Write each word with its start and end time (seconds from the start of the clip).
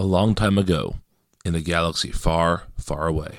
a 0.00 0.04
long 0.04 0.32
time 0.32 0.56
ago 0.56 0.94
in 1.44 1.56
a 1.56 1.60
galaxy 1.60 2.12
far, 2.12 2.62
far 2.76 3.08
away. 3.08 3.36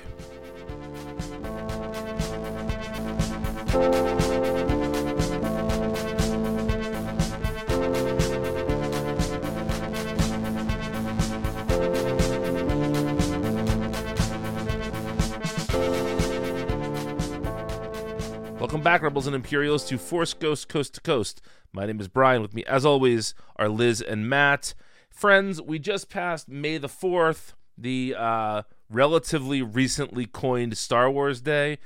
Welcome 18.58 18.82
back, 18.82 19.00
Rebels 19.00 19.26
and 19.26 19.34
Imperials, 19.34 19.86
to 19.86 19.96
Force 19.96 20.34
Ghost 20.34 20.68
Coast 20.68 20.92
to 20.96 21.00
Coast. 21.00 21.40
My 21.72 21.86
name 21.86 22.00
is 22.00 22.08
Brian. 22.08 22.42
With 22.42 22.52
me, 22.52 22.64
as 22.66 22.84
always, 22.84 23.34
are 23.56 23.70
Liz 23.70 24.02
and 24.02 24.28
Matt. 24.28 24.74
Friends, 25.20 25.60
we 25.60 25.78
just 25.78 26.08
passed 26.08 26.48
May 26.48 26.78
the 26.78 26.88
4th, 26.88 27.52
the 27.76 28.14
uh, 28.16 28.62
relatively 28.88 29.60
recently 29.60 30.24
coined 30.24 30.78
Star 30.78 31.10
Wars 31.10 31.42
Day. 31.42 31.76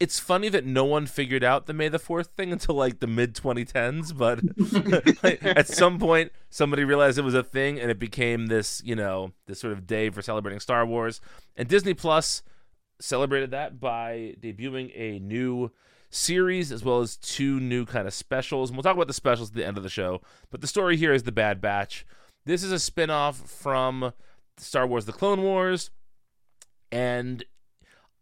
It's 0.00 0.18
funny 0.18 0.48
that 0.48 0.64
no 0.64 0.86
one 0.86 1.04
figured 1.04 1.44
out 1.44 1.66
the 1.66 1.74
May 1.74 1.88
the 1.88 1.98
4th 1.98 2.28
thing 2.28 2.50
until 2.50 2.76
like 2.76 3.00
the 3.00 3.06
mid 3.06 3.34
2010s, 3.34 4.16
but 4.16 4.40
at 5.58 5.68
some 5.68 5.98
point, 5.98 6.32
somebody 6.48 6.82
realized 6.82 7.18
it 7.18 7.24
was 7.24 7.34
a 7.34 7.42
thing 7.42 7.78
and 7.78 7.90
it 7.90 7.98
became 7.98 8.46
this, 8.46 8.80
you 8.82 8.96
know, 8.96 9.32
this 9.44 9.60
sort 9.60 9.74
of 9.74 9.86
day 9.86 10.08
for 10.08 10.22
celebrating 10.22 10.58
Star 10.58 10.86
Wars. 10.86 11.20
And 11.58 11.68
Disney 11.68 11.92
Plus 11.92 12.42
celebrated 12.98 13.50
that 13.50 13.78
by 13.78 14.34
debuting 14.40 14.92
a 14.94 15.18
new 15.18 15.72
series 16.08 16.72
as 16.72 16.82
well 16.82 17.00
as 17.00 17.18
two 17.18 17.60
new 17.60 17.84
kind 17.84 18.08
of 18.08 18.14
specials. 18.14 18.70
And 18.70 18.78
we'll 18.78 18.82
talk 18.82 18.96
about 18.96 19.08
the 19.08 19.12
specials 19.12 19.50
at 19.50 19.56
the 19.56 19.66
end 19.66 19.76
of 19.76 19.82
the 19.82 19.90
show. 19.90 20.22
But 20.50 20.62
the 20.62 20.66
story 20.66 20.96
here 20.96 21.12
is 21.12 21.24
The 21.24 21.32
Bad 21.32 21.60
Batch. 21.60 22.06
This 22.48 22.62
is 22.62 22.72
a 22.72 22.78
spin-off 22.78 23.36
from 23.36 24.14
Star 24.56 24.86
Wars 24.86 25.04
The 25.04 25.12
Clone 25.12 25.42
Wars. 25.42 25.90
And 26.90 27.44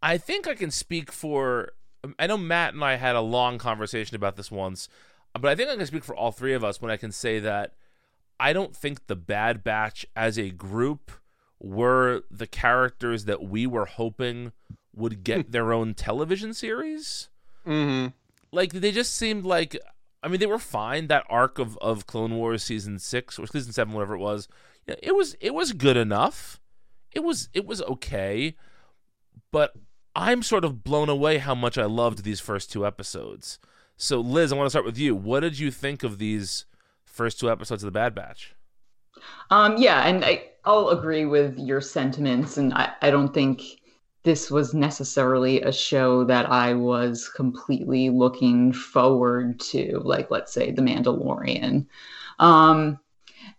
I 0.02 0.18
think 0.18 0.48
I 0.48 0.56
can 0.56 0.72
speak 0.72 1.12
for 1.12 1.70
I 2.18 2.26
know 2.26 2.36
Matt 2.36 2.74
and 2.74 2.82
I 2.82 2.96
had 2.96 3.14
a 3.14 3.20
long 3.20 3.58
conversation 3.58 4.16
about 4.16 4.34
this 4.34 4.50
once, 4.50 4.88
but 5.32 5.44
I 5.44 5.54
think 5.54 5.70
I 5.70 5.76
can 5.76 5.86
speak 5.86 6.02
for 6.02 6.16
all 6.16 6.32
three 6.32 6.54
of 6.54 6.64
us 6.64 6.82
when 6.82 6.90
I 6.90 6.96
can 6.96 7.12
say 7.12 7.38
that 7.38 7.74
I 8.40 8.52
don't 8.52 8.74
think 8.74 9.06
the 9.06 9.14
Bad 9.14 9.62
Batch 9.62 10.04
as 10.16 10.40
a 10.40 10.50
group 10.50 11.12
were 11.60 12.22
the 12.28 12.48
characters 12.48 13.26
that 13.26 13.44
we 13.44 13.64
were 13.64 13.86
hoping 13.86 14.50
would 14.92 15.22
get 15.22 15.52
their 15.52 15.72
own 15.72 15.94
television 15.94 16.52
series. 16.52 17.28
Mm-hmm. 17.64 18.08
Like 18.50 18.72
they 18.72 18.90
just 18.90 19.14
seemed 19.14 19.44
like 19.44 19.76
I 20.26 20.28
mean 20.28 20.40
they 20.40 20.46
were 20.46 20.58
fine. 20.58 21.06
That 21.06 21.24
arc 21.30 21.60
of, 21.60 21.78
of 21.78 22.08
Clone 22.08 22.34
Wars 22.34 22.64
season 22.64 22.98
six 22.98 23.38
or 23.38 23.46
season 23.46 23.72
seven, 23.72 23.94
whatever 23.94 24.16
it 24.16 24.18
was, 24.18 24.48
it 24.88 25.14
was 25.14 25.36
it 25.40 25.54
was 25.54 25.72
good 25.72 25.96
enough. 25.96 26.60
It 27.12 27.20
was 27.20 27.48
it 27.54 27.64
was 27.64 27.80
okay, 27.82 28.56
but 29.52 29.74
I'm 30.16 30.42
sort 30.42 30.64
of 30.64 30.82
blown 30.82 31.08
away 31.08 31.38
how 31.38 31.54
much 31.54 31.78
I 31.78 31.84
loved 31.84 32.24
these 32.24 32.40
first 32.40 32.72
two 32.72 32.84
episodes. 32.84 33.60
So 33.96 34.18
Liz, 34.18 34.52
I 34.52 34.56
want 34.56 34.66
to 34.66 34.70
start 34.70 34.84
with 34.84 34.98
you. 34.98 35.14
What 35.14 35.40
did 35.40 35.60
you 35.60 35.70
think 35.70 36.02
of 36.02 36.18
these 36.18 36.64
first 37.04 37.38
two 37.38 37.48
episodes 37.48 37.84
of 37.84 37.86
the 37.86 37.96
Bad 37.96 38.12
Batch? 38.12 38.56
Um, 39.50 39.76
yeah, 39.76 40.08
and 40.08 40.24
I, 40.24 40.42
I'll 40.64 40.88
agree 40.88 41.24
with 41.24 41.56
your 41.56 41.80
sentiments, 41.80 42.56
and 42.56 42.74
I, 42.74 42.92
I 43.00 43.10
don't 43.10 43.32
think 43.32 43.62
this 44.26 44.50
was 44.50 44.74
necessarily 44.74 45.62
a 45.62 45.70
show 45.70 46.24
that 46.24 46.50
I 46.50 46.74
was 46.74 47.28
completely 47.28 48.10
looking 48.10 48.72
forward 48.72 49.60
to, 49.60 50.00
like 50.00 50.32
let's 50.32 50.52
say 50.52 50.72
The 50.72 50.82
Mandalorian. 50.82 51.86
Um, 52.40 52.98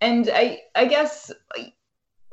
and 0.01 0.29
I 0.33 0.59
I 0.75 0.83
guess 0.85 1.31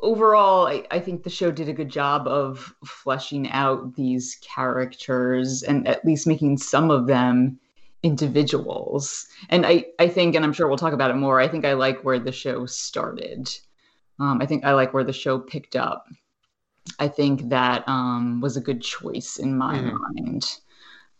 overall 0.00 0.66
I, 0.66 0.84
I 0.90 0.98
think 0.98 1.22
the 1.22 1.30
show 1.30 1.52
did 1.52 1.68
a 1.68 1.72
good 1.72 1.88
job 1.88 2.26
of 2.26 2.74
fleshing 2.84 3.48
out 3.52 3.94
these 3.94 4.36
characters 4.42 5.62
and 5.62 5.86
at 5.86 6.04
least 6.04 6.26
making 6.26 6.58
some 6.58 6.90
of 6.90 7.06
them 7.06 7.60
individuals. 8.02 9.28
And 9.48 9.64
I, 9.64 9.84
I 10.00 10.08
think, 10.08 10.34
and 10.34 10.44
I'm 10.44 10.52
sure 10.52 10.66
we'll 10.66 10.76
talk 10.76 10.92
about 10.92 11.12
it 11.12 11.16
more, 11.16 11.40
I 11.40 11.46
think 11.46 11.64
I 11.64 11.74
like 11.74 12.02
where 12.02 12.18
the 12.18 12.32
show 12.32 12.66
started. 12.66 13.48
Um, 14.18 14.42
I 14.42 14.46
think 14.46 14.64
I 14.64 14.72
like 14.72 14.92
where 14.92 15.04
the 15.04 15.12
show 15.12 15.38
picked 15.38 15.76
up. 15.76 16.08
I 16.98 17.08
think 17.08 17.48
that 17.48 17.88
um, 17.88 18.40
was 18.40 18.56
a 18.56 18.60
good 18.60 18.82
choice 18.82 19.38
in 19.38 19.56
my 19.56 19.78
mm-hmm. 19.78 19.96
mind 20.14 20.58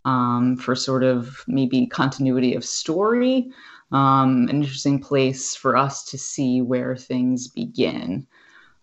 um, 0.04 0.56
for 0.56 0.74
sort 0.74 1.02
of 1.02 1.44
maybe 1.46 1.86
continuity 1.86 2.54
of 2.54 2.64
story. 2.64 3.50
Um, 3.92 4.48
an 4.48 4.56
interesting 4.56 5.00
place 5.00 5.54
for 5.54 5.76
us 5.76 6.04
to 6.06 6.18
see 6.18 6.60
where 6.60 6.96
things 6.96 7.48
begin 7.48 8.26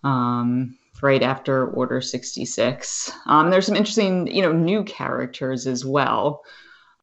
um, 0.04 0.78
right 1.02 1.22
after 1.22 1.68
Order 1.68 2.02
66. 2.02 3.12
Um, 3.26 3.50
there's 3.50 3.66
some 3.66 3.76
interesting, 3.76 4.28
you 4.28 4.42
know, 4.42 4.54
new 4.54 4.84
characters 4.84 5.68
as 5.68 5.84
well. 5.84 6.44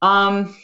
Um, 0.00 0.56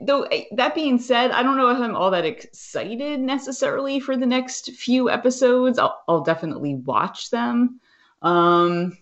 though 0.00 0.26
that 0.52 0.74
being 0.74 0.98
said, 0.98 1.32
I 1.32 1.42
don't 1.42 1.56
know 1.56 1.70
if 1.70 1.78
I'm 1.78 1.96
all 1.96 2.10
that 2.12 2.24
excited 2.24 3.20
necessarily 3.20 4.00
for 4.00 4.16
the 4.16 4.26
next 4.26 4.70
few 4.72 5.10
episodes. 5.10 5.78
I'll, 5.78 6.02
I'll 6.08 6.22
definitely 6.22 6.76
watch 6.76 7.30
them. 7.30 7.80
Um, 8.24 8.98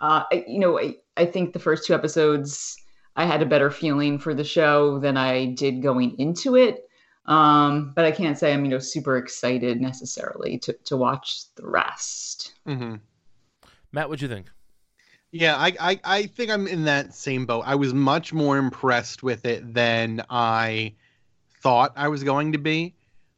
uh, 0.00 0.22
I, 0.32 0.44
you 0.48 0.58
know, 0.58 0.78
I, 0.78 0.96
I 1.16 1.26
think 1.26 1.52
the 1.52 1.58
first 1.58 1.86
two 1.86 1.94
episodes, 1.94 2.76
I 3.16 3.26
had 3.26 3.42
a 3.42 3.46
better 3.46 3.70
feeling 3.70 4.18
for 4.18 4.32
the 4.32 4.44
show 4.44 4.98
than 4.98 5.16
I 5.16 5.46
did 5.46 5.82
going 5.82 6.18
into 6.18 6.56
it. 6.56 6.88
Um, 7.26 7.92
but 7.94 8.04
I 8.04 8.10
can't 8.10 8.38
say 8.38 8.52
I'm, 8.52 8.64
you 8.64 8.70
know, 8.70 8.78
super 8.78 9.16
excited 9.16 9.80
necessarily 9.80 10.58
to, 10.58 10.72
to 10.84 10.96
watch 10.96 11.44
the 11.56 11.66
rest. 11.66 12.54
Mm-hmm. 12.66 12.96
Matt, 13.92 14.08
what'd 14.08 14.22
you 14.22 14.28
think? 14.28 14.46
Yeah, 15.32 15.56
I, 15.56 15.72
I, 15.80 16.00
I 16.04 16.26
think 16.26 16.50
I'm 16.50 16.66
in 16.66 16.84
that 16.84 17.14
same 17.14 17.46
boat. 17.46 17.64
I 17.66 17.74
was 17.74 17.92
much 17.92 18.32
more 18.32 18.56
impressed 18.56 19.22
with 19.22 19.46
it 19.46 19.74
than 19.74 20.22
I 20.30 20.94
thought 21.60 21.92
I 21.96 22.08
was 22.08 22.22
going 22.22 22.52
to 22.52 22.58
be. 22.58 22.94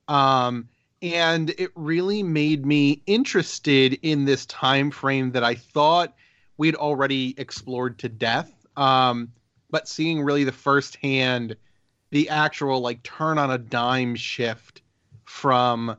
Um, 0.09 0.69
and 1.03 1.51
it 1.59 1.71
really 1.75 2.23
made 2.23 2.65
me 2.65 3.03
interested 3.07 3.99
in 4.03 4.25
this 4.25 4.47
time 4.47 4.91
frame 4.91 5.33
that 5.33 5.45
I 5.45 5.55
thought 5.55 6.15
we'd 6.57 6.75
already 6.75 7.35
explored 7.39 7.99
to 8.01 8.09
death. 8.09 8.53
Um, 8.77 9.33
but 9.71 9.89
seeing 9.89 10.23
really 10.23 10.45
the 10.45 10.53
firsthand, 10.53 11.57
the 12.11 12.29
actual 12.29 12.81
like 12.81 13.03
turn 13.03 13.39
on 13.39 13.51
a 13.51 13.59
dime 13.59 14.15
shift 14.15 14.83
from 15.25 15.97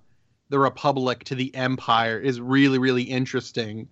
the 0.49 0.59
Republic 0.59 1.23
to 1.25 1.35
the 1.35 1.53
Empire 1.53 2.19
is 2.19 2.39
really 2.39 2.79
really 2.79 3.03
interesting. 3.03 3.89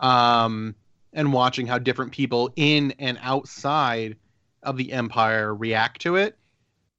Um, 0.00 0.74
and 1.12 1.32
watching 1.32 1.66
how 1.66 1.78
different 1.78 2.12
people 2.12 2.52
in 2.56 2.92
and 2.98 3.18
outside 3.22 4.16
of 4.62 4.76
the 4.76 4.92
Empire 4.92 5.54
react 5.54 6.02
to 6.02 6.16
it. 6.16 6.36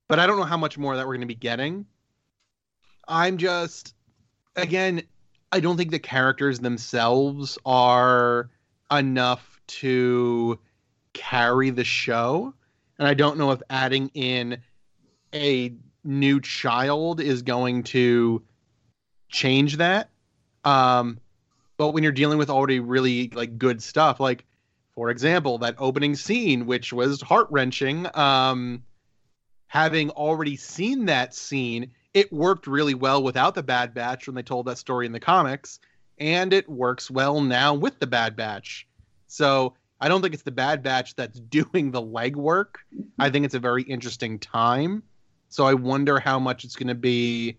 But 0.07 0.19
I 0.19 0.25
don't 0.25 0.38
know 0.38 0.44
how 0.44 0.57
much 0.57 0.78
more 0.78 0.96
that 0.96 1.06
we're 1.06 1.13
going 1.13 1.22
to 1.22 1.28
be 1.28 1.35
getting. 1.35 1.85
I'm 3.07 3.38
just 3.38 3.94
again, 4.56 5.03
I 5.51 5.59
don't 5.59 5.78
think 5.78 5.91
the 5.91 6.00
characters 6.00 6.59
themselves 6.59 7.57
are 7.66 8.50
enough 8.91 9.62
to 9.68 10.59
carry 11.13 11.69
the 11.69 11.84
show. 11.84 12.53
And 13.00 13.07
I 13.07 13.13
don't 13.13 13.38
know 13.38 13.51
if 13.51 13.62
adding 13.69 14.09
in 14.13 14.57
a 15.34 15.73
new 16.03 16.41
child 16.41 17.19
is 17.22 17.41
going 17.44 17.84
to 17.84 18.44
change 19.29 19.78
that. 19.78 20.09
Um, 20.63 21.19
but 21.78 21.90
when 21.90 22.03
you're 22.03 22.12
dealing 22.12 22.38
with 22.38 22.50
already 22.50 22.79
really 22.79 23.29
like 23.29 23.57
good 23.57 23.81
stuff, 23.81 24.19
like 24.19 24.46
for 24.96 25.12
example, 25.12 25.59
that 25.59 25.75
opening 25.78 26.16
scene, 26.16 26.66
which 26.66 26.91
was 26.91 27.22
heart 27.22 27.47
wrenching, 27.51 28.07
um, 28.16 28.84
having 29.67 30.09
already 30.09 30.56
seen 30.56 31.06
that 31.06 31.35
scene, 31.35 31.91
it 32.17 32.33
worked 32.33 32.66
really 32.66 32.95
well 32.95 33.22
without 33.22 33.53
the 33.53 33.61
Bad 33.61 33.94
Batch 33.94 34.25
when 34.25 34.33
they 34.33 34.41
told 34.41 34.66
that 34.66 34.79
story 34.79 35.05
in 35.05 35.11
the 35.11 35.19
comics, 35.19 35.78
and 36.17 36.51
it 36.51 36.67
works 36.67 37.11
well 37.11 37.41
now 37.41 37.75
with 37.75 37.99
the 37.99 38.08
Bad 38.08 38.35
Batch. 38.35 38.87
So 39.28 39.75
I 40.02 40.09
don't 40.09 40.23
think 40.23 40.34
it's 40.34 40.41
the 40.41 40.49
Bad 40.49 40.81
Batch 40.81 41.14
that's 41.14 41.40
doing 41.40 41.91
the 41.91 42.02
legwork. 42.02 42.78
I 43.19 43.29
think 43.29 43.46
it's 43.46 43.53
a 43.53 43.59
very 43.59 43.84
interesting 43.84 44.40
time. 44.40 45.03
So 45.49 45.67
I 45.67 45.75
wonder 45.75 46.19
how 46.19 46.40
much 46.40 46.64
it's 46.64 46.75
going 46.75 46.87
to 46.87 46.96
be 46.96 47.58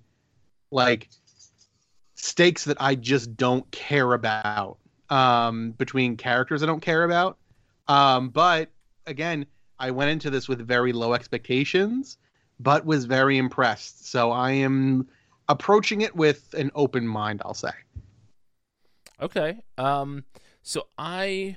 like 0.72 1.08
stakes 2.16 2.64
that 2.64 2.78
I 2.80 2.96
just 2.96 3.36
don't 3.36 3.70
care 3.70 4.12
about 4.12 4.78
um, 5.08 5.70
between 5.70 6.16
characters 6.16 6.64
I 6.64 6.66
don't 6.66 6.82
care 6.82 7.04
about. 7.04 7.38
Um, 7.86 8.30
but 8.30 8.70
again, 9.06 9.46
I 9.78 9.92
went 9.92 10.10
into 10.10 10.30
this 10.30 10.48
with 10.48 10.66
very 10.66 10.92
low 10.92 11.14
expectations 11.14 12.18
but 12.60 12.84
was 12.84 13.04
very 13.04 13.38
impressed. 13.38 14.06
So 14.06 14.30
I 14.30 14.52
am 14.52 15.08
approaching 15.48 16.00
it 16.02 16.14
with 16.14 16.54
an 16.54 16.70
open 16.74 17.06
mind, 17.06 17.42
I'll 17.44 17.54
say. 17.54 17.70
Okay. 19.20 19.58
Um 19.76 20.24
so 20.62 20.86
I 20.96 21.56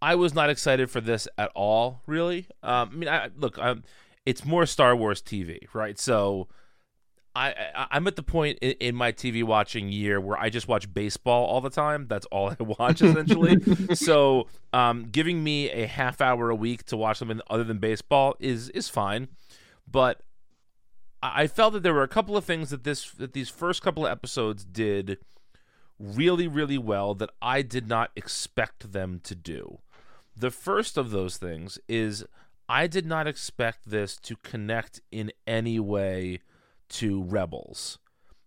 I 0.00 0.14
was 0.16 0.34
not 0.34 0.50
excited 0.50 0.90
for 0.90 1.00
this 1.00 1.28
at 1.38 1.50
all, 1.54 2.02
really. 2.06 2.46
Um 2.62 2.90
I 2.92 2.94
mean, 2.94 3.08
I 3.08 3.30
look, 3.36 3.58
um 3.58 3.84
it's 4.26 4.44
more 4.44 4.66
Star 4.66 4.96
Wars 4.96 5.20
TV, 5.20 5.66
right? 5.74 5.98
So 5.98 6.48
I, 7.36 7.48
I 7.74 7.86
I'm 7.92 8.06
at 8.06 8.16
the 8.16 8.22
point 8.22 8.58
in, 8.62 8.72
in, 8.72 8.94
my 8.94 9.10
TV 9.12 9.42
watching 9.42 9.88
year 9.88 10.20
where 10.20 10.38
I 10.38 10.50
just 10.50 10.68
watch 10.68 10.92
baseball 10.92 11.46
all 11.46 11.60
the 11.60 11.70
time. 11.70 12.06
That's 12.08 12.26
all 12.26 12.50
I 12.50 12.62
watch 12.62 13.02
essentially. 13.02 13.58
so, 13.94 14.46
um, 14.72 15.08
giving 15.10 15.42
me 15.42 15.70
a 15.70 15.86
half 15.86 16.20
hour 16.20 16.50
a 16.50 16.54
week 16.54 16.84
to 16.86 16.96
watch 16.96 17.18
something 17.18 17.40
other 17.50 17.64
than 17.64 17.78
baseball 17.78 18.36
is 18.38 18.68
is 18.70 18.88
fine. 18.88 19.28
But 19.94 20.22
I 21.22 21.46
felt 21.46 21.72
that 21.74 21.84
there 21.84 21.94
were 21.94 22.02
a 22.02 22.08
couple 22.08 22.36
of 22.36 22.44
things 22.44 22.70
that 22.70 22.82
this 22.82 23.12
that 23.12 23.32
these 23.32 23.48
first 23.48 23.80
couple 23.80 24.04
of 24.04 24.10
episodes 24.10 24.64
did 24.64 25.18
really 26.00 26.48
really 26.48 26.76
well 26.76 27.14
that 27.14 27.30
I 27.40 27.62
did 27.62 27.86
not 27.86 28.10
expect 28.16 28.90
them 28.90 29.20
to 29.22 29.36
do. 29.36 29.78
The 30.36 30.50
first 30.50 30.98
of 30.98 31.12
those 31.12 31.36
things 31.36 31.78
is 31.86 32.24
I 32.68 32.88
did 32.88 33.06
not 33.06 33.28
expect 33.28 33.88
this 33.88 34.16
to 34.16 34.34
connect 34.42 35.00
in 35.12 35.30
any 35.46 35.78
way 35.78 36.40
to 36.88 37.22
Rebels. 37.22 38.00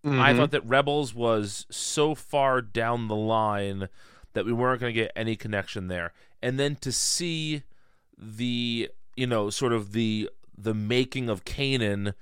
Mm-hmm. 0.04 0.20
I 0.20 0.34
thought 0.34 0.50
that 0.50 0.66
Rebels 0.66 1.14
was 1.14 1.64
so 1.70 2.14
far 2.14 2.60
down 2.60 3.08
the 3.08 3.16
line 3.16 3.88
that 4.34 4.44
we 4.44 4.52
weren't 4.52 4.82
going 4.82 4.92
to 4.92 5.00
get 5.00 5.12
any 5.16 5.34
connection 5.34 5.88
there. 5.88 6.12
And 6.42 6.60
then 6.60 6.76
to 6.82 6.92
see 6.92 7.62
the, 8.18 8.90
you 9.16 9.26
know, 9.26 9.48
sort 9.48 9.72
of 9.72 9.92
the 9.92 10.28
the 10.60 10.74
making 10.74 11.28
of 11.28 11.44
Kanan 11.44 12.14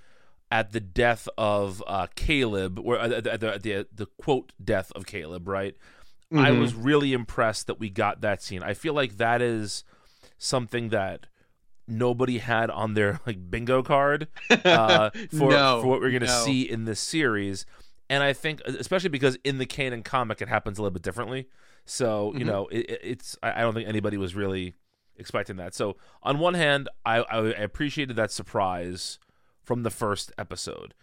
at 0.51 0.73
the 0.73 0.81
death 0.81 1.29
of 1.37 1.83
uh, 1.87 2.07
Caleb, 2.15 2.79
or 2.79 2.99
uh, 2.99 3.09
the, 3.09 3.21
the, 3.21 3.59
the, 3.61 3.87
the 3.93 4.07
quote 4.19 4.53
death 4.63 4.93
of 4.95 5.07
Caleb, 5.07 5.49
right? 5.49 5.75
Mm-hmm. 6.33 6.45
I 6.45 6.51
was 6.53 6.75
really 6.75 7.13
impressed 7.13 7.67
that 7.69 7.79
we 7.79 7.91
got 7.91 8.21
that 8.21 8.43
scene. 8.43 8.63
I 8.63 8.75
feel 8.75 8.95
like 8.95 9.17
that 9.19 9.41
is 9.43 9.85
something 10.39 10.91
that 10.91 11.27
nobody 11.89 12.39
had 12.39 12.71
on 12.71 12.95
their 12.95 13.21
like 13.27 13.51
bingo 13.51 13.83
card 13.83 14.29
uh, 14.51 15.11
for 15.31 15.51
no, 15.51 15.81
for 15.81 15.87
what 15.87 16.01
we're 16.01 16.11
going 16.11 16.21
to 16.21 16.27
no. 16.27 16.45
see 16.45 16.63
in 16.63 16.85
this 16.85 17.01
series. 17.01 17.67
And 18.09 18.23
I 18.23 18.33
think, 18.33 18.61
especially 18.67 19.09
because 19.09 19.37
in 19.45 19.59
the 19.59 19.67
canon 19.67 20.03
comic, 20.03 20.41
it 20.41 20.49
happens 20.49 20.79
a 20.79 20.83
little 20.83 20.93
bit 20.93 21.03
differently. 21.03 21.49
So 21.85 22.33
you 22.33 22.41
mm-hmm. 22.41 22.49
know, 22.49 22.67
it, 22.69 23.01
it's 23.03 23.37
I 23.43 23.61
don't 23.61 23.75
think 23.75 23.89
anybody 23.89 24.17
was 24.17 24.35
really 24.35 24.75
expecting 25.19 25.57
that. 25.57 25.75
So 25.75 25.97
on 26.23 26.39
one 26.39 26.55
hand, 26.55 26.89
I, 27.05 27.19
I 27.19 27.49
appreciated 27.51 28.17
that 28.17 28.31
surprise 28.31 29.19
from 29.63 29.83
the 29.83 29.91
first 29.91 30.33
episode. 30.39 30.95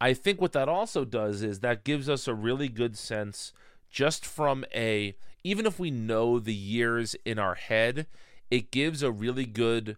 I 0.00 0.14
think 0.14 0.40
what 0.40 0.52
that 0.52 0.68
also 0.68 1.04
does 1.04 1.42
is 1.42 1.60
that 1.60 1.84
gives 1.84 2.08
us 2.08 2.28
a 2.28 2.34
really 2.34 2.68
good 2.68 2.96
sense, 2.96 3.52
just 3.90 4.24
from 4.24 4.64
a 4.74 5.16
even 5.44 5.66
if 5.66 5.78
we 5.78 5.90
know 5.90 6.38
the 6.38 6.54
years 6.54 7.16
in 7.24 7.38
our 7.38 7.54
head, 7.54 8.06
it 8.50 8.70
gives 8.70 9.02
a 9.02 9.10
really 9.10 9.46
good 9.46 9.96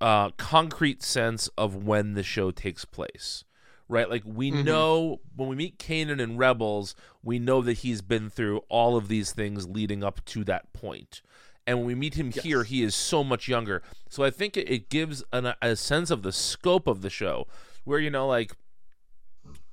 uh, 0.00 0.30
concrete 0.30 1.02
sense 1.02 1.48
of 1.58 1.74
when 1.74 2.14
the 2.14 2.22
show 2.22 2.50
takes 2.50 2.84
place. 2.84 3.44
Right? 3.90 4.10
Like 4.10 4.22
we 4.26 4.50
mm-hmm. 4.50 4.64
know 4.64 5.20
when 5.34 5.48
we 5.48 5.56
meet 5.56 5.78
Kanan 5.78 6.22
and 6.22 6.38
Rebels, 6.38 6.94
we 7.22 7.38
know 7.38 7.62
that 7.62 7.78
he's 7.78 8.02
been 8.02 8.28
through 8.28 8.58
all 8.68 8.96
of 8.96 9.08
these 9.08 9.32
things 9.32 9.66
leading 9.66 10.04
up 10.04 10.22
to 10.26 10.44
that 10.44 10.72
point. 10.74 11.22
And 11.68 11.78
when 11.78 11.86
we 11.86 11.94
meet 11.94 12.14
him 12.14 12.32
yes. 12.34 12.44
here, 12.44 12.64
he 12.64 12.82
is 12.82 12.94
so 12.94 13.22
much 13.22 13.46
younger. 13.46 13.82
So 14.08 14.24
I 14.24 14.30
think 14.30 14.56
it, 14.56 14.88
gives 14.88 15.22
an, 15.32 15.52
a 15.60 15.76
sense 15.76 16.10
of 16.10 16.22
the 16.22 16.32
scope 16.32 16.86
of 16.86 17.02
the 17.02 17.10
show, 17.10 17.46
where 17.84 18.00
you 18.00 18.10
know, 18.10 18.26
like 18.26 18.52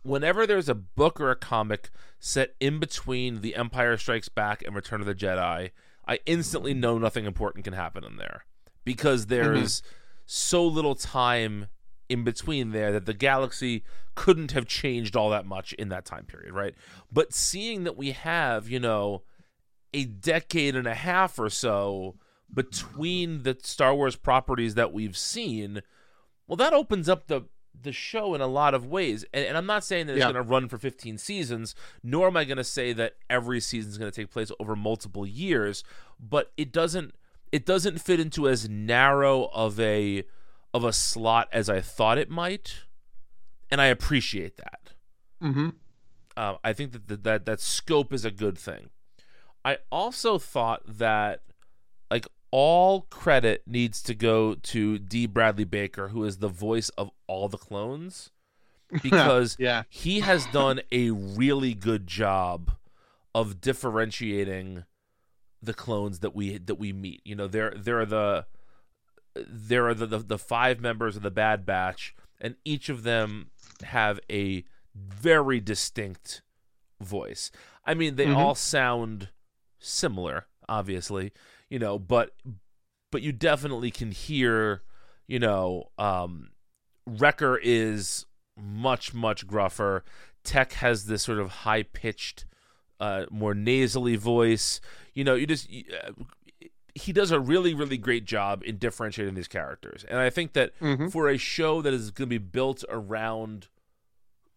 whenever 0.04 0.46
there's 0.46 0.70
a 0.70 0.76
book 0.76 1.20
or 1.20 1.32
a 1.32 1.36
comic 1.36 1.90
set 2.20 2.54
in 2.60 2.80
between 2.80 3.42
The 3.42 3.56
Empire 3.56 3.98
Strikes 3.98 4.30
Back 4.30 4.62
and 4.64 4.76
Return 4.76 5.00
of 5.00 5.08
the 5.08 5.16
Jedi, 5.16 5.72
I 6.08 6.20
instantly 6.26 6.74
know 6.74 6.98
nothing 6.98 7.26
important 7.26 7.64
can 7.64 7.74
happen 7.74 8.04
in 8.04 8.18
there 8.18 8.46
because 8.84 9.28
there's 9.28 9.82
mm-hmm 9.82 9.90
so 10.26 10.66
little 10.66 10.96
time 10.96 11.68
in 12.10 12.24
between 12.24 12.72
there 12.72 12.92
that 12.92 13.06
the 13.06 13.14
galaxy 13.14 13.84
couldn't 14.14 14.52
have 14.52 14.66
changed 14.66 15.16
all 15.16 15.30
that 15.30 15.46
much 15.46 15.74
in 15.74 15.90
that 15.90 16.06
time 16.06 16.26
period, 16.26 16.54
right? 16.54 16.76
But 17.12 17.34
seeing 17.34 17.84
that 17.84 17.98
we 17.98 18.12
have, 18.12 18.70
you 18.70 18.80
know, 18.80 19.24
a 19.96 20.06
decade 20.06 20.76
and 20.76 20.88
a 20.88 20.94
half 20.94 21.40
or 21.40 21.50
so 21.50 22.16
between 22.54 23.44
the 23.44 23.58
Star 23.64 23.96
Wars 23.96 24.16
properties 24.16 24.76
that 24.76 24.94
we've 24.94 25.18
seen, 25.18 25.82
well, 26.48 26.58
that 26.58 26.74
opens 26.74 27.10
up 27.10 27.28
the 27.28 27.46
the 27.82 27.92
show 27.92 28.34
in 28.34 28.42
a 28.42 28.48
lot 28.48 28.74
of 28.74 28.86
ways. 28.86 29.26
And, 29.34 29.46
and 29.46 29.58
I'm 29.58 29.66
not 29.66 29.84
saying 29.84 30.08
that 30.08 30.14
it's 30.14 30.20
yeah. 30.20 30.32
going 30.32 30.36
to 30.36 30.50
run 30.50 30.70
for 30.70 30.78
15 30.78 31.18
seasons, 31.18 31.76
nor 32.02 32.28
am 32.28 32.38
I 32.38 32.46
going 32.46 32.58
to 32.58 32.64
say 32.64 32.94
that 32.94 33.16
every 33.30 33.60
season 33.60 33.92
is 33.92 33.98
going 33.98 34.10
to 34.10 34.16
take 34.16 34.32
place 34.32 34.50
over 34.60 34.76
multiple 34.76 35.28
years, 35.28 35.84
but 36.20 36.52
it 36.58 36.72
doesn't 36.72 37.16
it 37.52 37.66
doesn't 37.66 38.02
fit 38.02 38.20
into 38.20 38.50
as 38.50 38.68
narrow 38.70 39.46
of 39.54 39.80
a 39.80 40.24
of 40.74 40.84
a 40.84 40.94
slot 40.94 41.48
as 41.54 41.70
I 41.70 41.80
thought 41.80 42.18
it 42.18 42.30
might, 42.30 42.84
and 43.72 43.80
I 43.80 43.86
appreciate 43.86 44.58
that. 44.58 44.94
Mm-hmm. 45.42 45.70
Uh, 46.36 46.56
I 46.64 46.74
think 46.74 46.92
that, 46.92 47.08
that 47.08 47.24
that 47.24 47.46
that 47.46 47.62
scope 47.62 48.12
is 48.12 48.26
a 48.26 48.32
good 48.32 48.58
thing. 48.58 48.90
I 49.66 49.80
also 49.92 50.38
thought 50.38 50.84
that 50.86 51.42
like 52.12 52.28
all 52.52 53.02
credit 53.10 53.64
needs 53.66 54.02
to 54.04 54.14
go 54.14 54.54
to 54.54 55.00
D. 55.00 55.26
Bradley 55.26 55.66
Baker, 55.66 56.10
who 56.10 56.24
is 56.24 56.38
the 56.38 56.48
voice 56.48 56.90
of 56.90 57.10
all 57.28 57.50
the 57.50 57.58
clones, 57.58 58.30
because 59.02 59.58
yeah. 59.60 59.84
he 59.90 60.20
has 60.20 60.46
done 60.48 60.82
a 60.92 61.10
really 61.10 61.74
good 61.74 62.06
job 62.06 62.72
of 63.34 63.60
differentiating 63.60 64.86
the 65.62 65.74
clones 65.74 66.20
that 66.20 66.36
we 66.36 66.60
that 66.60 66.76
we 66.76 66.94
meet. 66.94 67.22
You 67.26 67.36
know, 67.36 67.48
there 67.48 67.74
there 67.76 68.00
are 68.00 68.06
the 68.06 68.46
there 69.36 69.88
are 69.88 69.96
the, 69.96 70.06
the, 70.06 70.20
the 70.20 70.38
five 70.38 70.80
members 70.80 71.18
of 71.18 71.24
the 71.24 71.32
Bad 71.32 71.66
Batch, 71.66 72.16
and 72.40 72.56
each 72.64 72.88
of 72.88 73.02
them 73.02 73.50
have 73.84 74.20
a 74.32 74.64
very 74.96 75.60
distinct 75.60 76.44
voice. 77.02 77.52
I 77.84 77.96
mean, 77.96 78.16
they 78.16 78.28
mm-hmm. 78.28 78.38
all 78.38 78.56
sound 78.56 79.30
similar, 79.86 80.48
obviously, 80.68 81.32
you 81.70 81.80
know, 81.80 82.00
but 82.00 82.32
but 83.12 83.22
you 83.22 83.32
definitely 83.32 83.92
can 83.92 84.12
hear, 84.12 84.82
you 85.28 85.40
know, 85.40 85.90
um, 85.98 86.50
Wrecker 87.08 87.58
is 87.62 88.26
much 88.58 89.14
much 89.14 89.48
gruffer. 89.48 90.04
Tech 90.44 90.74
has 90.74 91.06
this 91.06 91.24
sort 91.24 91.40
of 91.40 91.50
high 91.50 91.84
pitched, 91.84 92.46
uh, 93.00 93.26
more 93.32 93.54
nasally 93.54 94.16
voice 94.16 94.80
you 95.16 95.24
know, 95.24 95.34
you 95.34 95.48
just 95.48 95.68
uh, 95.72 96.12
he 96.94 97.12
does 97.12 97.32
a 97.32 97.40
really 97.40 97.74
really 97.74 97.98
great 97.98 98.26
job 98.26 98.62
in 98.64 98.78
differentiating 98.78 99.34
these 99.34 99.48
characters. 99.48 100.06
And 100.08 100.20
I 100.20 100.30
think 100.30 100.54
that 100.54 100.78
mm-hmm. 100.80 101.08
for 101.08 101.28
a 101.30 101.38
show 101.38 101.82
that 101.82 101.94
is 101.94 102.12
going 102.12 102.30
to 102.30 102.30
be 102.30 102.38
built 102.38 102.84
around 102.90 103.68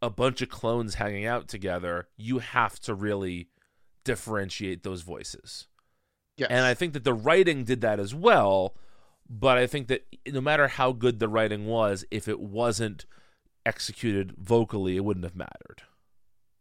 a 0.02 0.10
bunch 0.10 0.42
of 0.42 0.48
clones 0.48 0.96
hanging 0.96 1.24
out 1.24 1.48
together, 1.48 2.08
you 2.16 2.40
have 2.40 2.78
to 2.80 2.94
really 2.94 3.48
differentiate 4.08 4.84
those 4.84 5.02
voices. 5.02 5.66
Yes. 6.38 6.48
And 6.50 6.64
I 6.64 6.72
think 6.72 6.94
that 6.94 7.04
the 7.04 7.12
writing 7.12 7.64
did 7.64 7.82
that 7.82 8.00
as 8.00 8.14
well, 8.14 8.74
but 9.28 9.58
I 9.58 9.66
think 9.66 9.88
that 9.88 10.06
no 10.26 10.40
matter 10.40 10.66
how 10.66 10.92
good 10.92 11.18
the 11.18 11.28
writing 11.28 11.66
was, 11.66 12.06
if 12.10 12.26
it 12.26 12.40
wasn't 12.40 13.04
executed 13.66 14.32
vocally, 14.38 14.96
it 14.96 15.04
wouldn't 15.04 15.24
have 15.24 15.36
mattered. 15.36 15.82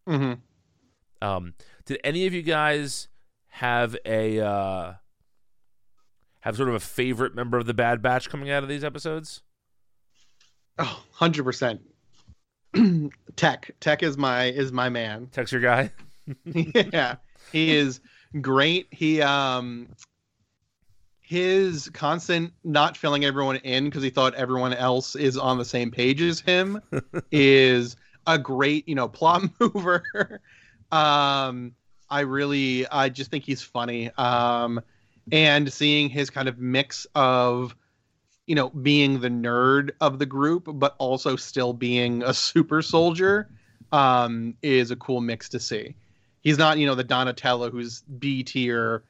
Mm-hmm. 0.09 1.25
Um, 1.25 1.53
did 1.85 2.01
any 2.03 2.27
of 2.27 2.33
you 2.33 2.41
guys 2.41 3.07
have 3.47 3.95
a 4.05 4.41
uh, 4.41 4.93
have 6.41 6.57
sort 6.57 6.67
of 6.67 6.75
a 6.75 6.81
favorite 6.81 7.33
member 7.33 7.57
of 7.57 7.65
the 7.65 7.73
Bad 7.73 8.01
Batch 8.01 8.29
coming 8.29 8.49
out 8.51 8.61
of 8.61 8.67
these 8.67 8.83
episodes? 8.83 9.41
Oh, 10.77 11.01
100%. 11.19 11.79
Tech. 13.37 13.71
Tech 13.79 14.03
is 14.03 14.17
my 14.17 14.45
is 14.45 14.73
my 14.73 14.89
man. 14.89 15.27
Tech's 15.31 15.53
your 15.53 15.61
guy? 15.61 15.93
yeah. 16.45 17.15
He 17.51 17.75
is 17.75 17.99
great. 18.41 18.87
He 18.91 19.21
um 19.21 19.89
his 21.21 21.89
constant 21.89 22.53
not 22.63 22.95
filling 22.95 23.25
everyone 23.25 23.57
in 23.57 23.85
because 23.85 24.01
he 24.01 24.09
thought 24.09 24.33
everyone 24.35 24.73
else 24.73 25.15
is 25.15 25.37
on 25.37 25.57
the 25.57 25.65
same 25.65 25.91
page 25.91 26.21
as 26.21 26.39
him 26.39 26.81
is 27.31 27.97
a 28.25 28.37
great, 28.37 28.87
you 28.87 28.95
know, 28.95 29.07
plot 29.07 29.43
mover. 29.59 30.41
um 30.91 31.73
I 32.09 32.21
really, 32.21 32.87
I 32.87 33.09
just 33.09 33.31
think 33.31 33.43
he's 33.43 33.61
funny. 33.61 34.11
Um, 34.17 34.81
and 35.31 35.71
seeing 35.71 36.09
his 36.09 36.29
kind 36.29 36.47
of 36.47 36.57
mix 36.57 37.05
of, 37.15 37.75
you 38.45 38.55
know, 38.55 38.69
being 38.69 39.19
the 39.19 39.29
nerd 39.29 39.91
of 39.99 40.19
the 40.19 40.25
group, 40.25 40.69
but 40.73 40.95
also 40.99 41.35
still 41.35 41.73
being 41.73 42.23
a 42.23 42.33
super 42.33 42.81
soldier, 42.81 43.49
um, 43.91 44.55
is 44.61 44.91
a 44.91 44.95
cool 44.95 45.19
mix 45.19 45.49
to 45.49 45.59
see. 45.59 45.95
He's 46.47 46.57
not, 46.57 46.77
you 46.77 46.85
know, 46.87 46.95
the 46.95 47.03
Donatello 47.03 47.69
who's 47.69 48.03
B 48.19 48.41
tier 48.41 49.03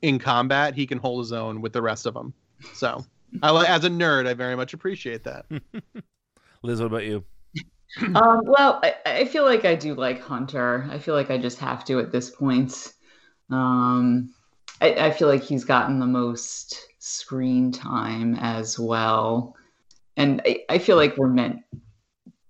in 0.00 0.20
combat. 0.20 0.76
He 0.76 0.86
can 0.86 0.98
hold 0.98 1.24
his 1.24 1.32
own 1.32 1.60
with 1.60 1.72
the 1.72 1.82
rest 1.82 2.06
of 2.06 2.14
them. 2.14 2.32
So, 2.72 3.04
I, 3.42 3.66
as 3.66 3.82
a 3.82 3.88
nerd, 3.88 4.28
I 4.28 4.34
very 4.34 4.54
much 4.54 4.74
appreciate 4.74 5.24
that. 5.24 5.46
Liz, 6.62 6.78
what 6.78 6.86
about 6.86 7.02
you? 7.02 7.24
um, 8.14 8.42
well, 8.44 8.78
I, 8.84 8.94
I, 9.04 9.24
feel 9.24 9.42
like 9.42 9.64
I 9.64 9.74
do 9.74 9.96
like 9.96 10.20
Hunter. 10.20 10.86
I 10.88 11.00
feel 11.00 11.16
like 11.16 11.32
I 11.32 11.36
just 11.36 11.58
have 11.58 11.84
to 11.86 11.98
at 11.98 12.12
this 12.12 12.30
point. 12.30 12.92
Um, 13.50 14.32
I, 14.80 14.94
I 14.94 15.10
feel 15.10 15.26
like 15.26 15.42
he's 15.42 15.64
gotten 15.64 15.98
the 15.98 16.06
most 16.06 16.78
screen 17.00 17.72
time 17.72 18.36
as 18.36 18.78
well. 18.78 19.56
And 20.16 20.40
I, 20.46 20.60
I 20.68 20.78
feel 20.78 20.94
like 20.94 21.16
we're 21.16 21.26
meant 21.26 21.58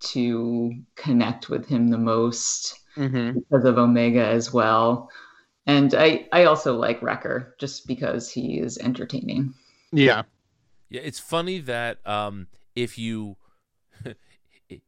to 0.01 0.75
connect 0.97 1.49
with 1.49 1.67
him 1.67 1.89
the 1.89 1.97
most 1.97 2.81
Mm-hmm. 2.97 3.39
because 3.41 3.65
of 3.65 3.79
Omega 3.79 4.25
as 4.25 4.53
well. 4.53 5.11
And 5.67 5.95
I, 5.95 6.27
I 6.33 6.45
also 6.45 6.77
like 6.77 7.01
Wrecker 7.03 7.55
just 7.59 7.87
because 7.87 8.31
he 8.31 8.59
is 8.59 8.77
entertaining. 8.79 9.55
Yeah. 9.93 10.23
Yeah, 10.91 11.01
it's 11.03 11.19
funny 11.19 11.59
that 11.61 12.07
um, 12.07 12.47
if 12.77 12.99
you 12.99 13.37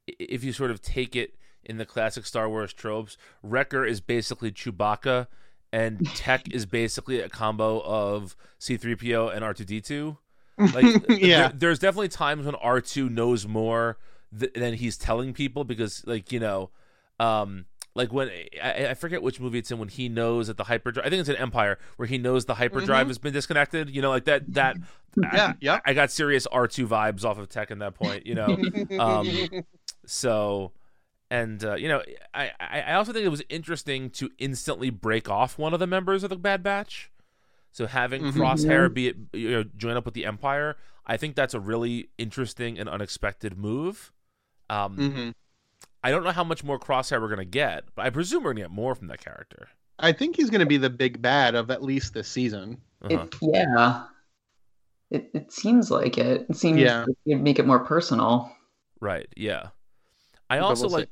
if 0.07 0.45
you 0.45 0.53
sort 0.53 0.71
of 0.71 0.83
take 0.83 1.17
it 1.17 1.35
in 1.65 1.79
the 1.79 1.87
classic 1.87 2.27
Star 2.27 2.49
Wars 2.49 2.73
tropes, 2.73 3.17
Wrecker 3.43 3.85
is 3.85 4.01
basically 4.01 4.53
Chewbacca, 4.53 5.27
and 5.73 6.07
Tech 6.15 6.53
is 6.53 6.65
basically 6.67 7.21
a 7.21 7.29
combo 7.29 7.81
of 7.81 8.37
C-3PO 8.59 9.35
and 9.35 9.45
R2D2. 9.45 10.17
Like, 10.59 11.05
Yeah. 11.09 11.49
there- 11.49 11.53
there's 11.57 11.79
definitely 11.81 12.09
times 12.09 12.47
when 12.47 12.55
R2 12.55 13.11
knows 13.11 13.47
more 13.49 13.99
th- 14.39 14.53
than 14.55 14.75
he's 14.75 14.97
telling 14.97 15.33
people 15.35 15.65
because, 15.65 16.05
like, 16.07 16.31
you 16.31 16.39
know, 16.41 16.71
um, 17.19 17.67
like 17.97 18.13
when 18.13 18.31
I, 18.63 18.89
I 18.91 18.95
forget 18.95 19.23
which 19.23 19.41
movie 19.41 19.59
it's 19.59 19.71
in 19.71 19.79
when 19.79 19.89
he 19.89 20.09
knows 20.09 20.47
that 20.47 20.57
the 20.57 20.65
hyperdrive. 20.65 21.07
I 21.07 21.11
think 21.11 21.21
it's 21.21 21.29
in 21.29 21.37
Empire 21.37 21.79
where 21.97 22.07
he 22.07 22.19
knows 22.19 22.45
the 22.45 22.55
hyperdrive 22.55 23.07
Mhm. 23.07 23.11
has 23.11 23.19
been 23.19 23.33
disconnected. 23.33 23.91
You 23.91 24.03
know, 24.03 24.11
like 24.11 24.25
that. 24.27 24.53
That 24.55 24.77
Yeah. 25.17 25.55
Yeah. 25.61 25.81
I 25.85 25.95
got 25.95 26.11
serious 26.11 26.47
R2 26.53 26.87
vibes 26.87 27.25
off 27.25 27.39
of 27.39 27.49
Tech 27.49 27.71
at 27.71 27.79
that 27.81 27.95
point, 27.95 28.27
you 28.27 28.35
know. 28.35 28.57
Um, 29.01 29.27
so, 30.07 30.73
and 31.31 31.63
uh, 31.65 31.75
you 31.75 31.89
know, 31.89 32.03
I 32.35 32.53
I 32.61 32.81
I 32.83 32.93
also 32.95 33.13
think 33.13 33.25
it 33.25 33.29
was 33.31 33.43
interesting 33.49 34.11
to 34.11 34.31
instantly 34.39 34.91
break 34.91 35.29
off 35.29 35.59
one 35.59 35.75
of 35.75 35.81
the 35.81 35.87
members 35.87 36.23
of 36.23 36.31
the 36.31 36.37
Bad 36.37 36.63
Batch. 36.63 37.11
So 37.73 37.87
having 37.87 38.23
Mhm. 38.23 38.33
Crosshair 38.33 38.93
be 38.93 39.09
it, 39.09 39.17
you 39.33 39.51
know 39.51 39.65
join 39.77 39.97
up 39.97 40.05
with 40.05 40.15
the 40.15 40.25
Empire, 40.25 40.77
I 41.07 41.17
think 41.17 41.35
that's 41.35 41.55
a 41.55 41.61
really 41.61 42.11
interesting 42.19 42.79
and 42.79 42.89
unexpected 42.89 43.57
move. 43.59 44.13
Um, 44.71 44.97
hmm 44.97 45.31
I 46.07 46.11
don't 46.11 46.25
know 46.25 46.31
how 46.31 46.45
much 46.45 46.63
more 46.63 46.79
Crosshair 46.79 47.21
we're 47.21 47.29
gonna 47.29 47.45
get, 47.45 47.85
but 47.95 48.07
I 48.07 48.11
presume 48.11 48.45
we're 48.45 48.53
gonna 48.53 48.63
get 48.63 48.71
more 48.71 48.95
from 48.95 49.09
that 49.09 49.21
character. 49.21 49.69
I 49.99 50.13
think 50.13 50.37
he's 50.37 50.51
going 50.51 50.61
to 50.61 50.67
be 50.67 50.77
the 50.77 50.91
big 50.91 51.23
bad 51.23 51.55
of 51.55 51.71
at 51.71 51.83
least 51.83 52.13
this 52.15 52.29
season. 52.29 52.83
Uh-huh. 53.03 53.25
It, 53.25 53.35
yeah. 53.41 54.05
It, 55.11 55.31
it 55.33 55.53
seems 55.53 55.91
like 55.91 56.19
it. 56.19 56.47
It 56.49 56.57
seems 56.57 56.79
Yeah. 56.79 57.05
like 57.07 57.17
it'd 57.25 57.43
make 57.43 57.59
it 57.59 57.67
more 57.67 57.79
personal. 57.79 58.53
Right. 59.01 59.27
Yeah. 59.37 59.69
I 60.51 60.59
But 60.59 60.65
also 60.67 60.87
we'll 60.89 60.99
like 60.99 61.09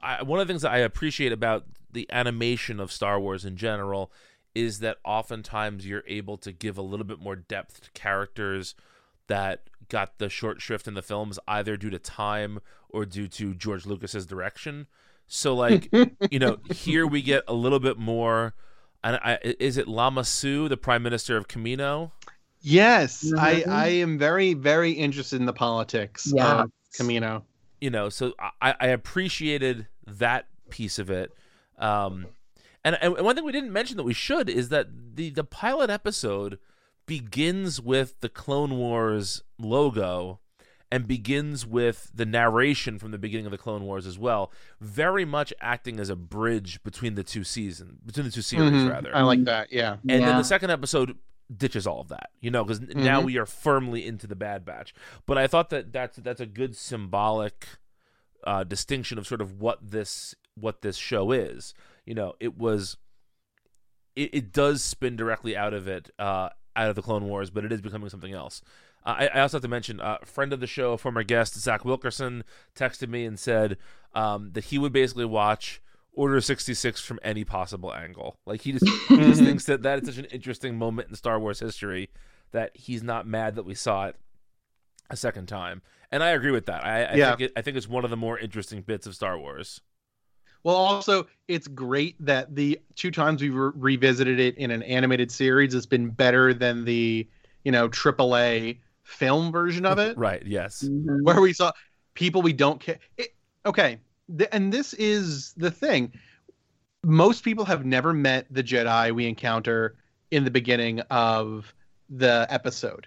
I, 0.00 0.22
one 0.22 0.40
of 0.40 0.46
the 0.46 0.52
things 0.52 0.62
that 0.62 0.72
I 0.72 0.78
appreciate 0.78 1.32
about 1.32 1.64
the 1.90 2.06
animation 2.12 2.80
of 2.80 2.90
Star 2.92 3.20
Wars 3.20 3.44
in 3.44 3.56
general 3.56 4.12
is 4.54 4.80
that 4.80 4.98
oftentimes 5.04 5.86
you're 5.86 6.04
able 6.06 6.36
to 6.38 6.52
give 6.52 6.76
a 6.76 6.82
little 6.82 7.06
bit 7.06 7.18
more 7.18 7.36
depth 7.36 7.82
to 7.82 7.90
characters 7.92 8.74
that 9.28 9.62
got 9.88 10.18
the 10.18 10.28
short 10.28 10.60
shrift 10.60 10.86
in 10.86 10.94
the 10.94 11.02
films 11.02 11.38
either 11.48 11.76
due 11.76 11.90
to 11.90 11.98
time 11.98 12.58
or 12.92 13.04
due 13.04 13.28
to 13.28 13.54
George 13.54 13.86
Lucas's 13.86 14.26
direction. 14.26 14.86
So 15.26 15.54
like, 15.54 15.88
you 16.30 16.38
know, 16.38 16.58
here 16.70 17.06
we 17.06 17.22
get 17.22 17.42
a 17.48 17.54
little 17.54 17.80
bit 17.80 17.98
more 17.98 18.54
and 19.04 19.16
I, 19.16 19.38
is 19.58 19.76
it 19.78 19.88
Lama 19.88 20.22
Su, 20.24 20.68
the 20.68 20.76
Prime 20.76 21.02
Minister 21.02 21.36
of 21.36 21.48
Kamino? 21.48 22.12
Yes, 22.60 23.32
I 23.36 23.54
Mhm. 23.62 23.66
I 23.68 23.88
am 23.88 24.18
very 24.18 24.54
very 24.54 24.92
interested 24.92 25.40
in 25.40 25.46
the 25.46 25.52
politics 25.52 26.32
Yeah. 26.34 26.62
of 26.62 26.70
Kamino. 26.96 27.42
you 27.80 27.90
know 27.90 28.08
so 28.10 28.34
i 28.60 28.74
i 28.78 28.86
appreciated 28.88 29.88
that 30.06 30.46
piece 30.70 30.98
of 31.00 31.10
it 31.10 31.32
um 31.78 32.26
and, 32.84 32.96
and 33.02 33.16
one 33.18 33.34
thing 33.34 33.44
we 33.44 33.50
didn't 33.50 33.72
mention 33.72 33.96
that 33.96 34.02
we 34.04 34.12
should 34.14 34.48
is 34.50 34.68
that 34.68 34.86
the 35.16 35.30
the 35.30 35.42
pilot 35.42 35.88
episode 35.90 36.58
begins 37.06 37.80
with 37.80 38.20
the 38.20 38.28
clone 38.28 38.76
wars 38.76 39.42
logo 39.58 40.38
and 40.92 41.08
begins 41.08 41.66
with 41.66 42.10
the 42.14 42.24
narration 42.26 42.98
from 42.98 43.10
the 43.10 43.18
beginning 43.18 43.46
of 43.46 43.52
the 43.52 43.58
clone 43.58 43.82
wars 43.82 44.06
as 44.06 44.18
well 44.18 44.52
very 44.80 45.24
much 45.24 45.52
acting 45.60 45.98
as 45.98 46.08
a 46.10 46.14
bridge 46.16 46.80
between 46.84 47.14
the 47.16 47.24
two 47.24 47.42
seasons 47.42 47.98
between 48.06 48.26
the 48.26 48.30
two 48.32 48.42
series 48.42 48.70
Mhm. 48.70 48.90
rather 48.90 49.16
I 49.16 49.22
like 49.22 49.42
that. 49.44 49.72
Yeah. 49.72 49.96
and 50.08 50.22
then 50.22 50.36
the 50.36 50.44
second 50.44 50.70
episode 50.70 51.16
ditches 51.54 51.86
all 51.86 52.00
of 52.00 52.08
that, 52.08 52.30
you 52.40 52.50
know, 52.50 52.64
because 52.64 52.80
now 52.80 53.20
Mhm. 53.20 53.24
we 53.24 53.36
are 53.38 53.44
firmly 53.46 54.06
into 54.06 54.26
the 54.26 54.36
Bad 54.36 54.64
Batch. 54.64 54.94
But 55.26 55.36
I 55.36 55.46
thought 55.46 55.68
that 55.70 55.92
that's 55.92 56.16
that's 56.18 56.40
a 56.40 56.46
good 56.46 56.76
symbolic 56.76 57.66
uh, 58.44 58.64
distinction 58.64 59.18
of 59.18 59.26
sort 59.26 59.40
of 59.40 59.60
what 59.60 59.78
this 59.90 60.34
what 60.54 60.82
this 60.82 60.96
show 60.96 61.30
is. 61.32 61.74
You 62.06 62.14
know, 62.14 62.34
it 62.40 62.56
was 62.58 62.96
it, 64.16 64.30
it 64.34 64.52
does 64.52 64.82
spin 64.82 65.16
directly 65.16 65.56
out 65.56 65.72
of 65.74 65.88
it, 65.88 66.10
uh, 66.18 66.50
out 66.76 66.88
of 66.90 66.96
the 66.96 67.02
Clone 67.02 67.24
Wars, 67.24 67.50
but 67.50 67.64
it 67.64 67.72
is 67.72 67.80
becoming 67.80 68.08
something 68.08 68.32
else. 68.32 68.62
Uh, 69.04 69.14
I, 69.18 69.26
I 69.28 69.40
also 69.40 69.56
have 69.56 69.62
to 69.62 69.68
mention, 69.68 70.00
uh, 70.00 70.18
friend 70.24 70.52
of 70.52 70.60
the 70.60 70.66
show, 70.66 70.96
former 70.96 71.22
guest 71.22 71.58
Zach 71.58 71.84
Wilkerson, 71.84 72.44
texted 72.74 73.08
me 73.08 73.24
and 73.24 73.38
said 73.38 73.76
um, 74.14 74.50
that 74.52 74.64
he 74.64 74.78
would 74.78 74.92
basically 74.92 75.24
watch 75.24 75.80
Order 76.14 76.40
66 76.40 77.00
from 77.00 77.18
any 77.22 77.42
possible 77.44 77.92
angle. 77.92 78.36
Like 78.44 78.60
he 78.62 78.72
just 78.72 78.84
he 79.14 79.24
just 79.24 79.42
thinks 79.42 79.64
that 79.64 79.82
that 79.82 80.00
is 80.00 80.06
such 80.06 80.18
an 80.18 80.26
interesting 80.26 80.76
moment 80.76 81.08
in 81.08 81.14
Star 81.14 81.40
Wars 81.40 81.60
history 81.60 82.10
that 82.52 82.70
he's 82.76 83.02
not 83.02 83.26
mad 83.26 83.54
that 83.56 83.64
we 83.64 83.74
saw 83.74 84.06
it 84.08 84.16
a 85.08 85.16
second 85.16 85.46
time. 85.46 85.80
And 86.10 86.22
I 86.22 86.30
agree 86.30 86.50
with 86.50 86.66
that. 86.66 86.84
I, 86.84 87.04
I 87.04 87.14
Yeah. 87.14 87.30
think 87.30 87.40
it, 87.40 87.52
I 87.56 87.62
think 87.62 87.76
it's 87.78 87.88
one 87.88 88.04
of 88.04 88.10
the 88.10 88.16
more 88.16 88.38
interesting 88.38 88.82
bits 88.82 89.06
of 89.06 89.14
Star 89.14 89.38
Wars. 89.38 89.80
Well, 90.64 90.76
also, 90.76 91.26
it's 91.48 91.66
great 91.66 92.14
that 92.24 92.54
the 92.54 92.78
two 92.94 93.10
times 93.10 93.42
we've 93.42 93.54
re- 93.54 93.72
revisited 93.74 94.38
it 94.38 94.56
in 94.58 94.70
an 94.70 94.82
animated 94.84 95.30
series 95.32 95.74
it's 95.74 95.86
been 95.86 96.10
better 96.10 96.54
than 96.54 96.84
the, 96.84 97.26
you 97.64 97.72
know, 97.72 97.88
AAA 97.88 98.78
film 99.02 99.52
version 99.52 99.84
of 99.86 99.98
it, 99.98 100.16
Right? 100.16 100.44
Yes. 100.46 100.84
Mhm. 100.84 101.22
where 101.22 101.40
we 101.40 101.52
saw 101.52 101.72
people 102.14 102.42
we 102.42 102.52
don't 102.52 102.80
care. 102.80 102.98
It, 103.16 103.34
okay, 103.66 103.98
th- 104.36 104.48
and 104.52 104.72
this 104.72 104.94
is 104.94 105.52
the 105.54 105.70
thing. 105.70 106.12
Most 107.04 107.42
people 107.42 107.64
have 107.64 107.84
never 107.84 108.12
met 108.12 108.46
the 108.50 108.62
Jedi 108.62 109.12
we 109.12 109.26
encounter 109.26 109.96
in 110.30 110.44
the 110.44 110.50
beginning 110.50 111.00
of 111.10 111.74
the 112.08 112.46
episode. 112.48 113.06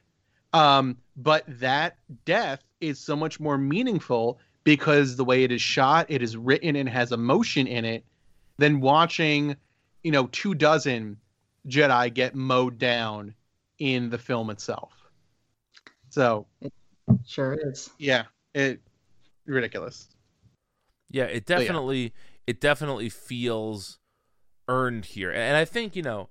Um, 0.53 0.97
but 1.17 1.43
that 1.47 1.97
death 2.25 2.63
is 2.81 2.99
so 2.99 3.15
much 3.15 3.39
more 3.39 3.57
meaningful 3.57 4.39
because 4.63 5.15
the 5.15 5.23
way 5.25 5.43
it 5.43 5.51
is 5.51 5.61
shot, 5.61 6.05
it 6.09 6.21
is 6.21 6.35
written 6.35 6.75
and 6.75 6.89
has 6.89 7.11
emotion 7.11 7.67
in 7.67 7.85
it, 7.85 8.03
than 8.57 8.79
watching, 8.81 9.55
you 10.03 10.11
know, 10.11 10.27
two 10.27 10.53
dozen 10.55 11.17
Jedi 11.67 12.13
get 12.13 12.35
mowed 12.35 12.77
down 12.77 13.33
in 13.79 14.09
the 14.09 14.17
film 14.17 14.49
itself. 14.49 14.91
So 16.15 16.47
Sure 17.27 17.57
is. 17.61 17.89
yeah, 17.99 18.23
it 18.53 18.79
ridiculous. 19.45 20.07
Yeah, 21.11 21.25
it 21.25 21.43
yeah. 21.49 21.57
definitely 21.57 22.13
it 22.47 22.61
definitely 22.61 23.09
feels 23.09 23.99
earned 24.69 25.03
here, 25.07 25.29
and 25.29 25.57
I 25.57 25.65
think 25.65 25.93
you 25.93 26.01
know, 26.03 26.29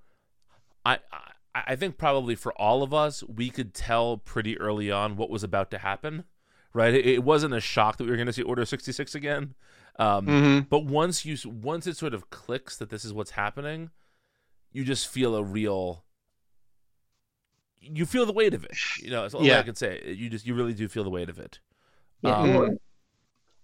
I, 0.86 1.00
I 1.12 1.62
I 1.66 1.76
think 1.76 1.98
probably 1.98 2.34
for 2.34 2.52
all 2.54 2.82
of 2.82 2.94
us, 2.94 3.22
we 3.24 3.50
could 3.50 3.74
tell 3.74 4.16
pretty 4.16 4.58
early 4.58 4.90
on 4.90 5.16
what 5.16 5.28
was 5.28 5.44
about 5.44 5.70
to 5.72 5.78
happen, 5.78 6.24
right? 6.72 6.94
It, 6.94 7.04
it 7.04 7.22
wasn't 7.22 7.52
a 7.52 7.60
shock 7.60 7.98
that 7.98 8.04
we 8.04 8.10
were 8.10 8.16
going 8.16 8.26
to 8.26 8.32
see 8.32 8.42
Order 8.42 8.64
sixty 8.64 8.90
six 8.90 9.14
again, 9.14 9.54
um, 9.98 10.26
Mm-hmm. 10.26 10.60
but 10.70 10.86
once 10.86 11.26
you 11.26 11.36
once 11.44 11.86
it 11.86 11.98
sort 11.98 12.14
of 12.14 12.30
clicks 12.30 12.78
that 12.78 12.88
this 12.88 13.04
is 13.04 13.12
what's 13.12 13.32
happening, 13.32 13.90
you 14.72 14.82
just 14.82 15.06
feel 15.08 15.36
a 15.36 15.44
real. 15.44 16.04
You 17.92 18.06
feel 18.06 18.26
the 18.26 18.32
weight 18.32 18.54
of 18.54 18.64
it. 18.64 18.76
You 19.00 19.10
know, 19.10 19.22
that's 19.22 19.34
all 19.34 19.44
I 19.50 19.62
can 19.62 19.74
say. 19.74 20.14
You 20.16 20.28
just 20.30 20.46
you 20.46 20.54
really 20.54 20.74
do 20.74 20.88
feel 20.88 21.04
the 21.04 21.10
weight 21.10 21.28
of 21.28 21.38
it. 21.38 21.58
Yeah. 22.22 22.36
Um, 22.36 22.78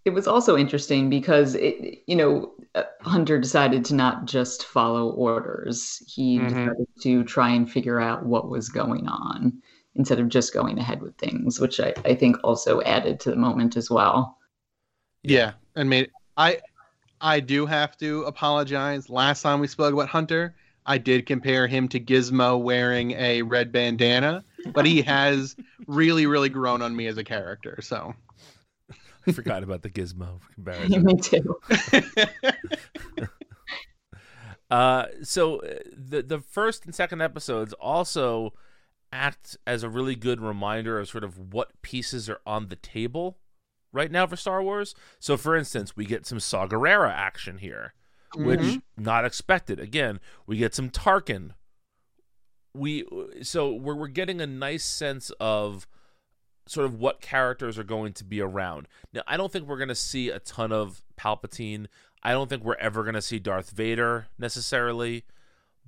it 0.05 0.11
was 0.11 0.27
also 0.27 0.57
interesting 0.57 1.11
because 1.11 1.55
it, 1.55 2.03
you 2.07 2.17
know, 2.17 2.53
uh, 2.75 2.85
Hunter 3.03 3.39
decided 3.39 3.85
to 3.87 3.95
not 3.95 4.25
just 4.25 4.65
follow 4.65 5.11
orders. 5.11 6.03
He 6.07 6.39
Mhm. 6.39 6.49
decided 6.49 6.87
to 7.03 7.25
try 7.25 7.50
and 7.50 7.71
figure 7.71 8.00
out 8.00 8.25
what 8.25 8.49
was 8.49 8.69
going 8.69 9.07
on 9.09 9.62
instead 9.97 10.21
of 10.21 10.29
just 10.29 10.55
going 10.55 10.79
ahead 10.79 11.03
with 11.03 11.17
things, 11.19 11.61
which 11.61 11.81
I, 11.81 11.93
I 12.05 12.15
think 12.15 12.37
also 12.45 12.81
added 12.83 13.21
to 13.21 13.31
the 13.31 13.37
moment 13.37 13.77
as 13.77 13.91
well. 13.91 14.39
Yeah, 15.23 15.53
and 15.77 15.91
made 15.91 16.11
I 16.37 16.61
I 17.21 17.41
do 17.41 17.67
have 17.67 17.97
to 17.99 18.23
apologize. 18.23 19.11
Last 19.11 19.43
time 19.43 19.61
we 19.61 19.67
spoke 19.67 19.93
about 19.93 20.09
Hunter, 20.09 20.55
I 20.87 20.99
did 20.99 21.26
compare 21.26 21.66
him 21.66 21.88
to 21.88 22.00
Gizmo 22.00 22.60
wearing 22.60 23.12
a 23.12 23.42
red 23.42 23.70
bandana, 23.72 24.44
but 24.72 24.87
he 24.87 25.02
has 25.02 25.56
really 25.87 26.26
really 26.26 26.49
grown 26.49 26.82
on 26.82 26.94
me 26.94 27.06
as 27.06 27.18
a 27.18 27.25
character. 27.25 27.78
So 27.82 28.14
I 29.26 29.32
forgot 29.32 29.62
about 29.62 29.82
the 29.82 29.90
gizmo 29.90 30.40
comparison. 30.54 31.04
Me 31.04 31.16
too. 31.16 31.60
Uh, 34.70 35.06
so 35.22 35.58
uh, 35.62 35.78
the 35.92 36.22
the 36.22 36.38
first 36.38 36.84
and 36.84 36.94
second 36.94 37.20
episodes 37.20 37.72
also 37.72 38.54
act 39.12 39.56
as 39.66 39.82
a 39.82 39.88
really 39.88 40.14
good 40.14 40.40
reminder 40.40 41.00
of 41.00 41.08
sort 41.08 41.25
of 41.25 41.52
what 41.52 41.82
pieces 41.82 42.30
are 42.30 42.40
on 42.46 42.68
the 42.68 42.76
table 42.76 43.38
right 43.92 44.12
now 44.12 44.26
for 44.26 44.37
Star 44.37 44.62
Wars. 44.62 44.94
So, 45.18 45.37
for 45.37 45.56
instance, 45.56 45.96
we 45.96 46.06
get 46.06 46.25
some 46.25 46.38
Saw 46.38 46.68
Gerrera 46.68 47.10
action 47.10 47.58
here, 47.58 47.94
which 48.37 48.60
Mhm. 48.60 48.82
not 48.96 49.25
expected. 49.25 49.78
Again, 49.80 50.20
we 50.46 50.56
get 50.56 50.75
some 50.75 50.90
Tarkin. 50.90 51.54
We 52.75 53.04
so 53.42 53.72
we're 53.72 53.96
we're 53.96 54.06
getting 54.08 54.40
a 54.40 54.46
nice 54.46 54.84
sense 54.84 55.30
of 55.40 55.88
sort 56.66 56.87
of 56.87 56.94
what 56.94 57.20
characters 57.20 57.76
are 57.78 57.84
going 57.84 58.12
to 58.12 58.25
be 58.25 58.40
around. 58.40 58.87
Now, 59.12 59.22
I 59.26 59.37
don't 59.37 59.50
think 59.52 59.66
we're 59.66 59.76
going 59.78 59.88
to 59.88 59.94
see 59.94 60.28
a 60.30 60.38
ton 60.38 60.70
of 60.70 61.02
Palpatine. 61.18 61.87
I 62.22 62.30
don't 62.32 62.49
think 62.49 62.62
we're 62.62 62.76
ever 62.76 63.02
going 63.02 63.14
to 63.16 63.22
see 63.22 63.40
Darth 63.40 63.70
Vader 63.70 64.28
necessarily, 64.38 65.25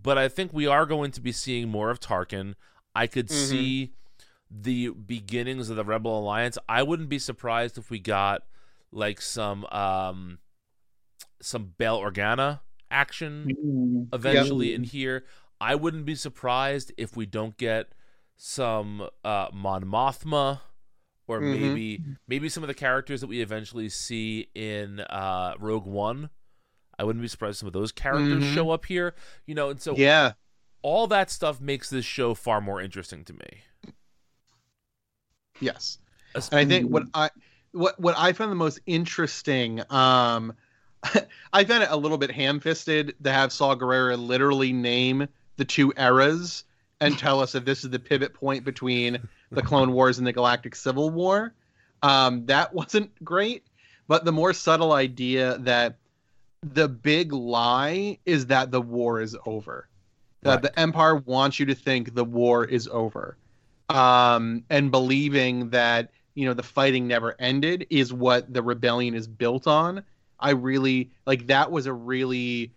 but 0.03 0.19
I 0.19 0.29
think 0.29 0.53
we 0.53 0.67
are 0.67 0.85
going 0.87 1.13
to 1.13 1.21
be 1.21 1.31
seeing 1.31 1.69
more 1.69 1.91
of 1.91 2.01
Tarkin. 2.01 2.55
I 2.97 3.07
could 3.07 3.29
Mhm. 3.29 3.49
see 3.49 3.93
the 4.51 4.89
beginnings 4.89 5.71
of 5.71 5.77
the 5.77 5.85
Rebel 5.85 6.19
Alliance. 6.19 6.59
I 6.69 6.83
wouldn't 6.83 7.09
be 7.09 7.19
surprised 7.21 7.79
if 7.79 7.89
we 7.89 8.01
got 8.01 8.43
like 8.91 9.21
some 9.21 9.65
um 9.67 10.41
some 11.43 11.75
Bail 11.77 11.99
Organa 12.01 12.61
action 12.91 13.49
Mm. 13.65 14.09
eventually 14.15 14.75
in 14.75 14.85
here. 14.85 15.25
I 15.61 15.75
wouldn't 15.75 16.05
be 16.05 16.15
surprised 16.15 16.93
if 16.97 17.17
we 17.17 17.27
don't 17.27 17.57
get 17.57 17.93
some 18.37 19.09
uh 19.25 19.49
Mon 19.53 19.85
Mothma 19.85 20.61
or 21.29 21.41
Mhm. 21.41 21.61
maybe 21.61 22.05
maybe 22.27 22.49
some 22.49 22.63
of 22.65 22.69
the 22.69 22.75
characters 22.75 23.21
that 23.21 23.27
we 23.29 23.41
eventually 23.41 23.89
see 23.89 24.49
in 24.55 25.01
uh 25.01 25.55
Rogue 25.59 25.87
One. 25.87 26.31
I 26.99 27.05
wouldn't 27.05 27.23
be 27.23 27.29
surprised 27.29 27.57
if 27.57 27.59
some 27.59 27.67
of 27.69 27.73
those 27.73 27.93
characters 27.93 28.43
Mhm. 28.43 28.55
show 28.55 28.71
up 28.71 28.85
here. 28.87 29.15
You 29.47 29.55
know, 29.55 29.71
and 29.71 29.81
so 29.81 29.97
yeah. 29.97 30.33
all 30.83 31.07
that 31.09 31.31
stuff 31.31 31.61
makes 31.61 31.89
this 31.91 32.05
show 32.05 32.35
far 32.35 32.61
more 32.61 32.81
interesting 32.81 33.25
to 33.25 33.33
me. 33.33 33.63
Yes. 35.61 35.99
And 36.35 36.45
I 36.53 36.65
think 36.65 36.91
what 36.91 37.05
I 37.15 37.31
what 37.73 37.99
what 38.01 38.17
I 38.19 38.33
found 38.33 38.51
the 38.51 38.57
most 38.57 38.81
interesting, 38.87 39.81
um, 39.91 40.55
I 41.53 41.65
found 41.65 41.83
it 41.83 41.91
a 41.91 41.97
little 41.97 42.19
bit 42.19 42.31
ham-fisted 42.31 43.15
to 43.23 43.33
have 43.33 43.53
Saw 43.53 43.75
Gerrera 43.75 44.17
literally 44.17 44.73
name 44.73 45.29
the 45.57 45.65
two 45.65 45.93
eras 45.97 46.65
and 47.01 47.19
tell 47.19 47.41
us 47.41 47.53
that 47.53 47.65
this 47.65 47.85
is 47.85 47.91
the 47.91 47.99
pivot 47.99 48.33
point 48.35 48.65
between 48.65 49.19
the 49.51 49.63
Clone 49.63 49.93
Wars 49.93 50.19
and 50.19 50.27
the 50.27 50.33
Galactic 50.33 50.75
Civil 50.75 51.11
War. 51.11 51.53
Um, 52.03 52.47
that 52.47 52.73
wasn't 52.75 53.13
great, 53.25 53.65
but 54.09 54.25
the 54.25 54.33
more 54.33 54.53
subtle 54.53 54.93
idea 54.93 55.59
that 55.59 55.97
the 56.63 56.89
big 56.89 57.33
lie 57.33 58.19
is 58.25 58.47
that 58.47 58.71
the 58.71 58.81
war 58.81 59.21
is 59.21 59.37
over. 59.47 59.89
That 60.43 60.51
Right. 60.51 60.63
the 60.63 60.81
Empire 60.81 61.17
wants 61.17 61.59
you 61.61 61.67
to 61.67 61.75
think 61.75 62.15
the 62.15 62.25
war 62.25 62.65
is 62.65 62.89
over 62.89 63.37
um, 63.89 64.65
and 64.71 64.91
believing 64.91 65.71
that 65.71 66.11
you 66.35 66.47
know 66.47 66.55
the 66.55 66.63
fighting 66.63 67.07
never 67.07 67.37
ended 67.39 67.87
is 67.91 68.13
what 68.13 68.53
the 68.53 68.63
rebellion 68.63 69.15
is 69.15 69.27
built 69.27 69.67
on. 69.67 70.03
I 70.43 70.51
really 70.51 71.11
like 71.25 71.47
that 71.47 71.71
was 71.71 71.87
a 71.87 71.93
really 71.93 72.73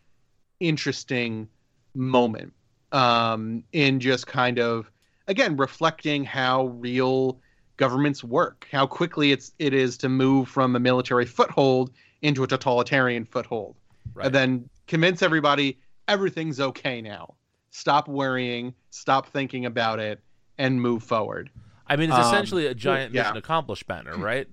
interesting 0.59 1.49
moment 1.93 2.53
um, 2.91 3.63
in 3.73 3.99
just 3.99 4.27
kind 4.27 4.59
of 4.59 4.89
again 5.27 5.57
reflecting 5.57 6.23
how 6.23 6.67
real 6.67 7.39
governments 7.77 8.23
work, 8.23 8.67
how 8.71 8.85
quickly 8.87 9.31
it's 9.31 9.51
it 9.59 9.73
is 9.73 9.97
to 9.97 10.09
move 10.09 10.47
from 10.47 10.75
a 10.75 10.79
military 10.79 11.25
foothold 11.25 11.91
into 12.21 12.43
a 12.43 12.47
totalitarian 12.47 13.25
foothold, 13.25 13.75
Right. 14.13 14.27
and 14.27 14.35
then 14.35 14.69
convince 14.87 15.21
everybody 15.21 15.77
everything's 16.07 16.59
okay 16.59 17.01
now. 17.01 17.33
Stop 17.71 18.07
worrying, 18.07 18.73
stop 18.91 19.27
thinking 19.27 19.65
about 19.65 19.99
it, 19.99 20.21
and 20.57 20.81
move 20.81 21.03
forward. 21.03 21.49
I 21.87 21.97
mean, 21.97 22.09
it's 22.09 22.17
um, 22.17 22.25
essentially 22.25 22.67
a 22.67 22.73
giant 22.73 23.13
yeah. 23.13 23.23
mission 23.23 23.37
accomplished 23.37 23.87
banner, 23.87 24.15
right? 24.31 24.47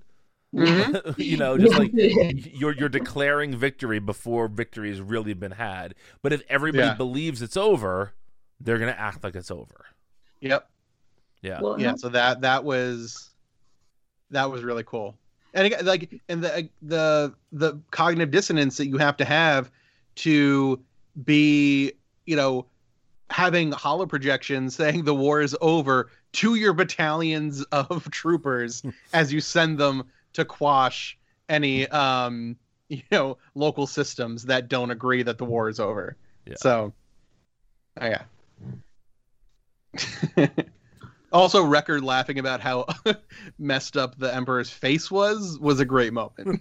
Mhm. 0.55 1.15
you 1.19 1.37
know, 1.39 1.57
just 1.59 1.79
like 1.79 1.91
you're 1.95 2.75
you're 2.75 2.89
declaring 2.89 3.57
victory 3.57 3.99
before 3.99 4.49
victory 4.49 4.91
has 4.91 5.01
really 5.01 5.35
been 5.35 5.53
had. 5.53 5.95
But 6.23 6.33
if 6.33 6.43
everybody 6.49 6.85
Yeah. 6.89 6.95
believes 6.95 7.43
it's 7.43 7.57
over, 7.57 8.13
they're 8.61 8.79
gonna 8.79 8.93
act 8.93 9.25
like 9.25 9.35
it's 9.35 9.51
over. 9.51 9.87
Yep. 10.41 10.69
Yeah. 11.43 11.61
Well, 11.61 11.81
yeah 11.81 11.93
no, 11.93 11.97
so 11.97 12.09
that 12.11 12.41
that 12.43 12.65
was 12.65 13.31
that 14.31 14.51
was 14.51 14.63
really 14.63 14.85
cool 14.85 15.17
and 15.55 15.67
again, 15.67 15.85
like 15.85 16.21
and 16.29 16.43
the 16.43 16.69
the 16.83 17.35
the 17.53 17.79
cognitive 17.91 18.31
dissonance 18.31 18.77
that 18.79 18.87
you 18.87 18.97
have 18.99 19.17
to 19.19 19.25
have 19.25 19.71
to 20.17 20.81
be 21.25 21.93
you 22.27 22.37
know 22.37 22.67
having 23.31 23.73
hollow 23.73 24.07
projections 24.07 24.75
saying 24.77 25.05
the 25.05 25.15
war 25.15 25.41
is 25.41 25.57
over 25.61 26.11
to 26.33 26.55
your 26.55 26.73
battalions 26.73 27.63
of 27.73 28.11
troopers 28.11 28.83
as 29.13 29.33
you 29.33 29.41
send 29.41 29.79
them 29.79 30.05
to 30.35 30.45
quash 30.45 31.19
any 31.49 31.87
um 31.89 32.57
you 32.89 33.03
know 33.11 33.39
local 33.55 33.87
systems 33.87 34.45
that 34.45 34.69
don't 34.69 34.91
agree 34.91 35.23
that 35.23 35.39
the 35.39 35.45
war 35.45 35.69
is 35.69 35.81
over 35.81 36.17
Yeah. 36.47 36.55
so 36.57 36.93
oh 38.01 38.07
yeah 38.07 38.23
also 41.33 41.65
Wrecker 41.65 42.01
laughing 42.01 42.39
about 42.39 42.61
how 42.61 42.87
messed 43.59 43.97
up 43.97 44.19
the 44.19 44.35
emperor's 44.35 44.71
face 44.71 45.11
was 45.11 45.59
was 45.61 45.81
a 45.81 45.85
great 45.85 46.13
moment 46.13 46.61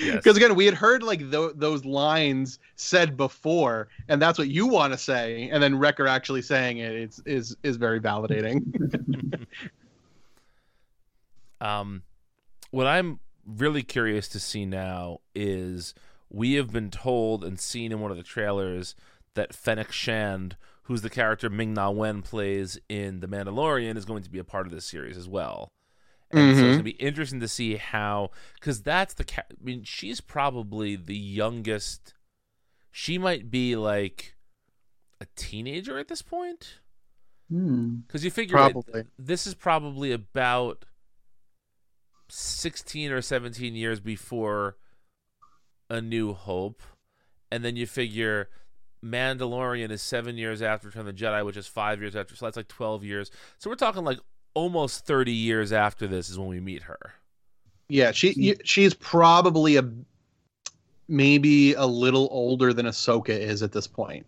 Yes. 0.00 0.16
because 0.16 0.36
again 0.36 0.54
we 0.54 0.64
had 0.66 0.74
heard 0.74 1.02
like 1.02 1.30
tho- 1.30 1.52
those 1.52 1.84
lines 1.84 2.58
said 2.76 3.16
before 3.16 3.88
and 4.08 4.20
that's 4.20 4.38
what 4.38 4.48
you 4.48 4.66
want 4.66 4.92
to 4.92 4.98
say 4.98 5.48
and 5.50 5.62
then 5.62 5.78
Wrecker 5.78 6.06
actually 6.06 6.42
saying 6.42 6.78
it's, 6.78 7.20
is 7.26 7.56
is 7.62 7.76
very 7.76 8.00
validating 8.00 9.46
Um, 11.60 12.02
what 12.72 12.86
I'm 12.88 13.20
really 13.46 13.82
curious 13.84 14.26
to 14.28 14.40
see 14.40 14.66
now 14.66 15.18
is 15.34 15.94
we 16.28 16.54
have 16.54 16.72
been 16.72 16.90
told 16.90 17.44
and 17.44 17.60
seen 17.60 17.92
in 17.92 18.00
one 18.00 18.10
of 18.10 18.16
the 18.16 18.22
trailers 18.24 18.94
that 19.34 19.54
Fennec 19.54 19.92
Shand, 19.92 20.56
who's 20.84 21.02
the 21.02 21.10
character 21.10 21.48
Ming 21.48 21.74
Na 21.74 21.90
Wen 21.90 22.22
plays 22.22 22.78
in 22.88 23.20
The 23.20 23.28
Mandalorian, 23.28 23.96
is 23.96 24.04
going 24.04 24.22
to 24.24 24.30
be 24.30 24.38
a 24.38 24.44
part 24.44 24.66
of 24.66 24.72
this 24.72 24.84
series 24.84 25.16
as 25.16 25.28
well. 25.28 25.70
And 26.30 26.56
so 26.56 26.62
Mhm. 26.62 26.66
it's 26.66 26.72
gonna 26.76 26.82
be 26.82 26.90
interesting 26.92 27.40
to 27.40 27.48
see 27.48 27.76
how, 27.76 28.30
because 28.54 28.82
that's 28.82 29.12
the. 29.14 29.24
Ca- 29.24 29.44
I 29.50 29.54
mean, 29.62 29.84
she's 29.84 30.22
probably 30.22 30.96
the 30.96 31.16
youngest. 31.16 32.14
She 32.90 33.18
might 33.18 33.50
be 33.50 33.76
like 33.76 34.34
a 35.20 35.26
teenager 35.36 35.98
at 35.98 36.08
this 36.08 36.22
point. 36.22 36.78
Hmm. 37.50 37.96
Because 38.06 38.24
you 38.24 38.30
figure 38.30 38.56
it- 38.56 39.08
this 39.18 39.46
is 39.46 39.54
probably 39.54 40.10
about 40.10 40.86
16 42.34 43.12
or 43.12 43.20
17 43.20 43.74
years 43.74 44.00
before 44.00 44.76
A 45.90 46.00
New 46.00 46.32
Hope. 46.32 46.80
And 47.50 47.62
then 47.64 47.76
you 47.76 47.86
figure 47.86 48.48
Mandalorian 49.04 49.90
is 49.90 50.00
seven 50.00 50.36
years 50.38 50.62
after 50.62 50.88
Return 50.88 51.06
of 51.06 51.14
the 51.14 51.22
Jedi, 51.24 51.44
which 51.44 51.58
is 51.58 51.66
five 51.66 52.00
years 52.00 52.16
after. 52.16 52.34
So 52.34 52.46
that's 52.46 52.56
like 52.56 52.68
12 52.68 53.04
years. 53.04 53.30
So 53.58 53.68
we're 53.68 53.76
talking 53.76 54.02
like 54.04 54.18
almost 54.54 55.04
30 55.06 55.32
years 55.32 55.72
after 55.72 56.06
this 56.06 56.30
is 56.30 56.38
when 56.38 56.48
we 56.48 56.60
meet 56.60 56.82
her. 56.82 57.12
yeah 57.88 58.12
she 58.12 58.54
she's 58.64 58.94
probably 58.94 59.76
a 59.76 59.84
maybe 61.08 61.74
a 61.74 61.84
little 61.86 62.28
older 62.30 62.72
than 62.72 62.86
Ahsoka 62.86 63.30
is 63.30 63.62
at 63.62 63.72
this 63.72 63.86
point 63.86 64.26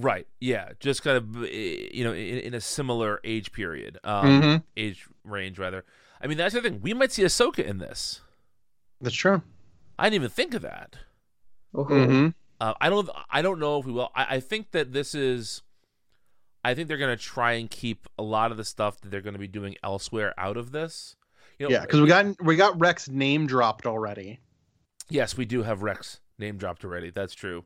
Right. 0.00 0.28
Yeah. 0.38 0.68
Just 0.78 1.02
kind 1.02 1.16
of, 1.16 1.42
eh, 1.44 1.88
you 1.92 2.04
know, 2.04 2.12
in, 2.12 2.38
in 2.38 2.54
a 2.54 2.60
similar 2.60 3.20
age 3.24 3.50
period, 3.50 3.98
um, 4.04 4.26
Mhm. 4.40 4.62
age 4.76 5.08
range, 5.24 5.58
rather. 5.58 5.84
I 6.20 6.26
mean, 6.26 6.38
that's 6.38 6.54
the 6.54 6.60
thing. 6.60 6.80
We 6.82 6.94
might 6.94 7.12
see 7.12 7.22
Ahsoka 7.22 7.64
in 7.64 7.78
this. 7.78 8.20
that's 9.00 9.14
true 9.14 9.42
I 9.98 10.04
didn't 10.04 10.14
even 10.14 10.30
think 10.30 10.54
of 10.54 10.62
that. 10.62 10.96
Oh, 11.74 11.84
mm-hmm. 11.84 12.28
Uh, 12.60 12.74
I 12.80 12.88
don't. 12.88 13.08
I 13.30 13.42
don't 13.42 13.58
know 13.58 13.78
if 13.78 13.86
we 13.86 13.92
will. 13.92 14.10
I, 14.14 14.36
I 14.36 14.40
think 14.40 14.70
that 14.72 14.92
this 14.92 15.14
is. 15.14 15.62
I 16.64 16.74
think 16.74 16.88
they're 16.88 16.98
going 16.98 17.16
to 17.16 17.22
try 17.22 17.52
and 17.52 17.70
keep 17.70 18.08
a 18.18 18.22
lot 18.22 18.50
of 18.50 18.56
the 18.56 18.64
stuff 18.64 19.00
that 19.00 19.10
they're 19.10 19.20
going 19.20 19.34
to 19.34 19.38
be 19.38 19.48
doing 19.48 19.76
elsewhere 19.82 20.34
out 20.36 20.56
of 20.56 20.72
this. 20.72 21.16
You 21.58 21.66
know, 21.66 21.72
yeah 21.72 21.80
because 21.82 22.00
we 22.00 22.08
got 22.08 22.42
we 22.42 22.56
got 22.56 22.78
Rex 22.78 23.08
name 23.08 23.46
dropped 23.46 23.86
already 23.86 24.40
yes, 25.10 25.36
we 25.36 25.44
do 25.44 25.62
have 25.62 25.82
Rex 25.82 26.20
name 26.38 26.56
dropped 26.56 26.84
already. 26.84 27.10
That's 27.10 27.34
true. 27.34 27.64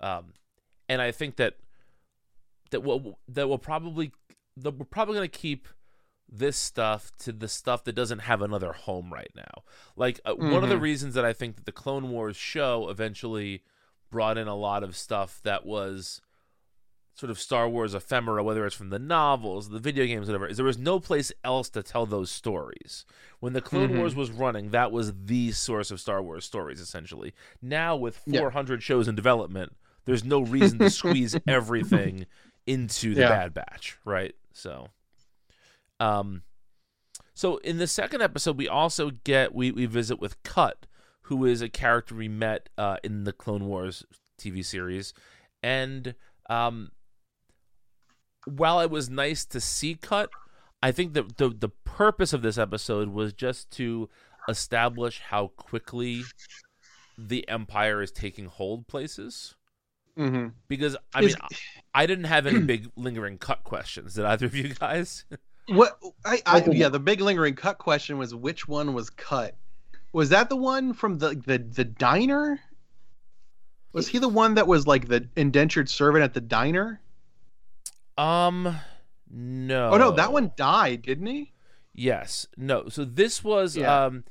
Um, 0.00 0.32
and 0.88 1.00
I 1.00 1.12
think 1.12 1.36
that 1.36 1.56
that 2.70 2.82
will 2.82 3.18
that 3.28 3.48
will 3.48 3.58
probably 3.58 4.12
that 4.56 4.72
we're 4.72 4.84
probably 4.84 5.14
going 5.14 5.28
to 5.28 5.38
keep 5.38 5.68
this 6.32 6.56
stuff 6.56 7.10
to 7.18 7.32
the 7.32 7.48
stuff 7.48 7.82
that 7.84 7.94
doesn't 7.94 8.20
have 8.20 8.40
another 8.40 8.72
home 8.72 9.12
right 9.12 9.32
now. 9.34 9.64
Like 9.96 10.20
uh, 10.24 10.34
one 10.34 10.62
of 10.62 10.68
the 10.70 10.76
Mhm. 10.76 10.80
reasons 10.80 11.14
that 11.14 11.24
I 11.24 11.32
think 11.32 11.56
that 11.56 11.66
the 11.66 11.72
Clone 11.72 12.10
Wars 12.10 12.36
show 12.36 12.88
eventually 12.88 13.62
brought 14.10 14.38
in 14.38 14.46
a 14.48 14.54
lot 14.54 14.82
of 14.84 14.96
stuff 14.96 15.40
that 15.42 15.66
was 15.66 16.20
sort 17.14 17.30
of 17.30 17.38
Star 17.38 17.68
Wars 17.68 17.92
ephemera, 17.94 18.42
whether 18.42 18.64
it's 18.64 18.74
from 18.76 18.90
the 18.90 18.98
novels, 18.98 19.68
the 19.68 19.78
video 19.78 20.06
games, 20.06 20.26
whatever, 20.26 20.46
is 20.46 20.56
there 20.56 20.64
was 20.64 20.78
no 20.78 20.98
place 21.00 21.30
else 21.44 21.68
to 21.70 21.82
tell 21.82 22.06
those 22.06 22.30
stories. 22.30 23.04
When 23.40 23.52
the 23.52 23.60
Clone 23.60 23.90
Mhm. 23.90 23.98
Wars 23.98 24.14
was 24.14 24.30
running, 24.30 24.70
that 24.70 24.90
was 24.92 25.12
the 25.24 25.50
source 25.52 25.90
of 25.90 26.00
Star 26.00 26.22
Wars 26.22 26.44
stories, 26.44 26.80
essentially. 26.80 27.34
Now, 27.60 27.94
with 27.96 28.22
Yeah. 28.26 28.40
400 28.40 28.82
shows 28.82 29.06
in 29.08 29.16
development, 29.16 29.76
there's 30.06 30.24
no 30.24 30.40
reason 30.40 30.78
to 30.78 30.88
squeeze 30.90 31.36
everything 31.48 32.26
into 32.66 33.14
the 33.14 33.22
Yeah. 33.22 33.28
Bad 33.28 33.54
Batch, 33.54 33.98
right? 34.04 34.34
So, 34.54 34.88
um, 36.00 36.42
so 37.34 37.58
in 37.58 37.78
the 37.78 37.86
second 37.86 38.20
episode, 38.22 38.58
we 38.58 38.68
also 38.68 39.10
get 39.24 39.54
we 39.54 39.70
we 39.70 39.86
visit 39.86 40.20
with 40.20 40.42
Cut, 40.42 40.86
who 41.22 41.44
is 41.44 41.62
a 41.62 41.68
character 41.68 42.14
we 42.14 42.28
met 42.28 42.68
uh, 42.76 42.96
in 43.04 43.24
the 43.24 43.32
Clone 43.32 43.66
Wars 43.66 44.04
TV 44.40 44.64
series, 44.64 45.14
and 45.62 46.14
um, 46.48 46.90
while 48.46 48.80
it 48.80 48.90
was 48.90 49.08
nice 49.10 49.44
to 49.46 49.60
see 49.60 49.94
Cut, 49.94 50.30
I 50.82 50.92
think 50.92 51.12
that 51.14 51.36
the 51.36 51.50
the 51.50 51.68
purpose 51.68 52.32
of 52.32 52.42
this 52.42 52.58
episode 52.58 53.10
was 53.10 53.32
just 53.32 53.70
to 53.72 54.08
establish 54.48 55.20
how 55.20 55.48
quickly 55.56 56.22
the 57.18 57.46
empire 57.48 58.00
is 58.02 58.10
taking 58.10 58.46
hold 58.46 58.86
places. 58.88 59.54
hmm 60.16 60.48
Because 60.68 60.96
I 61.14 61.20
Is- 61.20 61.26
mean, 61.36 61.58
I 61.94 62.06
didn't 62.06 62.24
have 62.24 62.46
any 62.46 62.60
big 62.60 62.90
lingering 62.96 63.36
cut 63.38 63.62
questions. 63.64 64.14
Did 64.14 64.24
either 64.24 64.46
of 64.46 64.54
you 64.54 64.74
guys? 64.74 65.24
What 65.68 65.98
I, 66.24 66.42
I 66.46 66.64
yeah, 66.70 66.88
the 66.88 66.98
big 66.98 67.20
lingering 67.20 67.54
cut 67.54 67.78
question 67.78 68.18
was 68.18 68.34
which 68.34 68.66
one 68.66 68.92
was 68.94 69.10
cut. 69.10 69.56
Was 70.12 70.30
that 70.30 70.48
the 70.48 70.56
one 70.56 70.92
from 70.92 71.18
the 71.18 71.40
the 71.46 71.58
the 71.58 71.84
diner? 71.84 72.60
Was 73.92 74.08
he 74.08 74.18
the 74.18 74.28
one 74.28 74.54
that 74.54 74.66
was 74.66 74.86
like 74.86 75.08
the 75.08 75.28
indentured 75.36 75.88
servant 75.88 76.24
at 76.24 76.34
the 76.34 76.40
diner? 76.40 77.00
Um, 78.18 78.76
no. 79.30 79.90
Oh 79.90 79.96
no, 79.96 80.10
that 80.12 80.32
one 80.32 80.52
died, 80.56 81.02
didn't 81.02 81.26
he? 81.26 81.52
Yes. 81.94 82.46
No. 82.56 82.88
So 82.88 83.04
this 83.04 83.42
was 83.44 83.76
Yeah. 83.76 84.06
um, 84.06 84.24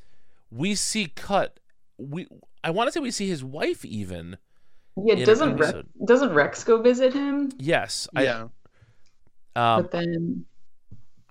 we 0.51 0.75
see 0.75 1.07
cut. 1.07 1.59
We 1.97 2.27
I 2.63 2.71
want 2.71 2.87
to 2.87 2.91
say 2.91 2.99
we 2.99 3.11
see 3.11 3.27
his 3.29 3.43
wife 3.43 3.85
even. 3.85 4.37
Yeah, 5.01 5.23
doesn't 5.23 5.55
Rex, 5.57 5.77
doesn't 6.05 6.33
Rex 6.33 6.63
go 6.65 6.81
visit 6.81 7.13
him? 7.13 7.51
Yes. 7.57 8.07
yeah. 8.13 8.47
I, 9.55 9.75
um, 9.75 9.81
but 9.83 9.91
then 9.91 10.45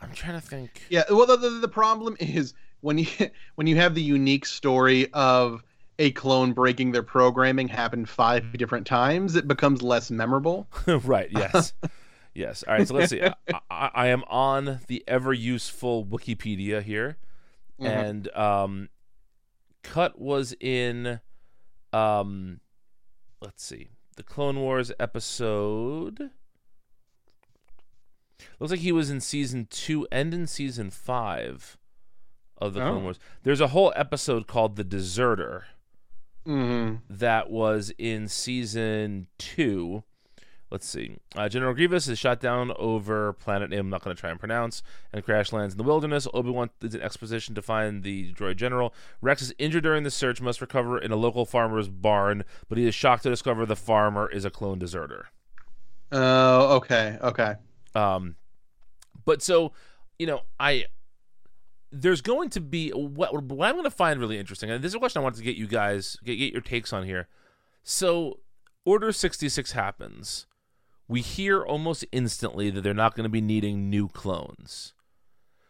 I'm 0.00 0.12
trying 0.12 0.40
to 0.40 0.46
think. 0.46 0.82
Yeah, 0.90 1.04
well, 1.10 1.26
the, 1.26 1.36
the, 1.36 1.50
the 1.50 1.68
problem 1.68 2.16
is 2.20 2.54
when 2.80 2.98
you 2.98 3.06
when 3.56 3.66
you 3.66 3.76
have 3.76 3.94
the 3.94 4.02
unique 4.02 4.46
story 4.46 5.12
of 5.12 5.62
a 5.98 6.12
clone 6.12 6.52
breaking 6.52 6.92
their 6.92 7.02
programming 7.02 7.66
happen 7.68 8.06
five 8.06 8.52
different 8.52 8.86
times, 8.86 9.34
it 9.34 9.48
becomes 9.48 9.82
less 9.82 10.10
memorable. 10.10 10.68
right. 10.86 11.28
Yes. 11.32 11.72
yes. 12.34 12.62
All 12.68 12.74
right. 12.74 12.86
So 12.86 12.94
let's 12.94 13.10
see. 13.10 13.22
I, 13.22 13.34
I, 13.70 13.90
I 13.94 14.06
am 14.08 14.22
on 14.28 14.78
the 14.86 15.02
ever 15.08 15.32
useful 15.32 16.04
Wikipedia 16.04 16.82
here, 16.82 17.16
Mhm. 17.80 17.86
and 17.86 18.28
um, 18.36 18.88
cut 19.82 20.20
was 20.20 20.54
in 20.60 21.20
um, 21.92 22.60
let's 23.40 23.64
see, 23.64 23.88
the 24.16 24.22
Clone 24.22 24.60
Wars 24.60 24.92
episode. 25.00 26.30
Looks 28.58 28.70
like 28.72 28.80
he 28.80 28.92
was 28.92 29.10
in 29.10 29.20
season 29.20 29.66
two 29.70 30.06
and 30.12 30.32
in 30.34 30.46
season 30.46 30.90
five 30.90 31.76
of 32.58 32.74
the 32.74 32.80
Clone 32.80 32.98
Oh. 32.98 33.00
Wars. 33.04 33.18
There's 33.42 33.60
a 33.60 33.68
whole 33.68 33.92
episode 33.96 34.46
called 34.46 34.76
The 34.76 34.84
Deserter 34.84 35.66
Mhm. 36.46 37.00
that 37.08 37.50
was 37.50 37.92
in 37.98 38.28
season 38.28 39.26
two. 39.38 40.02
Let's 40.70 40.86
see. 40.86 41.16
Uh, 41.34 41.48
General 41.48 41.72
Grievous 41.72 42.08
is 42.08 42.18
shot 42.18 42.40
down 42.40 42.72
over 42.76 43.32
planet 43.32 43.70
name 43.70 43.80
I'm 43.80 43.88
not 43.90 44.02
going 44.02 44.14
to 44.14 44.20
try 44.20 44.28
and 44.30 44.38
pronounce 44.38 44.82
and 45.14 45.24
crash 45.24 45.50
lands 45.50 45.72
in 45.74 45.78
the 45.78 45.84
wilderness. 45.84 46.28
Obi 46.34 46.50
Wan 46.50 46.68
is 46.82 46.94
an 46.94 47.00
exposition 47.00 47.54
to 47.54 47.62
find 47.62 48.02
the 48.02 48.34
droid 48.34 48.56
general. 48.56 48.92
Rex 49.22 49.40
is 49.40 49.54
injured 49.58 49.84
during 49.84 50.02
the 50.02 50.10
search, 50.10 50.42
must 50.42 50.60
recover 50.60 50.98
in 50.98 51.10
a 51.10 51.16
local 51.16 51.46
farmer's 51.46 51.88
barn, 51.88 52.44
but 52.68 52.76
he 52.76 52.86
is 52.86 52.94
shocked 52.94 53.22
to 53.22 53.30
discover 53.30 53.64
the 53.64 53.76
farmer 53.76 54.28
is 54.28 54.44
a 54.44 54.50
clone 54.50 54.78
deserter. 54.78 55.28
Oh, 56.12 56.76
okay, 56.76 57.18
okay. 57.22 57.56
Um, 57.98 58.36
but 59.24 59.42
so, 59.42 59.72
you 60.18 60.26
know, 60.26 60.42
I 60.58 60.86
there's 61.90 62.20
going 62.20 62.50
to 62.50 62.60
be 62.60 62.90
what 62.90 63.42
what 63.42 63.68
I'm 63.68 63.74
going 63.74 63.84
to 63.84 63.90
find 63.90 64.20
really 64.20 64.38
interesting, 64.38 64.70
and 64.70 64.82
this 64.82 64.90
is 64.90 64.94
a 64.94 64.98
question 64.98 65.20
I 65.20 65.22
wanted 65.22 65.38
to 65.38 65.44
get 65.44 65.56
you 65.56 65.66
guys 65.66 66.16
get, 66.24 66.36
get 66.36 66.52
your 66.52 66.62
takes 66.62 66.92
on 66.92 67.04
here. 67.04 67.28
So, 67.82 68.40
Order 68.84 69.12
66 69.12 69.72
happens. 69.72 70.46
We 71.08 71.22
hear 71.22 71.62
almost 71.62 72.04
instantly 72.12 72.68
that 72.70 72.82
they're 72.82 72.92
not 72.92 73.14
going 73.14 73.24
to 73.24 73.30
be 73.30 73.40
needing 73.40 73.88
new 73.88 74.08
clones. 74.08 74.92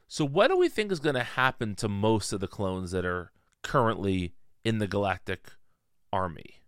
So, 0.08 0.24
what 0.24 0.48
do 0.48 0.56
we 0.56 0.68
think 0.68 0.90
is 0.90 1.00
going 1.00 1.14
to 1.14 1.22
happen 1.22 1.74
to 1.76 1.88
most 1.88 2.32
of 2.32 2.40
the 2.40 2.48
clones 2.48 2.90
that 2.90 3.04
are 3.04 3.30
currently 3.62 4.34
in 4.64 4.78
the 4.78 4.88
Galactic 4.88 5.52
Army? 6.12 6.58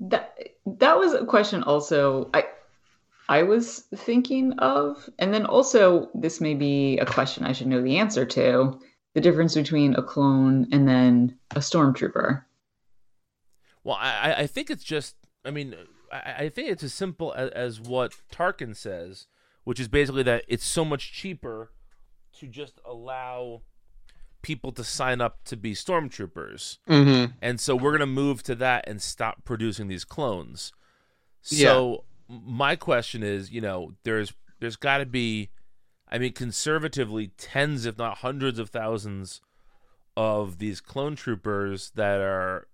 that 0.00 0.38
that 0.64 0.98
was 0.98 1.12
a 1.12 1.24
question 1.26 1.62
also 1.62 2.30
I 2.32 2.44
I 3.30 3.44
was 3.44 3.84
thinking 3.94 4.52
of, 4.58 5.08
and 5.20 5.32
then 5.32 5.46
also 5.46 6.10
this 6.14 6.40
may 6.40 6.54
be 6.54 6.98
a 6.98 7.06
question 7.06 7.44
I 7.44 7.52
should 7.52 7.68
know 7.68 7.80
the 7.80 7.96
answer 7.96 8.26
to: 8.26 8.78
the 9.14 9.20
difference 9.20 9.54
between 9.54 9.94
a 9.94 10.02
clone 10.02 10.66
and 10.72 10.86
then 10.86 11.38
a 11.52 11.60
stormtrooper. 11.60 12.42
Well, 13.84 13.96
I, 13.98 14.10
I- 14.32 14.38
I 14.40 14.46
think 14.46 14.68
it's 14.70 14.84
just. 14.84 15.14
I 15.44 15.50
mean, 15.50 15.74
I, 16.12 16.34
I 16.44 16.48
think 16.50 16.68
it's 16.70 16.82
as 16.82 16.92
simple 16.92 17.32
as, 17.34 17.50
as 17.50 17.80
what 17.80 18.14
Tarkin 18.32 18.76
says, 18.76 19.26
which 19.64 19.80
is 19.80 19.88
basically 19.88 20.24
that 20.24 20.44
it's 20.48 20.64
so 20.66 20.84
much 20.84 21.12
cheaper 21.12 21.70
to 22.40 22.46
just 22.46 22.78
allow 22.84 23.62
people 24.42 24.72
to 24.72 24.82
sign 24.84 25.20
up 25.20 25.44
to 25.44 25.56
be 25.56 25.72
stormtroopers, 25.74 26.78
Mm-hmm. 26.88 27.32
and 27.42 27.60
so 27.60 27.76
we're 27.76 27.92
gonna 27.92 28.06
move 28.06 28.42
to 28.44 28.54
that 28.56 28.88
and 28.88 29.00
stop 29.00 29.44
producing 29.44 29.86
these 29.88 30.04
clones. 30.04 30.72
So 31.42 31.94
m 31.94 32.00
my 32.30 32.76
question 32.76 33.22
is, 33.22 33.50
you 33.50 33.60
know, 33.60 33.94
there's 34.04 34.32
there's 34.60 34.76
got 34.76 34.98
to 34.98 35.06
be, 35.06 35.50
I 36.08 36.18
mean, 36.18 36.32
conservatively, 36.32 37.28
tens 37.38 37.86
if 37.86 37.98
not 37.98 38.18
hundreds 38.18 38.58
of 38.58 38.70
thousands 38.70 39.40
of 40.16 40.58
these 40.58 40.80
clone 40.80 41.16
troopers 41.16 41.90
that 41.94 42.20
are 42.20 42.68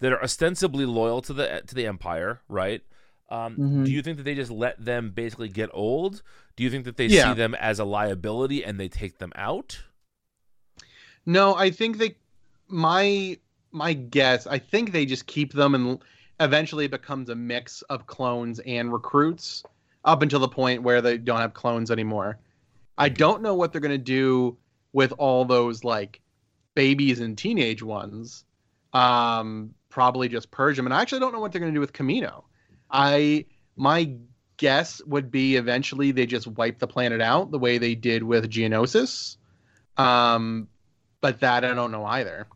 that 0.00 0.12
are 0.12 0.22
ostensibly 0.22 0.84
loyal 0.86 1.22
to 1.22 1.32
the 1.32 1.62
to 1.66 1.74
the 1.74 1.86
empire, 1.86 2.40
right? 2.48 2.82
Um, 3.30 3.56
Mhm. 3.56 3.84
Do 3.86 3.90
you 3.92 4.02
think 4.02 4.18
that 4.18 4.24
they 4.24 4.34
just 4.34 4.50
let 4.50 4.84
them 4.84 5.10
basically 5.10 5.48
get 5.48 5.70
old? 5.72 6.22
Do 6.56 6.62
you 6.62 6.70
think 6.70 6.84
that 6.84 6.96
they 6.96 7.06
Yeah. 7.06 7.30
see 7.30 7.34
them 7.34 7.54
as 7.54 7.78
a 7.78 7.84
liability 7.84 8.62
and 8.64 8.78
they 8.78 8.88
take 8.88 9.18
them 9.18 9.32
out? 9.34 9.82
No, 11.26 11.54
I 11.54 11.70
think 11.70 11.98
they 11.98 12.16
my 12.68 13.38
my 13.72 13.92
guess, 13.92 14.46
I 14.46 14.58
think 14.58 14.92
they 14.92 15.04
just 15.06 15.26
keep 15.26 15.52
them 15.52 15.74
and 15.74 15.98
eventually 16.40 16.86
it 16.86 16.90
becomes 16.90 17.28
a 17.28 17.34
mix 17.34 17.82
of 17.82 18.06
clones 18.06 18.60
and 18.60 18.92
recruits 18.92 19.62
up 20.04 20.22
until 20.22 20.40
the 20.40 20.48
point 20.48 20.82
where 20.82 21.00
they 21.00 21.16
don't 21.16 21.40
have 21.40 21.54
clones 21.54 21.90
anymore. 21.90 22.38
I 22.98 23.08
don't 23.08 23.42
know 23.42 23.54
what 23.54 23.72
they're 23.72 23.80
going 23.80 23.90
to 23.92 23.98
do 23.98 24.56
with 24.92 25.12
all 25.18 25.44
those 25.44 25.84
like 25.84 26.20
babies 26.74 27.20
and 27.20 27.36
teenage 27.36 27.82
ones. 27.82 28.44
Um 28.92 29.74
probably 29.88 30.28
just 30.28 30.50
purge 30.50 30.76
them 30.76 30.86
and 30.86 30.94
I 30.94 31.00
actually 31.00 31.20
don't 31.20 31.32
know 31.32 31.38
what 31.38 31.52
they're 31.52 31.60
going 31.60 31.72
to 31.72 31.76
do 31.76 31.80
with 31.80 31.92
Kamino. 31.92 32.42
I 32.90 33.46
my 33.76 34.12
guess 34.56 35.02
would 35.04 35.30
be 35.30 35.56
eventually 35.56 36.10
they 36.10 36.26
just 36.26 36.46
wipe 36.46 36.78
the 36.78 36.86
planet 36.86 37.20
out 37.20 37.50
the 37.50 37.58
way 37.58 37.78
they 37.78 37.94
did 37.94 38.22
with 38.22 38.50
Geonosis. 38.50 39.36
Um 39.96 40.68
but 41.20 41.40
that 41.40 41.64
I 41.64 41.74
don't 41.74 41.90
know 41.90 42.04
either. 42.04 42.46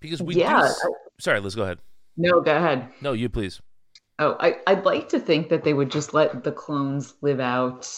Because 0.00 0.22
we 0.22 0.36
yeah. 0.36 0.72
do. 0.82 0.94
Sorry, 1.20 1.40
Liz, 1.40 1.54
go 1.54 1.62
ahead. 1.62 1.78
No, 2.16 2.40
go 2.40 2.56
ahead. 2.56 2.88
No, 3.00 3.12
you 3.12 3.28
please. 3.28 3.60
Oh, 4.18 4.36
I, 4.40 4.56
I'd 4.66 4.84
like 4.84 5.08
to 5.10 5.20
think 5.20 5.48
that 5.48 5.62
they 5.62 5.74
would 5.74 5.90
just 5.90 6.14
let 6.14 6.42
the 6.42 6.52
clones 6.52 7.14
live 7.20 7.40
out 7.40 7.88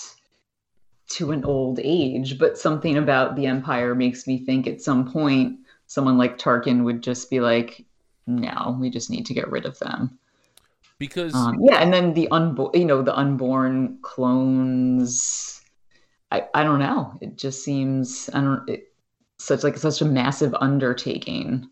to 1.10 1.32
an 1.32 1.44
old 1.44 1.80
age, 1.82 2.38
but 2.38 2.58
something 2.58 2.96
about 2.96 3.36
the 3.36 3.46
Empire 3.46 3.94
makes 3.94 4.26
me 4.26 4.44
think 4.44 4.66
at 4.66 4.80
some 4.80 5.10
point 5.10 5.58
someone 5.86 6.18
like 6.18 6.38
Tarkin 6.38 6.84
would 6.84 7.02
just 7.02 7.30
be 7.30 7.40
like, 7.40 7.84
no, 8.26 8.76
we 8.80 8.90
just 8.90 9.10
need 9.10 9.26
to 9.26 9.34
get 9.34 9.50
rid 9.50 9.66
of 9.66 9.78
them. 9.78 10.18
Because 10.98 11.34
Um, 11.34 11.58
yeah, 11.62 11.82
and 11.82 11.92
then 11.92 12.14
the 12.14 12.28
unborn, 12.30 12.70
you 12.74 12.84
know, 12.84 13.02
the 13.02 13.16
unborn 13.16 13.98
clones. 14.02 15.62
I, 16.30 16.46
I 16.54 16.62
don't 16.62 16.78
know. 16.78 17.18
It 17.20 17.36
just 17.36 17.64
seems 17.64 18.30
I 18.32 18.40
don't 18.40 18.68
it, 18.68 18.92
such 19.38 19.64
like 19.64 19.78
such 19.78 20.00
a 20.02 20.04
massive 20.04 20.54
undertaking. 20.60 21.68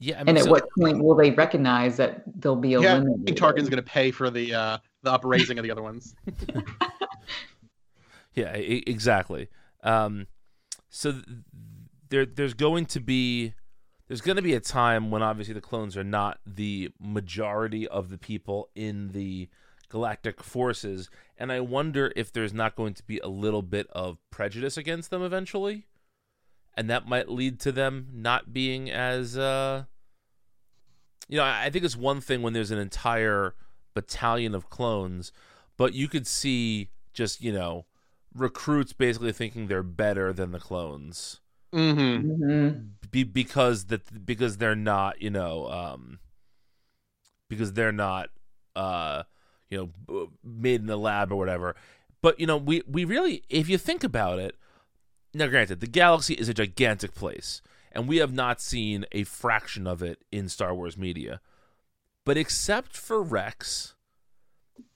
Yeah, 0.00 0.16
I 0.16 0.18
mean, 0.20 0.28
And 0.30 0.38
at 0.38 0.44
so- 0.44 0.50
what 0.50 0.64
point 0.78 1.02
will 1.04 1.14
they 1.14 1.30
recognize 1.30 1.96
that 1.98 2.22
they'll 2.40 2.56
be 2.56 2.74
a 2.74 2.80
limit? 2.80 3.04
Yeah, 3.08 3.14
I 3.22 3.24
think 3.26 3.38
Tarkin's 3.38 3.68
going 3.68 3.82
to 3.84 3.88
pay 3.88 4.10
for 4.10 4.28
the 4.30 4.52
uh, 4.54 4.78
the 5.02 5.12
upraising 5.12 5.58
of 5.58 5.62
the 5.62 5.70
other 5.70 5.82
ones. 5.82 6.14
Yeah, 8.34 8.56
e- 8.56 8.84
exactly. 8.86 9.48
Um, 9.82 10.28
so 10.88 11.12
th- 11.12 11.24
there, 12.10 12.24
there's 12.24 12.54
going 12.54 12.86
to 12.86 13.00
be, 13.00 13.54
there's 14.08 14.20
going 14.20 14.36
to 14.36 14.42
be 14.42 14.54
a 14.54 14.60
time 14.60 15.10
when 15.10 15.20
obviously 15.22 15.52
the 15.54 15.60
clones 15.60 15.96
are 15.96 16.04
not 16.04 16.38
the 16.46 16.90
majority 17.00 17.88
of 17.88 18.08
the 18.08 18.18
people 18.18 18.68
in 18.76 19.08
the 19.08 19.48
galactic 19.88 20.42
forces, 20.44 21.10
and 21.36 21.50
I 21.50 21.58
wonder 21.60 22.12
if 22.14 22.32
there's 22.32 22.54
not 22.54 22.76
going 22.76 22.94
to 22.94 23.02
be 23.02 23.18
a 23.18 23.28
little 23.28 23.62
bit 23.62 23.88
of 23.90 24.18
prejudice 24.30 24.76
against 24.76 25.10
them 25.10 25.22
eventually, 25.22 25.88
and 26.74 26.88
that 26.88 27.08
might 27.08 27.28
lead 27.28 27.58
to 27.60 27.72
them 27.72 28.08
not 28.12 28.52
being 28.52 28.88
as, 28.90 29.36
uh, 29.36 29.84
you 31.30 31.36
know, 31.38 31.44
I 31.44 31.64
I 31.66 31.70
think 31.70 31.84
it's 31.84 31.96
one 31.96 32.20
thing 32.20 32.42
when 32.42 32.52
there's 32.52 32.70
an 32.72 32.78
entire 32.78 33.54
battalion 33.94 34.54
of 34.54 34.68
clones, 34.68 35.32
but 35.78 35.94
you 35.94 36.08
could 36.08 36.26
see 36.26 36.90
just 37.14 37.40
you 37.40 37.52
know 37.52 37.86
recruits 38.34 38.92
basically 38.92 39.32
thinking 39.32 39.66
they're 39.66 39.82
better 39.82 40.32
than 40.32 40.52
the 40.52 40.60
clones 40.60 41.40
Mm-hmm. 41.72 42.44
Mhm. 42.44 42.88
be, 43.10 43.22
because 43.24 43.86
that 43.86 44.26
because 44.26 44.56
they're 44.58 44.74
not 44.76 45.22
you 45.22 45.30
know 45.30 45.68
um 45.70 46.18
because 47.48 47.72
they're 47.72 47.92
not 47.92 48.30
uh 48.76 49.22
you 49.68 49.92
know 50.08 50.28
made 50.44 50.80
in 50.80 50.86
the 50.86 50.96
lab 50.98 51.32
or 51.32 51.36
whatever. 51.36 51.76
But 52.22 52.38
you 52.38 52.46
know, 52.46 52.56
we 52.56 52.82
we 52.86 53.04
really, 53.04 53.44
if 53.48 53.68
you 53.68 53.78
think 53.78 54.04
about 54.04 54.38
it, 54.38 54.56
now 55.32 55.46
granted, 55.46 55.80
the 55.80 55.86
galaxy 55.86 56.34
is 56.34 56.48
a 56.48 56.54
gigantic 56.54 57.14
place, 57.14 57.62
and 57.92 58.08
we 58.08 58.18
have 58.18 58.32
not 58.32 58.60
seen 58.60 59.04
a 59.12 59.24
fraction 59.24 59.86
of 59.86 60.02
it 60.02 60.22
in 60.30 60.48
Star 60.48 60.74
Wars 60.74 60.96
media. 60.96 61.40
But 62.24 62.36
except 62.36 62.96
for 62.96 63.22
Rex, 63.22 63.94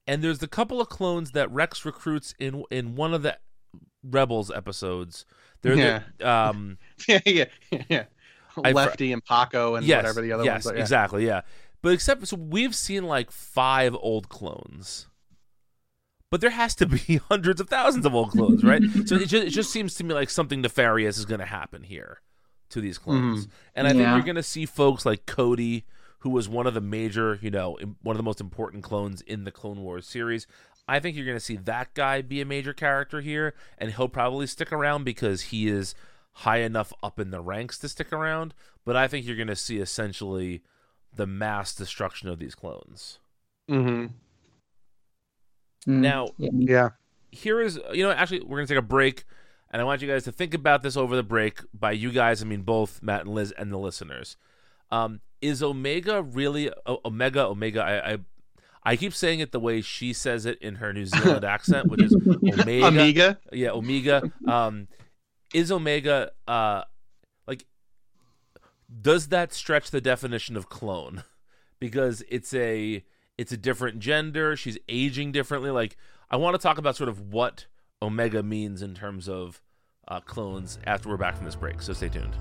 and 0.06 0.22
there's 0.22 0.38
the 0.38 0.48
couple 0.48 0.80
of 0.80 0.88
clones 0.88 1.32
that 1.32 1.50
Rex 1.50 1.84
recruits 1.84 2.34
in 2.38 2.64
in 2.70 2.94
one 2.94 3.14
of 3.14 3.22
the 3.22 3.38
Rebels 4.02 4.50
episodes. 4.50 5.24
They're 5.62 5.74
Yeah. 5.74 6.02
the, 6.18 6.28
um 6.30 6.78
yeah, 7.08 7.20
yeah, 7.24 7.44
yeah. 7.88 8.04
Lefty 8.56 9.12
and 9.12 9.24
Paco 9.24 9.74
and 9.74 9.84
yes, 9.84 9.98
whatever 10.02 10.20
the 10.20 10.32
other 10.32 10.44
yes, 10.44 10.64
ones 10.64 10.66
are. 10.66 10.76
Yeah. 10.76 10.82
exactly, 10.82 11.26
yeah. 11.26 11.40
But 11.82 11.92
except 11.92 12.26
so 12.28 12.36
we've 12.36 12.74
seen 12.74 13.04
like 13.04 13.30
five 13.30 13.94
old 13.94 14.28
clones. 14.28 15.08
But 16.30 16.40
there 16.40 16.50
has 16.50 16.74
to 16.76 16.86
be 16.86 17.16
hundreds 17.28 17.60
of 17.60 17.68
thousands 17.68 18.06
of 18.06 18.14
old 18.14 18.30
clones, 18.32 18.62
right? 18.64 18.82
so 19.06 19.16
it 19.16 19.28
just, 19.28 19.46
it 19.46 19.50
just 19.50 19.70
seems 19.70 19.94
to 19.94 20.04
me 20.04 20.14
like 20.14 20.30
something 20.30 20.60
nefarious 20.60 21.16
is 21.18 21.24
going 21.24 21.40
to 21.40 21.46
happen 21.46 21.82
here 21.82 22.20
to 22.70 22.80
these 22.80 22.98
clones. 22.98 23.48
And 23.74 23.86
I 23.86 23.90
think 23.90 24.02
you're 24.16 24.22
going 24.22 24.36
to 24.36 24.42
see 24.42 24.66
folks 24.66 25.04
like 25.06 25.26
Cody, 25.26 25.84
who 26.20 26.30
was 26.30 26.48
one 26.48 26.66
of 26.66 26.74
the 26.74 26.80
major, 26.80 27.38
you 27.42 27.50
know, 27.50 27.76
one 28.02 28.14
of 28.14 28.18
the 28.18 28.22
most 28.24 28.40
important 28.40 28.82
clones 28.82 29.20
in 29.22 29.44
the 29.44 29.50
Clone 29.50 29.80
Wars 29.82 30.06
series. 30.06 30.46
I 30.86 31.00
think 31.00 31.16
you're 31.16 31.24
going 31.26 31.36
to 31.38 31.44
see 31.44 31.56
that 31.56 31.94
guy 31.94 32.20
be 32.22 32.40
a 32.40 32.44
major 32.44 32.72
character 32.74 33.20
here, 33.20 33.54
and 33.78 33.92
he'll 33.92 34.08
probably 34.08 34.46
stick 34.46 34.70
around 34.72 35.04
because 35.04 35.42
he 35.42 35.68
is 35.68 35.94
high 36.38 36.58
enough 36.58 36.92
up 37.02 37.18
in 37.18 37.30
the 37.30 37.40
ranks 37.40 37.78
to 37.78 37.88
stick 37.88 38.12
around. 38.12 38.52
But 38.84 38.96
I 38.96 39.08
think 39.08 39.24
you're 39.26 39.36
going 39.36 39.48
to 39.48 39.56
see 39.56 39.78
essentially 39.78 40.62
the 41.14 41.26
mass 41.26 41.74
destruction 41.74 42.28
of 42.28 42.38
these 42.38 42.54
clones. 42.54 43.18
hmm 43.68 44.06
Mm. 45.86 46.00
Now, 46.00 46.28
Yeah. 46.38 46.50
Yeah. 46.54 46.88
here 47.30 47.60
is 47.60 47.78
you 47.92 48.02
know 48.02 48.10
actually 48.10 48.40
we're 48.40 48.56
gonna 48.56 48.66
take 48.66 48.78
a 48.78 48.82
break 48.82 49.24
and 49.74 49.82
i 49.82 49.84
want 49.84 50.00
you 50.00 50.08
guys 50.08 50.22
to 50.22 50.30
think 50.32 50.54
about 50.54 50.82
this 50.82 50.96
over 50.96 51.16
the 51.16 51.22
break 51.22 51.60
by 51.74 51.90
you 51.90 52.12
guys 52.12 52.40
i 52.40 52.46
mean 52.46 52.62
both 52.62 53.02
matt 53.02 53.22
and 53.22 53.34
liz 53.34 53.52
and 53.58 53.70
the 53.72 53.76
listeners. 53.76 54.36
Um, 54.90 55.20
is 55.42 55.62
omega 55.62 56.22
really 56.22 56.70
o- 56.86 57.00
omega 57.04 57.44
omega 57.46 57.82
I, 57.82 58.12
I 58.12 58.18
i 58.84 58.96
keep 58.96 59.12
saying 59.12 59.40
it 59.40 59.50
the 59.50 59.58
way 59.58 59.80
she 59.80 60.12
says 60.12 60.46
it 60.46 60.58
in 60.62 60.76
her 60.76 60.92
new 60.92 61.04
zealand 61.06 61.44
accent 61.56 61.88
which 61.88 62.02
is 62.02 62.14
omega. 62.14 62.86
Amiga. 62.86 63.38
yeah 63.52 63.70
omega. 63.70 64.30
Um 64.46 64.86
is 65.52 65.72
omega 65.72 66.30
uh 66.46 66.84
like 67.48 67.66
does 69.02 69.28
that 69.28 69.52
stretch 69.52 69.90
the 69.90 70.00
definition 70.00 70.56
of 70.56 70.68
clone? 70.68 71.24
Because 71.80 72.22
it's 72.28 72.54
a 72.54 73.04
it's 73.36 73.50
a 73.50 73.56
different 73.56 73.98
gender. 73.98 74.54
She's 74.56 74.78
aging 74.88 75.32
differently. 75.32 75.70
Like 75.70 75.96
i 76.30 76.36
want 76.36 76.54
to 76.54 76.62
talk 76.62 76.78
about 76.78 76.94
sort 76.94 77.08
of 77.08 77.32
what 77.32 77.66
omega 78.02 78.42
means 78.42 78.82
in 78.82 78.94
terms 78.94 79.28
of 79.28 79.60
uh, 80.08 80.20
clones 80.20 80.78
after 80.84 81.08
we're 81.08 81.16
back 81.16 81.36
from 81.36 81.44
this 81.44 81.56
break 81.56 81.80
so 81.80 81.92
stay 81.92 82.08
tuned 82.08 82.36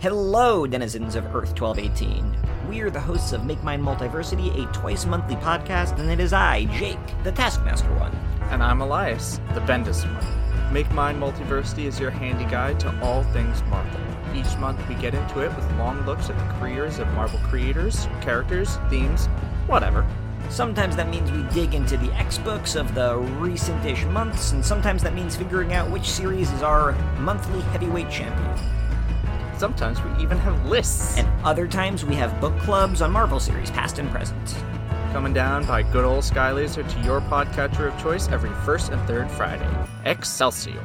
Hello, 0.00 0.66
denizens 0.66 1.14
of 1.14 1.24
Earth 1.26 1.58
1218. 1.58 2.36
We 2.68 2.80
are 2.80 2.90
the 2.90 3.00
hosts 3.00 3.32
of 3.32 3.46
Make 3.46 3.62
Mine 3.62 3.80
Multiversity, 3.80 4.62
a 4.62 4.70
twice 4.72 5.06
monthly 5.06 5.36
podcast, 5.36 5.98
and 5.98 6.10
it 6.10 6.20
is 6.20 6.32
I, 6.32 6.64
Jake, 6.78 6.98
the 7.22 7.32
Taskmaster 7.32 7.94
one. 7.94 8.12
And 8.50 8.62
I'm 8.62 8.82
Elias, 8.82 9.40
the 9.54 9.60
Bendis 9.60 10.04
one. 10.04 10.72
Make 10.74 10.90
Mine 10.92 11.18
Multiversity 11.18 11.84
is 11.84 12.00
your 12.00 12.10
handy 12.10 12.44
guide 12.44 12.80
to 12.80 13.00
all 13.00 13.22
things 13.22 13.62
Marvel. 13.70 14.00
Each 14.34 14.58
month 14.58 14.86
we 14.88 14.94
get 14.96 15.14
into 15.14 15.40
it 15.40 15.54
with 15.56 15.78
long 15.78 16.04
looks 16.04 16.28
at 16.28 16.36
the 16.36 16.54
careers 16.58 16.98
of 16.98 17.06
Marvel 17.14 17.38
creators, 17.44 18.06
characters, 18.20 18.76
themes, 18.90 19.26
whatever. 19.68 20.06
Sometimes 20.50 20.94
that 20.96 21.08
means 21.08 21.30
we 21.32 21.42
dig 21.54 21.74
into 21.74 21.96
the 21.96 22.12
X 22.14 22.38
books 22.38 22.76
of 22.76 22.94
the 22.94 23.16
recent 23.16 23.84
ish 23.84 24.04
months, 24.04 24.52
and 24.52 24.64
sometimes 24.64 25.02
that 25.02 25.14
means 25.14 25.34
figuring 25.36 25.72
out 25.72 25.90
which 25.90 26.08
series 26.08 26.50
is 26.52 26.62
our 26.62 26.92
monthly 27.18 27.60
heavyweight 27.62 28.10
champion. 28.10 28.56
Sometimes 29.58 30.02
we 30.02 30.22
even 30.22 30.38
have 30.38 30.66
lists. 30.66 31.16
And 31.16 31.28
other 31.44 31.66
times 31.66 32.04
we 32.04 32.14
have 32.16 32.40
book 32.40 32.56
clubs 32.58 33.02
on 33.02 33.10
Marvel 33.10 33.40
series, 33.40 33.70
past 33.70 33.98
and 33.98 34.10
present. 34.10 34.56
Coming 35.12 35.32
down 35.32 35.64
by 35.64 35.82
good 35.82 36.04
old 36.04 36.24
Sky 36.24 36.52
Laser 36.52 36.82
to 36.82 37.00
your 37.00 37.20
podcatcher 37.20 37.92
of 37.92 38.02
choice 38.02 38.28
every 38.28 38.50
first 38.64 38.90
and 38.90 39.00
third 39.06 39.30
Friday. 39.30 39.68
Excelsior. 40.04 40.84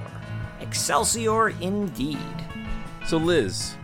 Excelsior 0.61 1.49
indeed. 1.61 2.17
so 3.07 3.17
liz 3.17 3.75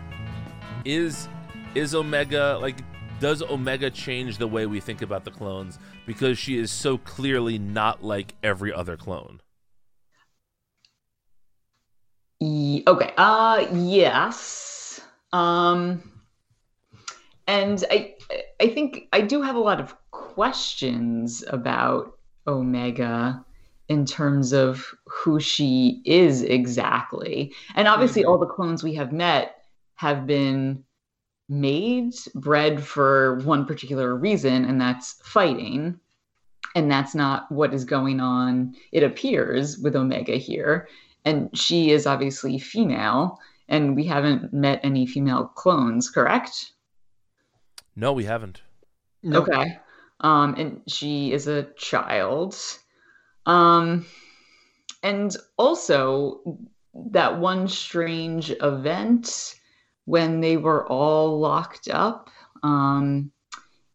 is 0.84 1.28
is 1.74 1.94
omega 1.96 2.58
like 2.62 2.76
does 3.20 3.42
omega 3.42 3.90
change 3.90 4.38
the 4.38 4.48
way 4.48 4.66
we 4.66 4.80
think 4.80 5.02
about 5.02 5.24
the 5.24 5.30
clones 5.30 5.78
because 6.06 6.38
she 6.38 6.58
is 6.58 6.70
so 6.70 6.98
clearly 6.98 7.58
not 7.58 8.02
like 8.02 8.34
every 8.42 8.72
other 8.72 8.96
clone 8.96 9.40
okay. 12.86 13.12
Uh 13.16 13.66
yes. 13.72 15.00
Um 15.32 16.02
and 17.46 17.84
I 17.90 18.14
I 18.60 18.68
think 18.68 19.08
I 19.12 19.20
do 19.20 19.42
have 19.42 19.56
a 19.56 19.60
lot 19.60 19.80
of 19.80 19.94
questions 20.10 21.44
about 21.48 22.18
Omega 22.46 23.44
in 23.88 24.04
terms 24.04 24.52
of 24.52 24.94
who 25.06 25.38
she 25.40 26.02
is 26.04 26.42
exactly. 26.42 27.52
And 27.74 27.86
obviously 27.86 28.24
all 28.24 28.38
the 28.38 28.46
clones 28.46 28.82
we 28.82 28.94
have 28.94 29.12
met 29.12 29.62
have 29.94 30.26
been 30.26 30.84
made, 31.48 32.14
bred 32.34 32.82
for 32.82 33.38
one 33.40 33.66
particular 33.66 34.14
reason, 34.16 34.64
and 34.64 34.80
that's 34.80 35.20
fighting. 35.22 36.00
And 36.74 36.90
that's 36.90 37.14
not 37.14 37.50
what 37.50 37.72
is 37.72 37.84
going 37.84 38.20
on, 38.20 38.74
it 38.92 39.02
appears, 39.02 39.78
with 39.78 39.96
Omega 39.96 40.36
here. 40.36 40.88
And 41.24 41.48
she 41.56 41.90
is 41.90 42.06
obviously 42.06 42.58
female 42.58 43.40
and 43.68 43.96
we 43.96 44.04
haven't 44.04 44.52
met 44.52 44.80
any 44.82 45.06
female 45.06 45.46
clones 45.46 46.10
correct? 46.10 46.72
No 47.94 48.12
we 48.12 48.24
haven't. 48.24 48.62
Nope. 49.22 49.48
okay. 49.48 49.78
Um 50.20 50.54
and 50.54 50.82
she 50.86 51.32
is 51.32 51.48
a 51.48 51.64
child. 51.76 52.56
Um 53.44 54.06
and 55.02 55.36
also 55.56 56.62
that 57.10 57.38
one 57.38 57.68
strange 57.68 58.50
event 58.50 59.55
when 60.06 60.40
they 60.40 60.56
were 60.56 60.86
all 60.88 61.38
locked 61.38 61.88
up 61.88 62.30
um 62.62 63.30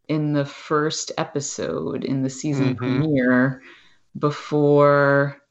in 0.08 0.34
the 0.34 0.45
first 0.45 1.12
episode 1.17 2.04
in 2.04 2.21
the 2.21 2.30
season 2.30 2.76
Mhm. 2.76 2.78
premiere 2.78 3.62
before 4.19 5.41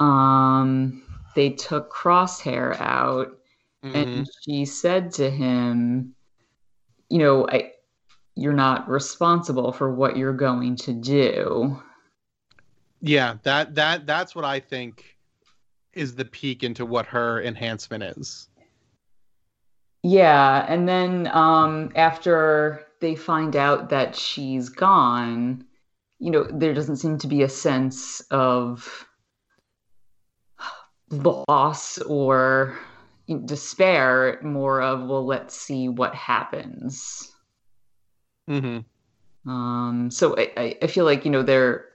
um 0.00 1.02
they 1.34 1.50
took 1.50 1.92
crosshair 1.92 2.78
out 2.80 3.38
Mhm. 3.84 3.94
and 3.94 4.26
she 4.42 4.64
said 4.64 5.10
to 5.10 5.28
him 5.30 6.14
you 7.08 7.18
know 7.18 7.48
i 7.48 7.72
you're 8.36 8.52
not 8.52 8.88
responsible 8.88 9.72
for 9.72 9.92
what 9.92 10.16
you're 10.16 10.32
going 10.32 10.76
to 10.76 10.92
do 10.92 11.82
Yeah, 13.00 13.36
that 13.44 13.74
that 13.76 14.06
that's 14.06 14.34
what 14.34 14.44
I 14.44 14.60
think 14.60 15.16
is 15.92 16.14
the 16.14 16.24
peek 16.24 16.62
into 16.62 16.84
what 16.84 17.06
her 17.06 17.42
enhancement 17.42 18.02
is. 18.02 18.47
Yeah 20.02 20.64
and 20.68 20.88
then 20.88 21.26
um 21.28 21.90
after 21.96 22.84
they 23.00 23.14
find 23.14 23.56
out 23.56 23.90
that 23.90 24.14
she's 24.16 24.68
gone 24.68 25.64
you 26.18 26.30
know 26.30 26.44
there 26.44 26.74
doesn't 26.74 26.96
seem 26.96 27.18
to 27.18 27.26
be 27.26 27.42
a 27.42 27.48
sense 27.48 28.20
of 28.30 29.06
loss 31.10 31.98
or 32.02 32.78
despair 33.46 34.40
more 34.42 34.80
of 34.82 35.06
well 35.08 35.24
let's 35.24 35.54
see 35.54 35.88
what 35.88 36.14
happens. 36.14 37.32
Hmm 38.46 38.78
Um, 39.46 40.10
so 40.10 40.34
I- 40.38 40.76
I 40.82 40.86
feel 40.86 41.04
like 41.04 41.24
you 41.24 41.30
know 41.30 41.42
there 41.42 41.86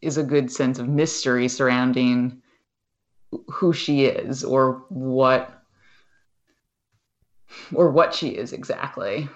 is 0.00 0.18
a 0.18 0.22
good 0.22 0.50
sense 0.52 0.78
of 0.78 0.88
mystery 0.88 1.48
surrounding 1.48 2.42
who 3.48 3.72
she 3.72 4.04
is 4.06 4.44
or 4.44 4.84
what 4.88 5.61
or 7.74 7.90
what 7.90 8.14
she 8.14 8.28
is 8.30 8.52
exactly 8.52 9.28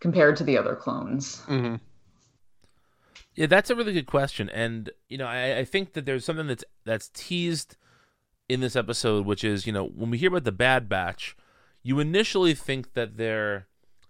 compared 0.00 0.36
to 0.36 0.44
the 0.44 0.58
other 0.58 0.74
clones. 0.74 1.40
hmm 1.46 1.76
Yeah, 3.34 3.46
that's 3.46 3.70
a 3.70 3.74
really 3.74 3.92
good 3.92 4.06
question, 4.06 4.48
and 4.50 4.90
you 5.08 5.18
know, 5.18 5.26
I, 5.26 5.58
I 5.58 5.64
think 5.64 5.92
that 5.94 6.06
there's 6.06 6.24
something 6.24 6.46
that's 6.46 6.64
that's 6.84 7.08
teased 7.08 7.76
in 8.48 8.60
this 8.60 8.76
episode, 8.76 9.26
which 9.26 9.44
is 9.44 9.66
you 9.66 9.72
know 9.72 9.86
when 9.86 10.10
we 10.10 10.18
hear 10.18 10.28
about 10.28 10.44
the 10.44 10.52
Bad 10.52 10.88
Batch, 10.88 11.36
you 11.82 12.00
initially 12.00 12.54
think 12.54 12.92
that 12.94 13.16
they're 13.16 13.66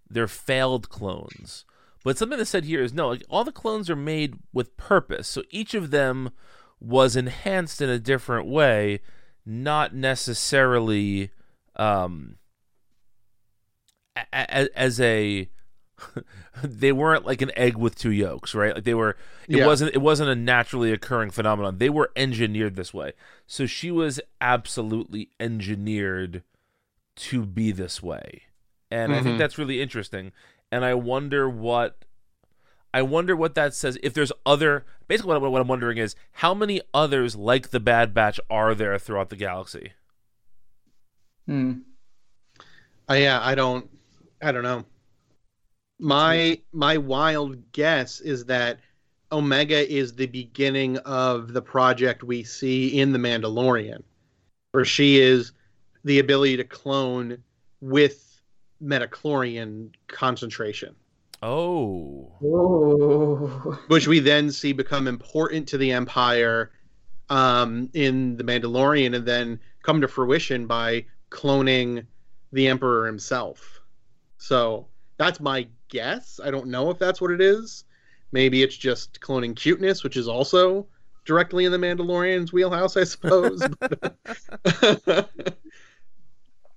they're 0.09 0.27
failed 0.27 0.89
clones, 0.89 1.65
but 2.03 2.17
something 2.17 2.37
that's 2.37 2.49
said 2.49 2.65
here 2.65 2.83
is 2.83 2.93
no, 2.93 3.09
like 3.09 3.23
all 3.29 3.43
the 3.43 3.51
clones 3.51 3.89
are 3.89 3.95
made 3.95 4.35
with 4.53 4.77
purpose, 4.77 5.27
so 5.27 5.43
each 5.49 5.73
of 5.73 5.91
them 5.91 6.31
was 6.79 7.15
enhanced 7.15 7.81
in 7.81 7.89
a 7.89 7.99
different 7.99 8.47
way, 8.47 8.99
not 9.45 9.95
necessarily 9.95 11.31
um, 11.77 12.37
a- 14.15 14.25
a- 14.33 14.77
as 14.79 14.99
a 14.99 15.49
they 16.63 16.91
weren't 16.91 17.25
like 17.25 17.41
an 17.41 17.51
egg 17.55 17.77
with 17.77 17.95
two 17.95 18.11
yolks, 18.11 18.53
right? 18.53 18.75
Like 18.75 18.83
they 18.83 18.93
were 18.93 19.17
it 19.47 19.57
Yeah. 19.57 19.65
wasn't 19.67 19.93
it 19.93 19.99
wasn't 20.01 20.29
a 20.29 20.35
naturally 20.35 20.91
occurring 20.91 21.31
phenomenon. 21.31 21.77
They 21.77 21.89
were 21.89 22.11
engineered 22.15 22.75
this 22.75 22.93
way. 22.93 23.13
So 23.47 23.65
she 23.65 23.91
was 23.91 24.19
absolutely 24.41 25.29
engineered 25.39 26.43
to 27.17 27.45
be 27.45 27.71
this 27.71 28.03
way. 28.03 28.43
And 28.91 29.13
I 29.13 29.21
think 29.21 29.35
Mhm. 29.35 29.39
that's 29.39 29.57
really 29.57 29.81
interesting. 29.81 30.31
And 30.71 30.83
I 30.83 30.93
wonder 30.95 31.49
what 31.49 32.03
I 32.93 33.01
wonder 33.01 33.35
what 33.35 33.55
that 33.55 33.73
says. 33.73 33.97
If 34.03 34.13
there's 34.13 34.31
other, 34.45 34.85
basically, 35.09 35.37
what, 35.37 35.51
what 35.51 35.59
I'm 35.61 35.67
wondering 35.67 35.97
is 35.97 36.15
how 36.33 36.53
many 36.53 36.81
others 36.93 37.35
like 37.35 37.71
the 37.71 37.79
Bad 37.81 38.13
Batch 38.13 38.39
are 38.49 38.73
there 38.73 38.97
throughout 38.97 39.29
the 39.29 39.35
galaxy? 39.35 39.91
Hmm. 41.45 41.79
Uh, 43.09 43.15
yeah, 43.15 43.39
I 43.43 43.53
don't 43.53 43.89
I 44.45 44.51
don't 44.51 44.61
know. 44.61 44.85
My 45.97 46.59
my 46.71 46.97
wild 46.97 47.71
guess 47.71 48.19
is 48.19 48.45
that 48.45 48.79
Omega 49.31 49.91
is 49.91 50.13
the 50.13 50.27
beginning 50.27 50.97
of 50.99 51.51
the 51.51 51.63
project 51.63 52.23
we 52.23 52.43
see 52.43 52.99
in 52.99 53.11
The 53.11 53.17
Mandalorian, 53.17 54.03
where 54.71 54.85
she 54.85 55.19
is 55.19 55.51
the 56.03 56.19
ability 56.19 56.57
to 56.57 56.63
clone 56.63 57.39
with 57.81 58.39
midi-chlorian 58.79 59.89
concentration, 60.07 60.95
Oh, 61.41 62.31
Oh. 62.43 63.79
which 63.87 64.07
we 64.07 64.19
then 64.19 64.51
see 64.51 64.73
become 64.73 65.07
important 65.07 65.67
to 65.69 65.79
the 65.79 65.91
Empire 65.91 66.71
um, 67.29 67.89
in 67.93 68.37
The 68.37 68.43
Mandalorian, 68.43 69.15
and 69.15 69.25
then 69.25 69.59
come 69.81 70.01
to 70.01 70.07
fruition 70.07 70.67
by 70.67 71.05
cloning 71.31 72.05
the 72.51 72.67
Emperor 72.67 73.07
himself. 73.07 73.74
So 74.45 74.85
that's 75.17 75.39
my 75.39 75.67
guess. 75.89 76.39
I 76.43 76.51
don't 76.51 76.67
know 76.67 76.91
if 76.91 76.99
that's 76.99 77.19
what 77.19 77.31
it 77.31 77.41
is. 77.41 77.83
Maybe 78.31 78.61
it's 78.61 78.77
just 78.77 79.19
cloning 79.19 79.55
cuteness, 79.55 80.03
which 80.03 80.17
is 80.17 80.27
also 80.27 80.85
directly 81.25 81.65
in 81.65 81.71
the 81.71 81.79
Mandalorian's 81.79 82.53
wheelhouse, 82.53 82.95
I 82.95 83.05
suppose. 83.05 83.67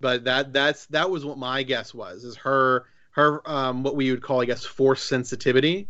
but 0.01 0.25
that 0.25 0.55
that's 0.55 0.87
that 0.87 1.11
was 1.11 1.27
what 1.27 1.37
my 1.37 1.63
guess 1.63 1.93
was. 1.93 2.25
Is 2.25 2.37
her 2.37 2.87
her 3.11 3.43
um, 3.45 3.83
what 3.83 3.97
we 3.97 4.13
would 4.13 4.23
call, 4.23 4.41
I 4.41 4.47
guess, 4.47 4.65
force 4.65 5.03
sensitivity, 5.03 5.89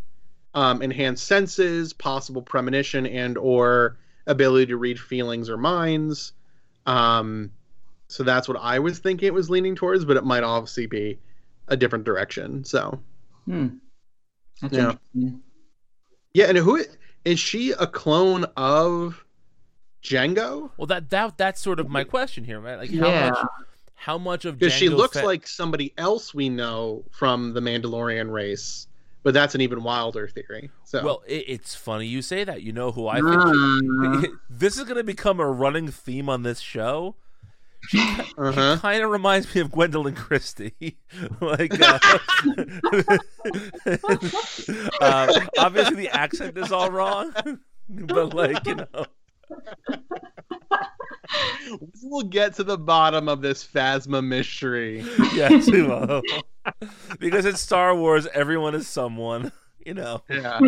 um, 0.55 0.83
enhanced 0.83 1.29
senses, 1.29 1.93
possible 1.93 2.43
premonition, 2.43 3.07
and 3.07 3.39
or 3.39 3.99
ability 4.27 4.67
to 4.67 4.77
read 4.77 4.99
feelings 4.99 5.49
or 5.49 5.57
minds. 5.57 6.33
Um, 6.87 7.53
so 8.09 8.25
that's 8.25 8.49
what 8.49 8.59
I 8.61 8.81
was 8.81 8.99
thinking 8.99 9.29
it 9.29 9.35
was 9.35 9.49
leaning 9.49 9.77
towards, 9.77 10.05
but 10.05 10.17
it 10.17 10.25
might 10.25 10.43
obviously 10.43 10.87
be 10.87 11.21
a 11.69 11.77
different 11.77 12.05
direction. 12.05 12.65
So 12.65 13.01
Hmm. 13.47 13.69
Yeah. 14.71 14.95
yeah, 16.33 16.47
and 16.47 16.59
who 16.59 16.85
is 17.25 17.39
she 17.39 17.71
a 17.73 17.87
clone 17.87 18.45
of 18.57 19.25
Jango? 20.03 20.71
well 20.77 20.87
that 20.87 21.11
that 21.11 21.37
that's 21.39 21.61
sort 21.61 21.81
of 21.81 21.89
my 21.89 22.05
question 22.05 22.45
here, 22.45 22.61
right? 22.61 22.77
Like 22.79 22.91
how 22.95 23.09
Yeah. 23.09 23.31
much 23.31 23.39
how 23.95 24.19
much 24.19 24.45
of 24.45 24.59
Because 24.59 24.73
she 24.73 24.89
looks 24.89 25.15
Fett- 25.15 25.25
like 25.27 25.47
somebody 25.47 25.93
else 25.99 26.33
we 26.33 26.49
know 26.49 27.05
from 27.11 27.53
the 27.53 27.61
Mandalorian 27.61 28.31
race, 28.31 28.87
but 29.25 29.35
that's 29.35 29.55
an 29.57 29.61
even 29.61 29.83
wilder 29.83 30.29
theory. 30.29 30.71
So 30.85 31.05
Well, 31.05 31.23
it, 31.27 31.45
it's 31.49 31.75
funny 31.75 32.07
you 32.07 32.23
say 32.23 32.45
that. 32.45 32.63
You 32.63 32.73
know 32.73 32.93
who 32.93 33.09
I 33.09 33.17
think. 33.17 33.27
Ah. 33.29 34.23
this 34.51 34.79
is 34.79 34.85
going 34.85 34.97
to 34.99 35.05
become 35.05 35.41
a 35.41 35.47
running 35.51 35.89
theme 35.89 36.29
on 36.29 36.45
this 36.45 36.61
show. 36.61 37.17
She, 37.83 37.99
uh-huh. 38.01 38.79
kind 38.81 39.03
of 39.03 39.11
reminds 39.11 39.55
me 39.55 39.61
of 39.61 39.71
Gwendoline 39.71 40.17
Christie. 40.17 40.99
like, 41.41 41.73
uh, 41.81 41.99
uh, 45.01 45.41
obviously 45.59 45.97
the 45.97 46.09
accent 46.13 46.59
is 46.59 46.73
all 46.73 46.91
wrong, 46.91 47.33
but 47.89 48.35
like 48.35 48.67
you 48.67 48.75
know, 48.75 49.07
we'll 52.03 52.27
get 52.27 52.55
to 52.55 52.65
the 52.65 52.77
bottom 52.79 53.29
of 53.29 53.41
this 53.41 53.67
Phasma 53.67 54.27
mystery. 54.27 55.05
yes, 55.35 55.71
we 55.71 55.83
will. 55.83 56.23
because 57.19 57.45
it's 57.47 57.61
Star 57.61 57.95
Wars, 57.95 58.27
everyone 58.35 58.75
is 58.75 58.89
someone. 58.89 59.53
You 59.85 59.95
know. 59.95 60.23
Yeah. 60.29 60.59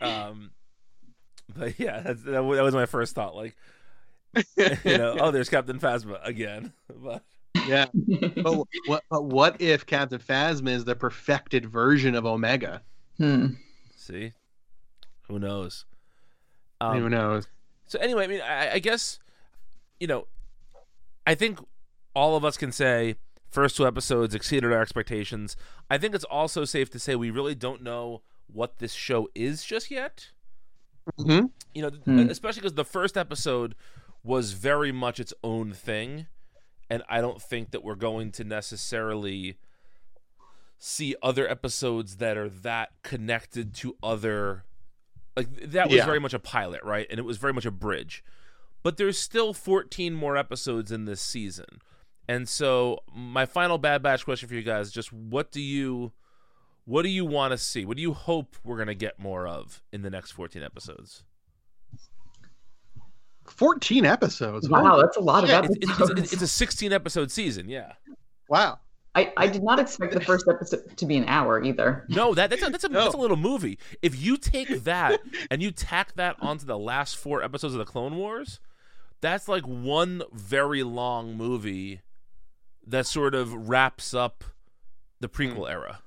Um, 0.00 0.52
but 1.54 1.78
yeah, 1.78 2.00
that's, 2.00 2.22
that, 2.22 2.32
that 2.32 2.42
was 2.42 2.74
my 2.74 2.86
first 2.86 3.14
thought. 3.14 3.34
Like, 3.34 3.56
you 4.56 4.98
know, 4.98 5.16
oh, 5.20 5.30
there's 5.32 5.48
Captain 5.48 5.78
Phasma 5.78 6.18
again. 6.26 6.72
But 7.02 7.22
Yeah. 7.66 7.86
But 7.94 8.66
what 8.86 9.02
but 9.10 9.24
what 9.24 9.60
if 9.60 9.86
Captain 9.86 10.18
Phasma 10.20 10.70
is 10.70 10.84
the 10.84 10.94
perfected 10.96 11.66
version 11.66 12.14
of 12.14 12.26
Omega? 12.26 12.82
Hmm. 13.18 13.46
see, 13.96 14.32
who 15.28 15.38
knows? 15.38 15.84
Who 16.80 16.86
Um, 16.86 17.10
knows? 17.10 17.48
so 17.86 17.98
anyway, 17.98 18.24
I 18.24 18.26
mean, 18.26 18.40
I, 18.42 18.72
I 18.74 18.78
guess 18.78 19.18
you 20.00 20.06
know, 20.06 20.26
I 21.26 21.34
think 21.34 21.58
all 22.14 22.36
of 22.36 22.44
us 22.44 22.56
can 22.58 22.72
say 22.72 23.16
first 23.50 23.76
two 23.76 23.86
episodes 23.86 24.34
exceeded 24.34 24.70
our 24.70 24.80
expectations. 24.82 25.56
I 25.90 25.96
think 25.98 26.14
it's 26.14 26.24
also 26.24 26.64
safe 26.66 26.90
to 26.90 26.98
say 26.98 27.16
we 27.16 27.30
really 27.30 27.54
don't 27.54 27.82
know 27.82 28.20
what 28.52 28.78
this 28.78 28.92
show 28.92 29.28
is 29.34 29.64
just 29.64 29.90
yet. 29.90 30.28
Mhm. 31.18 31.50
You 31.74 31.82
know, 31.82 31.90
Hmm. 31.90 32.18
especially 32.30 32.60
because 32.60 32.74
the 32.74 32.84
first 32.84 33.16
episode 33.16 33.74
was 34.26 34.52
very 34.52 34.92
much 34.92 35.20
its 35.20 35.32
own 35.44 35.72
thing, 35.72 36.26
and 36.90 37.02
I 37.08 37.20
don't 37.20 37.40
think 37.40 37.70
that 37.70 37.84
we're 37.84 37.94
going 37.94 38.32
to 38.32 38.44
necessarily 38.44 39.56
see 40.78 41.14
other 41.22 41.48
episodes 41.48 42.16
that 42.16 42.36
are 42.36 42.48
that 42.50 42.90
connected 43.02 43.74
to 43.74 43.96
other 44.02 44.64
like 45.36 45.48
that 45.70 45.88
was 45.88 45.96
Yeah. 45.96 46.06
very 46.06 46.20
much 46.20 46.34
a 46.34 46.38
pilot 46.38 46.82
right? 46.84 47.06
And 47.10 47.18
it 47.18 47.22
was 47.24 47.38
very 47.38 47.52
much 47.52 47.64
a 47.66 47.70
bridge. 47.70 48.22
But 48.82 48.96
there's 48.98 49.18
still 49.18 49.52
14 49.52 50.14
more 50.14 50.36
episodes 50.36 50.92
in 50.92 51.06
this 51.06 51.20
season. 51.20 51.66
And 52.28 52.48
so 52.48 53.00
my 53.14 53.44
final 53.46 53.78
bad 53.78 54.02
batch 54.02 54.24
question 54.24 54.48
for 54.48 54.54
you 54.54 54.62
guys 54.62 54.90
just 54.90 55.12
what 55.12 55.50
do 55.52 55.60
you 55.60 56.12
what 56.84 57.02
do 57.02 57.08
you 57.08 57.24
want 57.24 57.52
to 57.52 57.58
see? 57.58 57.84
What 57.84 57.96
do 57.96 58.02
you 58.02 58.12
hope 58.12 58.56
we're 58.62 58.76
going 58.76 58.86
to 58.88 58.94
get 58.94 59.18
more 59.18 59.46
of 59.46 59.82
in 59.92 60.02
the 60.02 60.10
next 60.10 60.32
14 60.32 60.62
episodes 60.62 61.24
14 63.50 64.04
episodes. 64.04 64.68
Wow, 64.68 64.84
Holy 64.84 65.02
that's 65.02 65.16
a 65.16 65.20
lot 65.20 65.44
of 65.44 65.50
shit. 65.50 65.64
it's, 65.64 65.76
it's, 65.76 65.90
episodes. 65.90 66.20
it's, 66.20 66.32
it's 66.34 66.42
a 66.42 66.48
16 66.48 66.92
episode 66.92 67.30
season 67.30 67.68
yeah 67.68 67.92
Wow. 68.48 68.78
I, 69.14 69.32
I 69.38 69.46
did 69.46 69.62
not 69.62 69.78
expect 69.78 70.12
the 70.12 70.20
first 70.20 70.46
episode 70.46 70.94
to 70.98 71.06
be 71.06 71.16
an 71.16 71.24
hour 71.26 71.62
either. 71.64 72.04
No, 72.08 72.34
that 72.34 72.50
that's 72.50 72.62
a, 72.62 72.68
that's 72.68 72.84
a, 72.84 72.88
No. 72.90 73.00
that's 73.00 73.14
a 73.14 73.18
little 73.18 73.38
movie. 73.38 73.78
If 74.02 74.20
you 74.20 74.36
take 74.36 74.68
that 74.84 75.20
and 75.50 75.62
you 75.62 75.70
tack 75.70 76.14
that 76.16 76.36
onto 76.40 76.66
the 76.66 76.78
last 76.78 77.16
four 77.16 77.42
episodes 77.42 77.72
of 77.72 77.78
the 77.78 77.86
Clone 77.86 78.16
Wars, 78.16 78.60
that's 79.22 79.48
like 79.48 79.62
one 79.66 80.22
very 80.32 80.82
long 80.82 81.34
movie 81.34 82.02
that 82.86 83.06
sort 83.06 83.34
of 83.34 83.68
wraps 83.70 84.12
up 84.12 84.44
the 85.20 85.28
prequel 85.30 85.68
era. 85.68 86.00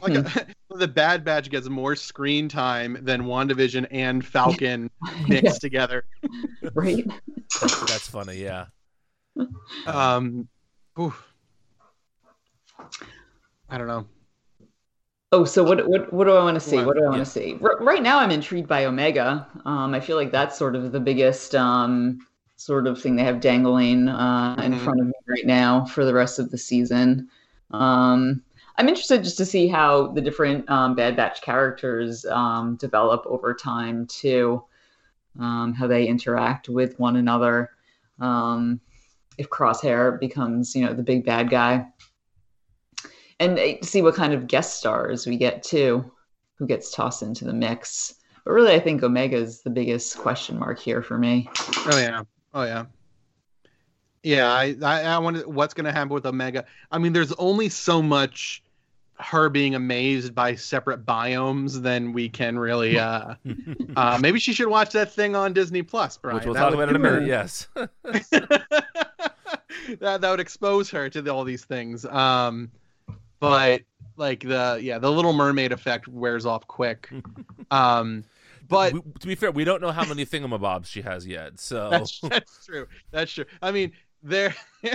Like 0.00 0.14
a, 0.70 0.76
the 0.76 0.88
Bad 0.88 1.24
Batch 1.24 1.50
gets 1.50 1.68
more 1.68 1.94
screen 1.96 2.48
time 2.48 2.98
than 3.02 3.22
WandaVision 3.22 3.86
and 3.90 4.24
Falcon 4.34 4.90
mixed 5.28 5.60
together. 5.60 6.04
Right? 6.74 7.06
That's, 7.60 7.80
that's 7.80 8.08
funny, 8.08 8.36
yeah. 8.42 8.66
Um, 9.86 10.48
oof. 10.98 11.26
I 13.68 13.78
don't 13.78 13.86
know. 13.86 14.06
Oh, 15.34 15.44
so 15.46 15.62
what 15.64 15.88
what 15.88 16.12
what 16.12 16.24
do 16.24 16.32
I 16.32 16.44
want 16.44 16.56
to 16.56 16.60
see? 16.60 16.76
What? 16.76 16.86
What 16.88 16.96
do 16.96 17.04
I 17.04 17.08
want 17.08 17.18
Yeah. 17.18 17.24
to 17.24 17.30
see? 17.30 17.58
R- 17.62 17.78
right 17.80 18.02
now, 18.02 18.18
I'm 18.18 18.30
intrigued 18.30 18.68
by 18.68 18.84
Omega. 18.84 19.46
Um, 19.64 19.94
I 19.94 20.00
feel 20.00 20.16
like 20.16 20.30
that's 20.30 20.58
sort 20.58 20.76
of 20.76 20.92
the 20.92 21.00
biggest 21.00 21.54
um, 21.54 22.26
sort 22.56 22.86
of 22.86 23.00
thing 23.00 23.16
they 23.16 23.24
have 23.24 23.40
dangling 23.40 24.08
uh, 24.08 24.56
in 24.62 24.74
Mhm. 24.74 24.80
front 24.80 25.00
of 25.00 25.06
me 25.06 25.12
right 25.26 25.46
now 25.46 25.86
for 25.86 26.04
the 26.04 26.12
rest 26.12 26.38
of 26.38 26.50
the 26.50 26.58
season. 26.58 27.28
Um, 27.70 28.42
I'm 28.76 28.88
interested 28.88 29.22
just 29.22 29.36
to 29.38 29.44
see 29.44 29.68
how 29.68 30.08
the 30.08 30.20
different 30.20 30.68
um, 30.70 30.94
Bad 30.94 31.16
Batch 31.16 31.42
characters 31.42 32.24
um, 32.26 32.76
develop 32.76 33.24
over 33.26 33.54
time 33.54 34.06
too, 34.06 34.64
um, 35.38 35.74
how 35.74 35.86
they 35.86 36.06
interact 36.06 36.68
with 36.68 36.98
one 36.98 37.16
another. 37.16 37.70
Um, 38.20 38.80
if 39.38 39.48
Crosshair 39.48 40.18
becomes, 40.18 40.74
you 40.74 40.84
know, 40.84 40.94
the 40.94 41.02
big 41.02 41.24
bad 41.24 41.50
guy, 41.50 41.86
and 43.40 43.58
uh, 43.58 43.74
see 43.82 44.02
what 44.02 44.14
kind 44.14 44.32
of 44.32 44.46
guest 44.46 44.78
stars 44.78 45.26
we 45.26 45.36
get 45.36 45.62
too, 45.62 46.10
who 46.54 46.66
gets 46.66 46.92
tossed 46.92 47.22
into 47.22 47.44
the 47.44 47.52
mix. 47.52 48.14
But 48.44 48.52
really, 48.52 48.74
I 48.74 48.80
think 48.80 49.02
Omega 49.02 49.36
is 49.36 49.62
the 49.62 49.70
biggest 49.70 50.18
question 50.18 50.58
mark 50.58 50.78
here 50.78 51.02
for 51.02 51.18
me. 51.18 51.48
Oh 51.86 51.98
yeah. 51.98 52.22
Oh 52.54 52.64
yeah. 52.64 52.86
Yeah, 54.22 54.52
I 54.52 54.76
I, 54.82 55.02
I 55.02 55.18
wonder 55.18 55.48
what's 55.48 55.74
gonna 55.74 55.92
happen 55.92 56.10
with 56.10 56.26
Omega. 56.26 56.64
I 56.90 56.98
mean, 56.98 57.12
there's 57.12 57.32
only 57.32 57.68
so 57.68 58.02
much 58.02 58.62
her 59.18 59.48
being 59.48 59.74
amazed 59.74 60.34
by 60.34 60.54
separate 60.54 61.06
biomes 61.06 61.80
than 61.82 62.12
we 62.12 62.28
can 62.28 62.58
really 62.58 62.98
uh 62.98 63.34
uh 63.96 64.18
maybe 64.20 64.38
she 64.40 64.52
should 64.52 64.68
watch 64.68 64.90
that 64.92 65.12
thing 65.12 65.36
on 65.36 65.52
Disney 65.52 65.82
Plus, 65.82 66.16
Brian. 66.16 66.36
Which 66.36 66.44
we'll 66.44 66.54
That 66.54 66.60
talk 66.60 66.74
about 66.74 66.88
in 66.88 66.96
a 66.96 66.98
minute, 66.98 67.26
yes. 67.26 67.68
that 70.00 70.20
that 70.20 70.30
would 70.30 70.40
expose 70.40 70.90
her 70.90 71.08
to 71.10 71.22
the, 71.22 71.32
all 71.32 71.44
these 71.44 71.64
things. 71.64 72.04
Um, 72.04 72.70
but 73.40 73.82
like 74.16 74.40
the 74.40 74.78
yeah 74.80 74.98
the 74.98 75.10
Little 75.10 75.32
Mermaid 75.32 75.72
effect 75.72 76.08
wears 76.08 76.46
off 76.46 76.66
quick. 76.66 77.10
um, 77.70 78.24
but 78.68 78.92
we, 78.92 79.00
to 79.20 79.26
be 79.26 79.34
fair, 79.34 79.50
we 79.50 79.64
don't 79.64 79.82
know 79.82 79.90
how 79.90 80.04
many 80.04 80.24
thingamabobs 80.24 80.86
she 80.86 81.02
has 81.02 81.26
yet. 81.26 81.58
So 81.60 81.90
that's, 81.90 82.20
that's 82.20 82.64
true. 82.64 82.86
That's 83.10 83.32
true. 83.32 83.44
I 83.60 83.70
mean, 83.70 83.92
their 84.22 84.54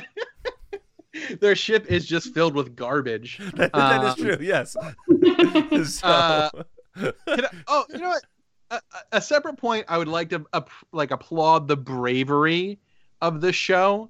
their 1.39 1.55
ship 1.55 1.85
is 1.89 2.05
just 2.05 2.33
filled 2.33 2.53
with 2.55 2.75
garbage. 2.75 3.39
that, 3.55 3.71
that 3.73 4.03
is 4.03 4.09
Um, 4.09 4.15
true. 4.17 4.37
Yes. 4.39 4.71
so, 5.93 6.07
Uh, 6.07 6.49
Can 6.95 7.13
I- 7.27 7.49
oh, 7.67 7.85
you 7.91 7.99
know 7.99 8.09
what? 8.09 8.23
A, 8.69 8.75
a- 8.75 9.17
a 9.17 9.21
separate 9.21 9.57
point 9.57 9.85
I 9.87 9.97
would 9.97 10.07
like 10.07 10.29
to 10.29 10.45
ap- 10.53 10.69
like 10.91 11.11
applaud 11.11 11.67
the 11.67 11.77
bravery 11.77 12.79
of 13.21 13.41
the 13.41 13.53
show 13.53 14.09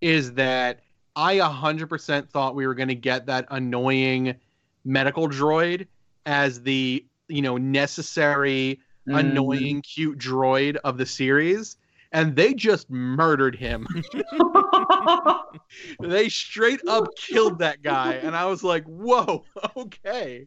is 0.00 0.32
that 0.34 0.80
I 1.14 1.36
100% 1.36 2.28
thought 2.30 2.54
we 2.54 2.66
were 2.66 2.74
going 2.74 2.88
to 2.88 2.94
get 2.94 3.26
that 3.26 3.46
annoying 3.50 4.36
medical 4.84 5.28
droid 5.28 5.86
as 6.26 6.62
the, 6.62 7.04
you 7.28 7.42
know, 7.42 7.56
necessary 7.56 8.80
Mm. 9.08 9.20
annoying 9.20 9.80
cute 9.80 10.18
droid 10.18 10.76
of 10.84 10.98
the 10.98 11.06
series 11.06 11.78
and 12.12 12.34
they 12.34 12.54
just 12.54 12.90
murdered 12.90 13.54
him. 13.54 13.86
they 16.00 16.28
straight 16.28 16.80
up 16.88 17.06
killed 17.16 17.58
that 17.58 17.82
guy 17.82 18.14
and 18.14 18.34
I 18.34 18.46
was 18.46 18.64
like, 18.64 18.84
"Whoa, 18.84 19.44
okay." 19.76 20.46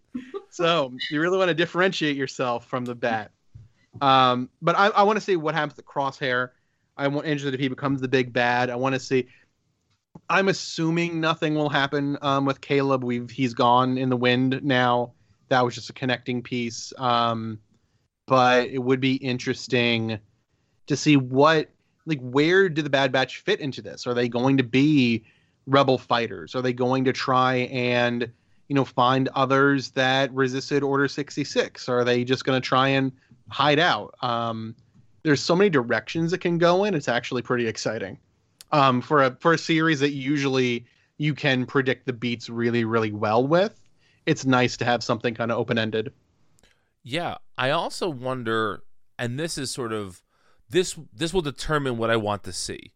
So, 0.49 0.93
you 1.09 1.22
really 1.22 1.38
want 1.38 1.49
to 1.49 1.53
differentiate 1.53 2.18
yourself 2.18 2.66
from 2.66 2.86
the 2.86 2.95
bat. 2.95 3.32
Um, 4.01 4.49
but 4.62 4.78
I, 4.78 4.88
I 4.88 5.03
want 5.03 5.18
to 5.18 5.22
see 5.22 5.36
what 5.36 5.53
happens 5.53 5.76
to 5.76 5.84
Crosshair. 5.84 6.49
I'm 6.97 7.16
interested 7.16 7.53
if 7.53 7.59
he 7.59 7.68
becomes 7.68 8.01
the 8.01 8.07
big 8.07 8.34
bad. 8.34 8.70
I 8.70 8.76
want 8.76 8.93
to 8.93 8.99
see. 8.99 9.28
I'm 10.30 10.49
assuming 10.49 11.22
nothing 11.22 11.55
will 11.55 11.70
happen 11.70 12.18
um, 12.22 12.45
with 12.45 12.62
Caleb. 12.62 13.03
We've 13.03 13.30
he's 13.30 13.53
gone 13.53 13.97
in 13.97 14.09
the 14.09 14.18
wind 14.18 14.62
now. 14.64 15.14
That 15.49 15.64
was 15.64 15.76
just 15.76 15.89
a 15.89 15.93
connecting 15.93 16.41
piece. 16.41 16.93
Um, 16.97 17.59
but 18.28 18.68
it 18.68 18.80
would 18.80 18.99
be 18.99 19.16
interesting 19.16 20.20
to 20.88 20.95
see 20.95 21.17
what 21.17 21.69
like 22.05 22.19
where 22.19 22.69
do 22.69 22.82
the 22.82 22.89
Bad 22.89 23.11
Batch 23.11 23.38
fit 23.38 23.59
into 23.59 23.82
this? 23.82 24.07
Are 24.07 24.13
they 24.13 24.27
going 24.27 24.57
to 24.57 24.63
be 24.63 25.23
rebel 25.67 25.97
fighters? 25.97 26.55
Are 26.55 26.61
they 26.61 26.73
going 26.73 27.05
to 27.05 27.13
try 27.13 27.55
and 27.55 28.32
you 28.67 28.75
know 28.75 28.86
find 28.86 29.29
others 29.29 29.91
that 29.91 30.34
resisted 30.34 30.84
Order 30.84 31.07
66? 31.07 31.89
Are 31.89 32.03
they 32.03 32.23
just 32.23 32.45
going 32.45 32.59
to 32.59 32.65
try 32.65 32.88
and 32.88 33.11
hide 33.49 33.79
out? 33.79 34.15
Um, 34.21 34.75
there's 35.23 35.41
so 35.41 35.55
many 35.55 35.69
directions 35.69 36.34
it 36.34 36.39
can 36.39 36.57
go 36.57 36.84
in. 36.84 36.95
It's 36.95 37.07
actually 37.07 37.41
pretty 37.43 37.67
exciting 37.67 38.17
um, 38.71 39.01
for 39.01 39.23
a 39.23 39.38
for 39.39 39.53
a 39.53 39.57
series 39.57 39.99
that 39.99 40.11
usually 40.11 40.86
you 41.17 41.36
can 41.36 41.65
predict 41.65 42.05
the 42.05 42.13
beats 42.13 42.49
really 42.49 42.86
really 42.86 43.11
well 43.11 43.45
with. 43.45 43.79
It's 44.25 44.45
nice 44.45 44.77
to 44.77 44.86
have 44.86 45.03
something 45.03 45.34
kind 45.34 45.51
of 45.51 45.57
open 45.57 45.77
ended. 45.77 46.13
Yeah, 47.03 47.38
I 47.57 47.71
also 47.71 48.09
wonder, 48.09 48.84
and 49.17 49.39
this 49.39 49.57
is 49.57 49.71
sort 49.71 49.91
of 49.91 50.21
this 50.72 50.97
this 51.13 51.34
will 51.34 51.41
determine 51.41 51.97
what 51.97 52.09
I 52.09 52.15
want 52.15 52.43
to 52.43 52.53
see. 52.53 52.93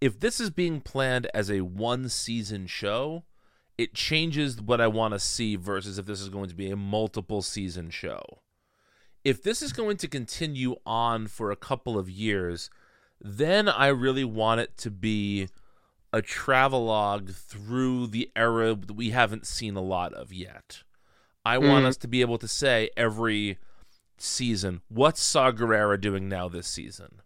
If 0.00 0.18
this 0.18 0.40
is 0.40 0.50
being 0.50 0.80
planned 0.80 1.28
as 1.34 1.50
a 1.50 1.60
one 1.60 2.08
season 2.08 2.66
show, 2.66 3.24
it 3.76 3.94
changes 3.94 4.60
what 4.60 4.80
I 4.80 4.86
want 4.86 5.14
to 5.14 5.20
see 5.20 5.56
versus 5.56 5.98
if 5.98 6.06
this 6.06 6.20
is 6.20 6.28
going 6.28 6.48
to 6.48 6.54
be 6.54 6.70
a 6.70 6.76
multiple 6.76 7.42
season 7.42 7.90
show. 7.90 8.22
If 9.24 9.42
this 9.42 9.60
is 9.60 9.72
going 9.72 9.98
to 9.98 10.08
continue 10.08 10.76
on 10.86 11.26
for 11.26 11.50
a 11.50 11.56
couple 11.56 11.98
of 11.98 12.08
years, 12.08 12.70
then 13.20 13.68
I 13.68 13.88
really 13.88 14.24
want 14.24 14.60
it 14.62 14.78
to 14.78 14.90
be 14.90 15.48
a 16.12 16.22
travelogue 16.22 17.30
through 17.30 18.06
the 18.08 18.30
era 18.34 18.74
that 18.74 18.94
we 18.94 19.10
haven't 19.10 19.46
seen 19.46 19.76
a 19.76 19.82
lot 19.82 20.14
of 20.14 20.32
yet. 20.32 20.82
I 21.44 21.58
want 21.58 21.84
Mm. 21.84 21.88
us 21.88 21.96
to 21.98 22.08
be 22.08 22.22
able 22.22 22.38
to 22.38 22.48
say 22.48 22.90
every 22.96 23.58
season, 24.22 24.82
what's 24.88 25.20
Saw 25.22 25.50
Gerrera 25.52 26.00
doing 26.00 26.28
now 26.28 26.48
this 26.48 26.66
season? 26.66 27.20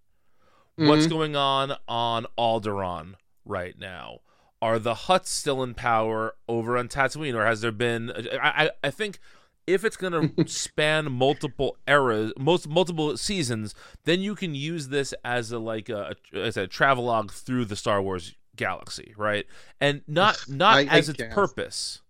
What's 0.77 1.07
Mhm. 1.07 1.11
going 1.11 1.37
on 1.37 1.77
on 1.87 2.27
Alderaan 2.37 3.15
right 3.45 3.79
now? 3.79 4.21
Are 4.61 4.79
the 4.79 4.95
Hutts 4.95 5.27
still 5.27 5.63
in 5.63 5.75
power 5.75 6.35
over 6.49 6.77
on 6.79 6.89
Tatooine, 6.89 7.35
or 7.35 7.45
has 7.47 7.61
there 7.61 7.71
been? 7.73 8.11
I 8.43 8.65
I, 8.67 8.71
I 8.85 8.91
think 8.91 9.19
if 9.67 9.85
it's 9.85 9.97
going 9.97 10.13
to 10.37 10.49
span 10.49 11.13
multiple 11.13 11.77
eras, 11.87 12.33
most 12.39 12.69
multiple 12.69 13.17
seasons, 13.17 13.75
then 14.05 14.21
you 14.21 14.35
can 14.35 14.55
use 14.55 14.89
this 14.89 15.15
as 15.25 15.53
a 15.53 15.59
like 15.59 15.89
a 15.89 16.17
as 16.33 16.57
a 16.57 16.67
travelogue 16.67 17.31
through 17.31 17.67
the 17.67 17.77
Star 17.77 18.03
Wars 18.03 18.35
galaxy, 18.57 19.15
right? 19.17 19.47
And 19.81 20.03
not 20.09 20.45
not 20.49 20.77
I- 20.77 20.81
I 20.81 20.99
as 20.99 21.09
its 21.09 21.19
guess. 21.19 21.33
purpose. 21.35 22.01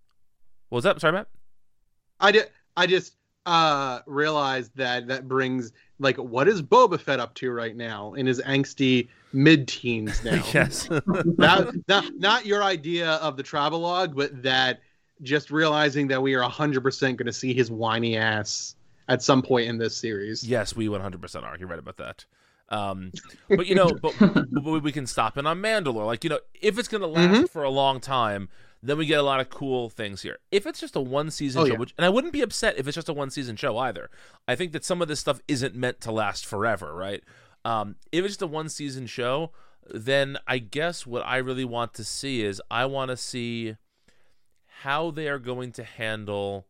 What 0.70 0.76
was 0.78 0.84
that? 0.84 1.00
Sorry, 1.00 1.12
Matt. 1.12 1.28
I 2.20 2.32
did. 2.32 2.48
I 2.76 2.86
just 2.86 3.14
uh 3.46 4.00
realized 4.06 4.70
that 4.76 5.06
that 5.08 5.28
brings 5.28 5.72
like 5.98 6.16
what 6.16 6.48
is 6.48 6.62
Boba 6.62 6.98
Fett 7.00 7.20
up 7.20 7.34
to 7.34 7.50
right 7.52 7.76
now 7.76 8.14
in 8.14 8.26
his 8.26 8.40
angsty 8.42 9.08
mid-teens 9.32 10.24
now. 10.24 10.42
yes. 10.52 10.86
That, 10.88 11.82
not 11.88 12.04
not 12.16 12.46
your 12.46 12.62
idea 12.62 13.12
of 13.16 13.36
the 13.36 13.42
travelogue, 13.42 14.16
but 14.16 14.42
that 14.42 14.80
just 15.22 15.50
realizing 15.50 16.08
that 16.08 16.20
we 16.22 16.34
are 16.34 16.42
hundred 16.48 16.82
percent 16.82 17.16
going 17.18 17.26
to 17.26 17.32
see 17.32 17.54
his 17.54 17.70
whiny 17.70 18.16
ass 18.16 18.74
at 19.08 19.22
some 19.22 19.42
point 19.42 19.68
in 19.68 19.78
this 19.78 19.96
series. 19.96 20.42
Yes, 20.42 20.74
we 20.74 20.88
100% 20.88 21.42
are. 21.42 21.56
You're 21.58 21.68
right 21.68 21.78
about 21.78 21.98
that. 21.98 22.24
Um, 22.70 23.12
but 23.50 23.66
you 23.66 23.74
know, 23.74 23.90
but, 23.92 24.14
but 24.18 24.82
we 24.82 24.90
can 24.90 25.06
stop 25.06 25.36
in 25.36 25.46
on 25.46 25.60
Mandalore. 25.60 26.06
Like 26.06 26.24
you 26.24 26.30
know, 26.30 26.40
if 26.60 26.78
it's 26.78 26.88
gonna 26.88 27.06
last 27.06 27.42
Mhm. 27.42 27.50
for 27.50 27.62
a 27.62 27.70
long 27.70 28.00
time, 28.00 28.48
then 28.86 28.98
we 28.98 29.06
get 29.06 29.18
a 29.18 29.22
lot 29.22 29.40
of 29.40 29.48
cool 29.48 29.88
things 29.88 30.22
here. 30.22 30.38
If 30.50 30.66
it's 30.66 30.78
just 30.80 30.94
a 30.94 31.00
one 31.00 31.30
season 31.30 31.62
Oh, 31.62 31.64
show, 31.66 31.72
yeah. 31.72 31.78
which 31.78 31.94
and 31.96 32.04
I 32.04 32.10
wouldn't 32.10 32.32
be 32.32 32.42
upset 32.42 32.76
if 32.78 32.86
it's 32.86 32.94
just 32.94 33.08
a 33.08 33.12
one 33.14 33.30
season 33.30 33.56
show 33.56 33.78
either. 33.78 34.10
I 34.46 34.54
think 34.54 34.72
that 34.72 34.84
some 34.84 35.00
of 35.00 35.08
this 35.08 35.20
stuff 35.20 35.40
isn't 35.48 35.74
meant 35.74 36.00
to 36.02 36.12
last 36.12 36.44
forever, 36.44 36.94
right? 36.94 37.22
Um, 37.64 37.96
if 38.12 38.24
it's 38.24 38.34
just 38.34 38.42
a 38.42 38.46
one 38.46 38.68
season 38.68 39.06
show, 39.06 39.52
then 39.92 40.36
I 40.46 40.58
guess 40.58 41.06
what 41.06 41.22
I 41.26 41.38
really 41.38 41.64
want 41.64 41.94
to 41.94 42.04
see 42.04 42.42
is 42.42 42.60
I 42.70 42.84
want 42.86 43.10
to 43.10 43.16
see 43.16 43.76
how 44.82 45.10
they 45.10 45.28
are 45.28 45.38
going 45.38 45.72
to 45.72 45.84
handle 45.84 46.66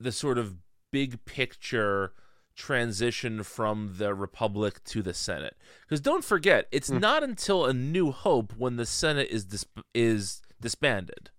the 0.00 0.10
sort 0.12 0.38
of 0.38 0.56
big 0.92 1.24
picture 1.24 2.12
transition 2.56 3.42
from 3.42 3.94
the 3.98 4.14
republic 4.14 4.82
to 4.84 5.02
the 5.02 5.12
senate 5.14 5.56
because 5.82 6.00
don't 6.00 6.24
forget 6.24 6.68
it's 6.70 6.88
Hmm. 6.88 6.98
not 6.98 7.22
until 7.22 7.66
a 7.66 7.72
new 7.74 8.12
hope 8.12 8.52
when 8.56 8.76
the 8.76 8.86
senate 8.86 9.28
is 9.30 9.44
dis- 9.44 9.66
is 9.92 10.40
disbanded 10.60 11.30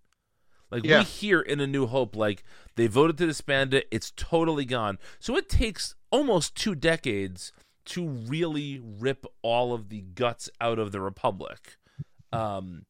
like 0.71 0.83
Yeah. 0.83 0.99
we 0.99 1.03
hear 1.05 1.39
in 1.39 1.59
a 1.61 1.67
new 1.67 1.85
hope 1.87 2.15
like 2.15 2.43
they 2.75 2.87
voted 2.87 3.17
to 3.19 3.27
disband 3.27 3.73
it 3.73 3.87
it's 3.91 4.11
totally 4.15 4.65
gone 4.65 4.97
so 5.19 5.37
it 5.37 5.47
takes 5.47 5.95
almost 6.11 6.55
two 6.55 6.75
decades 6.75 7.53
to 7.85 8.05
really 8.07 8.81
rip 8.83 9.25
all 9.41 9.73
of 9.73 9.89
the 9.89 10.01
guts 10.01 10.49
out 10.59 10.79
of 10.79 10.91
the 10.91 10.99
republic 11.01 11.77
um 12.33 12.85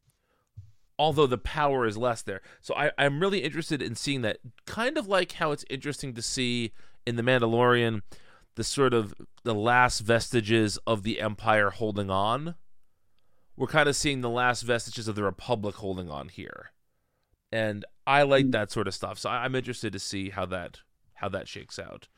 although 0.98 1.26
the 1.26 1.36
power 1.36 1.84
is 1.86 1.98
less 1.98 2.22
there. 2.22 2.40
So 2.62 2.74
I, 2.74 2.90
I'm 2.96 3.20
really 3.20 3.40
interested 3.40 3.82
in 3.82 3.94
seeing 3.96 4.22
that. 4.22 4.38
Kind 4.64 4.96
of 4.96 5.06
like 5.06 5.32
how 5.32 5.52
it's 5.52 5.66
interesting 5.68 6.14
to 6.14 6.22
see 6.22 6.72
in 7.06 7.16
The 7.16 7.22
Mandalorian 7.22 8.02
the 8.56 8.64
sort 8.64 8.92
of 8.92 9.14
the 9.44 9.54
last 9.54 10.00
vestiges 10.00 10.78
of 10.86 11.02
the 11.02 11.20
Empire 11.20 11.70
holding 11.70 12.10
on. 12.10 12.56
We're 13.56 13.66
kind 13.66 13.88
of 13.88 13.96
seeing 13.96 14.20
the 14.20 14.30
last 14.30 14.62
vestiges 14.62 15.08
of 15.08 15.14
the 15.14 15.22
Republic 15.22 15.76
holding 15.76 16.10
on 16.10 16.28
here. 16.28 16.72
And 17.52 17.84
I 18.06 18.22
like 18.22 18.50
that 18.50 18.70
sort 18.70 18.88
of 18.88 18.94
stuff. 18.94 19.18
So 19.18 19.30
I'm 19.30 19.54
interested 19.54 19.92
to 19.92 19.98
see 19.98 20.30
how 20.30 20.46
that 20.46 20.80
how 21.14 21.28
that 21.30 21.48
shakes 21.48 21.78
out. 21.78 22.08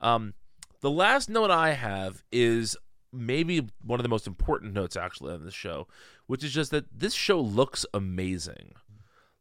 Um, 0.00 0.34
the 0.80 0.90
last 0.90 1.28
note 1.28 1.50
I 1.50 1.74
have 1.74 2.24
is 2.32 2.76
maybe 3.12 3.68
one 3.84 4.00
of 4.00 4.02
the 4.02 4.08
most 4.08 4.26
important 4.26 4.74
notes 4.74 4.96
actually 4.96 5.32
on 5.32 5.44
this 5.44 5.54
show, 5.54 5.86
which 6.26 6.42
is 6.42 6.52
just 6.52 6.70
that 6.72 6.86
this 6.92 7.14
show 7.14 7.40
looks 7.40 7.86
amazing. 7.94 8.72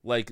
Like 0.07 0.31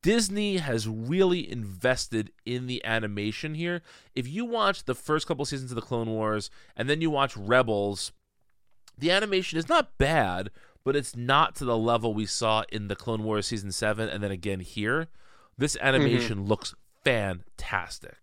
Disney 0.00 0.56
has 0.56 0.88
really 0.88 1.48
invested 1.50 2.32
in 2.46 2.66
the 2.66 2.82
animation 2.86 3.54
here. 3.54 3.82
If 4.14 4.26
you 4.26 4.46
watch 4.46 4.84
the 4.84 4.94
first 4.94 5.26
couple 5.26 5.44
seasons 5.44 5.70
of 5.70 5.74
the 5.74 5.82
Clone 5.82 6.08
Wars 6.08 6.48
and 6.74 6.88
then 6.88 7.02
you 7.02 7.10
watch 7.10 7.36
Rebels, 7.36 8.12
the 8.96 9.10
animation 9.10 9.58
is 9.58 9.68
not 9.68 9.98
bad, 9.98 10.50
but 10.84 10.96
it's 10.96 11.14
not 11.14 11.54
to 11.56 11.66
the 11.66 11.76
level 11.76 12.14
we 12.14 12.24
saw 12.24 12.64
in 12.72 12.88
the 12.88 12.96
Clone 12.96 13.22
Wars 13.22 13.46
season 13.46 13.72
7 13.72 14.08
and 14.08 14.22
then 14.22 14.30
again 14.30 14.60
here. 14.60 15.08
This 15.58 15.76
animation 15.82 16.46
looks 16.46 16.74
fantastic 17.04 18.16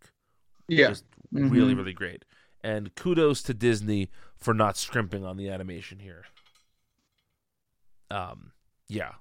Yeah. 0.68 0.88
just 0.89 1.06
really 1.32 1.74
Mhm. 1.74 1.78
really 1.78 1.93
great 1.93 2.26
and 2.64 2.93
kudos 2.95 3.41
to 3.43 3.54
disney 3.54 4.10
for 4.36 4.54
not 4.54 4.78
scrimping 4.78 5.24
on 5.26 5.38
the 5.38 5.48
animation 5.50 6.00
here 6.00 6.26
um 8.10 8.52
yeah 8.88 9.14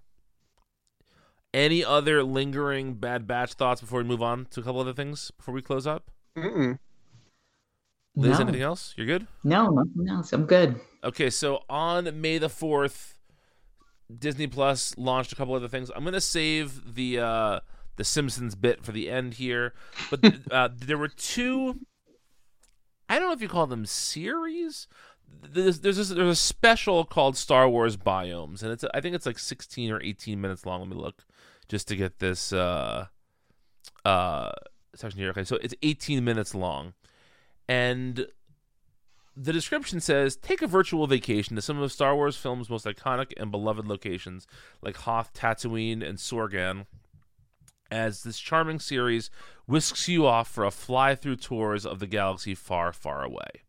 any 1.57 1.83
other 1.85 2.23
lingering 2.23 2.95
bad 2.95 3.27
batch 3.27 3.55
thoughts 3.55 3.81
before 3.81 4.01
we 4.01 4.05
move 4.05 4.23
on 4.23 4.47
to 4.51 4.61
a 4.61 4.63
couple 4.63 4.81
other 4.81 4.93
things 4.93 5.31
before 5.39 5.55
we 5.55 5.63
close 5.63 5.87
up 5.87 6.11
Mm-mm. 6.37 6.79
liz 8.15 8.39
No. 8.39 8.45
anything 8.45 8.63
else 8.63 8.93
you're 8.97 9.07
good 9.07 9.27
No, 9.43 9.69
nothing 9.71 10.09
else. 10.09 10.33
I'm 10.33 10.45
good. 10.47 10.81
okay 11.03 11.31
so 11.31 11.63
on 11.71 12.21
may 12.21 12.39
the 12.39 12.49
4th 12.49 13.15
disney 14.19 14.47
plus 14.47 14.95
launched 14.99 15.33
a 15.33 15.37
couple 15.37 15.55
other 15.55 15.69
things 15.69 15.91
i'm 15.97 16.05
gonna 16.05 16.21
save 16.21 16.95
the 16.95 17.19
uh 17.19 17.61
the 17.97 18.05
Simpsons 18.05 18.55
bit 18.55 18.85
for 18.85 18.93
the 18.93 19.09
end 19.09 19.33
here. 19.35 19.73
But 20.11 20.21
uh, 20.51 20.69
there 20.77 20.99
were 20.99 21.09
two. 21.09 21.81
I 23.09 23.19
don't 23.19 23.29
know 23.29 23.33
if 23.33 23.41
you 23.41 23.49
call 23.49 23.67
them 23.67 23.87
series. 23.87 24.87
There's 25.43 25.81
there's, 25.81 25.97
this, 25.97 26.11
there's 26.11 26.29
a 26.29 26.37
special 26.37 27.07
called 27.07 27.39
Star 27.39 27.67
Wars 27.67 27.97
Biomes, 27.97 28.63
and 28.63 28.71
it's 28.71 28.85
I 28.93 29.01
think 29.01 29.15
it's 29.15 29.25
like 29.25 29.39
16 29.39 29.91
or 29.91 30.03
18 30.03 30.39
minutes 30.39 30.67
long. 30.67 30.81
Let 30.81 30.91
me 30.91 30.97
look, 30.97 31.25
just 31.69 31.89
to 31.89 31.97
get 31.97 32.19
this 32.19 32.53
uh, 32.53 33.07
uh, 34.05 34.53
section 34.95 35.21
here. 35.21 35.31
Okay, 35.31 35.45
so 35.45 35.57
it's 35.57 35.75
18 35.83 36.25
minutes 36.25 36.55
long, 36.55 36.95
and 37.69 38.27
the 39.37 39.53
description 39.53 40.01
says 40.01 40.37
take 40.37 40.63
a 40.63 40.67
virtual 40.67 41.07
vacation 41.07 41.57
to 41.57 41.63
some 41.63 41.81
of 41.81 41.93
Star 41.93 42.15
Wars 42.15 42.37
film's 42.37 42.71
most 42.71 42.87
iconic 42.87 43.33
and 43.37 43.51
beloved 43.51 43.87
locations 43.87 44.47
like 44.81 44.97
Hoth, 44.97 45.33
Tatooine, 45.35 46.03
and 46.03 46.19
Sorgan 46.19 46.87
as 47.91 48.23
this 48.23 48.39
charming 48.39 48.81
series 48.81 49.31
whisks 49.67 50.09
you 50.09 50.27
off 50.27 50.49
for 50.49 50.65
a 50.65 50.71
fly 50.71 51.15
through 51.15 51.37
tours 51.37 51.87
of 51.87 51.99
the 51.99 52.07
galaxy 52.07 52.55
far, 52.55 52.93
far 52.93 53.23
away. 53.23 53.63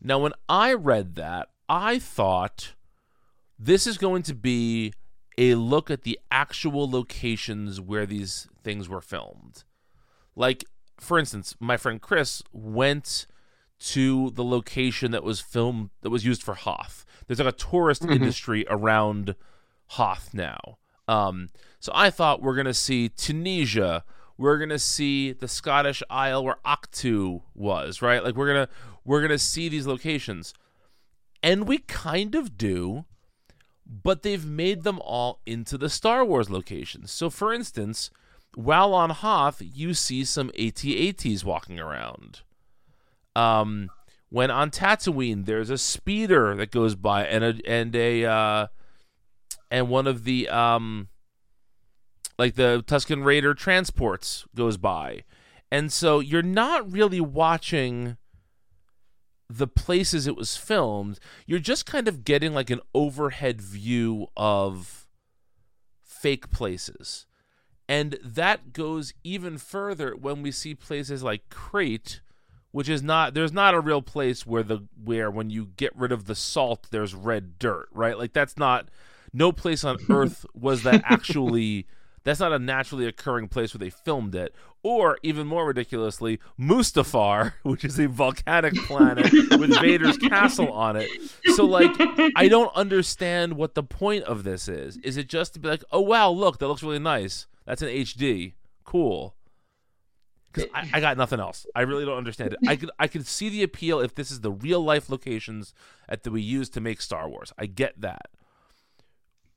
Now, 0.00 0.18
when 0.18 0.32
I 0.48 0.72
read 0.72 1.14
that, 1.16 1.48
I 1.68 1.98
thought 1.98 2.72
this 3.58 3.86
is 3.86 3.98
going 3.98 4.22
to 4.24 4.34
be 4.34 4.92
a 5.38 5.54
look 5.54 5.90
at 5.90 6.02
the 6.02 6.18
actual 6.30 6.88
locations 6.90 7.80
where 7.80 8.06
these 8.06 8.48
things 8.62 8.88
were 8.88 9.00
filmed. 9.00 9.64
Like, 10.36 10.64
for 10.98 11.18
instance, 11.18 11.54
my 11.58 11.76
friend 11.76 12.00
Chris 12.00 12.42
went 12.52 13.26
to 13.80 14.30
the 14.30 14.44
location 14.44 15.10
that 15.10 15.24
was 15.24 15.40
filmed 15.40 15.90
that 16.02 16.10
was 16.10 16.24
used 16.24 16.42
for 16.42 16.54
Hoth. 16.54 17.04
There's 17.26 17.40
like 17.40 17.48
a 17.48 17.56
tourist 17.56 18.02
mm-hmm. 18.02 18.12
industry 18.12 18.64
around 18.68 19.34
Hoth 19.88 20.32
now. 20.32 20.78
Um, 21.08 21.48
so 21.80 21.90
I 21.94 22.10
thought 22.10 22.42
we're 22.42 22.54
gonna 22.54 22.74
see 22.74 23.08
Tunisia. 23.08 24.04
We're 24.38 24.58
gonna 24.58 24.78
see 24.78 25.32
the 25.32 25.48
Scottish 25.48 26.02
Isle 26.08 26.44
where 26.44 26.56
Ahch-To 26.64 27.42
was, 27.54 28.00
right? 28.00 28.22
Like 28.22 28.36
we're 28.36 28.46
gonna 28.46 28.68
we're 29.04 29.20
gonna 29.20 29.38
see 29.38 29.68
these 29.68 29.86
locations, 29.86 30.54
and 31.42 31.66
we 31.66 31.78
kind 31.78 32.36
of 32.36 32.56
do, 32.56 33.04
but 34.02 34.22
they've 34.22 34.46
made 34.46 34.84
them 34.84 34.98
all 35.00 35.40
into 35.44 35.76
the 35.76 35.90
Star 35.90 36.24
Wars 36.24 36.48
locations. 36.48 37.10
So, 37.10 37.28
for 37.28 37.52
instance, 37.52 38.10
while 38.54 38.94
on 38.94 39.10
Hoth, 39.10 39.60
you 39.62 39.92
see 39.92 40.24
some 40.24 40.50
AT-ATs 40.58 41.44
walking 41.44 41.78
around. 41.78 42.40
Um, 43.36 43.90
when 44.30 44.50
on 44.50 44.70
Tatooine, 44.70 45.44
there's 45.44 45.68
a 45.68 45.76
speeder 45.76 46.54
that 46.54 46.70
goes 46.70 46.94
by, 46.94 47.26
and 47.26 47.44
a 47.44 47.54
and 47.66 47.94
a 47.94 48.24
uh, 48.24 48.66
and 49.70 49.88
one 49.88 50.06
of 50.06 50.24
the 50.24 50.48
um 50.48 51.08
like 52.38 52.54
the 52.54 52.82
Tusken 52.86 53.24
Raider 53.24 53.52
transports 53.52 54.46
goes 54.54 54.78
by. 54.78 55.24
And 55.70 55.92
so 55.92 56.20
you're 56.20 56.42
not 56.42 56.90
really 56.90 57.20
watching 57.20 58.16
the 59.56 59.66
places 59.66 60.26
it 60.26 60.36
was 60.36 60.56
filmed. 60.56 61.18
You're 61.46 61.58
just 61.58 61.84
kind 61.84 62.08
of 62.08 62.24
getting 62.24 62.54
like 62.54 62.70
an 62.70 62.80
overhead 62.94 63.60
view 63.60 64.28
of 64.36 65.06
fake 66.02 66.50
places. 66.50 67.26
And 67.88 68.18
that 68.24 68.72
goes 68.72 69.12
even 69.22 69.58
further 69.58 70.16
when 70.16 70.40
we 70.42 70.50
see 70.52 70.74
places 70.74 71.22
like 71.22 71.50
Crait, 71.50 72.22
which 72.70 72.88
is 72.88 73.02
not 73.02 73.34
there's 73.34 73.52
not 73.52 73.74
a 73.74 73.80
real 73.80 74.00
place 74.00 74.46
where 74.46 74.62
the 74.62 74.86
where 75.02 75.30
when 75.30 75.50
you 75.50 75.66
get 75.76 75.94
rid 75.94 76.12
of 76.12 76.24
the 76.24 76.34
salt 76.34 76.86
there's 76.90 77.14
red 77.14 77.58
dirt, 77.58 77.88
right? 77.92 78.16
Like 78.16 78.32
that's 78.32 78.56
not 78.56 78.88
no 79.34 79.52
place 79.52 79.84
on 79.84 79.98
earth 80.08 80.46
was 80.54 80.84
that 80.84 81.02
actually 81.04 81.86
that's 82.24 82.40
not 82.40 82.52
a 82.52 82.58
naturally 82.58 83.06
occurring 83.06 83.48
place 83.48 83.74
where 83.74 83.78
they 83.78 83.90
filmed 83.90 84.34
it. 84.34 84.54
Or 84.84 85.18
even 85.22 85.46
more 85.46 85.66
ridiculously, 85.66 86.40
Mustafar, 86.58 87.54
which 87.62 87.84
is 87.84 88.00
a 88.00 88.08
volcanic 88.08 88.74
planet 88.74 89.32
with 89.32 89.80
Vader's 89.80 90.18
castle 90.18 90.72
on 90.72 90.96
it. 90.96 91.08
So 91.54 91.64
like 91.64 91.90
I 92.36 92.48
don't 92.48 92.74
understand 92.74 93.54
what 93.54 93.74
the 93.74 93.84
point 93.84 94.24
of 94.24 94.42
this 94.42 94.68
is. 94.68 94.96
Is 94.98 95.16
it 95.16 95.28
just 95.28 95.54
to 95.54 95.60
be 95.60 95.68
like, 95.68 95.84
oh 95.92 96.00
wow, 96.00 96.30
look, 96.30 96.58
that 96.58 96.66
looks 96.66 96.82
really 96.82 96.98
nice. 96.98 97.46
That's 97.64 97.82
an 97.82 97.88
HD. 97.88 98.54
Cool. 98.84 99.36
Because 100.52 100.68
I, 100.74 100.90
I, 100.94 101.00
got 101.00 101.16
nothing 101.16 101.40
else. 101.40 101.66
I 101.74 101.82
really 101.82 102.04
don't 102.04 102.18
understand 102.18 102.52
it. 102.52 102.68
I 102.68 102.76
could 102.76 102.90
I 102.98 103.06
could 103.06 103.26
see 103.26 103.48
the 103.48 103.62
appeal 103.62 104.00
if 104.00 104.14
this 104.14 104.30
is 104.30 104.40
the 104.40 104.50
real 104.50 104.84
life 104.84 105.08
locations 105.08 105.72
that 106.08 106.28
we 106.28 106.42
use 106.42 106.68
to 106.70 106.80
make 106.80 107.00
Star 107.00 107.28
Wars. 107.28 107.52
I 107.56 107.66
get 107.66 108.00
that. 108.00 108.28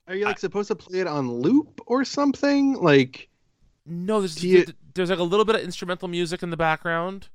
Are 0.07 0.15
you 0.15 0.25
like 0.25 0.37
I, 0.37 0.39
supposed 0.39 0.67
to 0.67 0.75
play 0.75 0.99
it 0.99 1.07
on 1.07 1.31
loop 1.31 1.81
or 1.87 2.05
something? 2.05 2.73
Like 2.73 3.29
No, 3.85 4.19
there's 4.19 4.43
you... 4.43 4.65
there's 4.93 5.09
like 5.09 5.19
a 5.19 5.23
little 5.23 5.45
bit 5.45 5.55
of 5.55 5.61
instrumental 5.61 6.07
music 6.07 6.43
in 6.43 6.49
the 6.49 6.57
background 6.57 7.29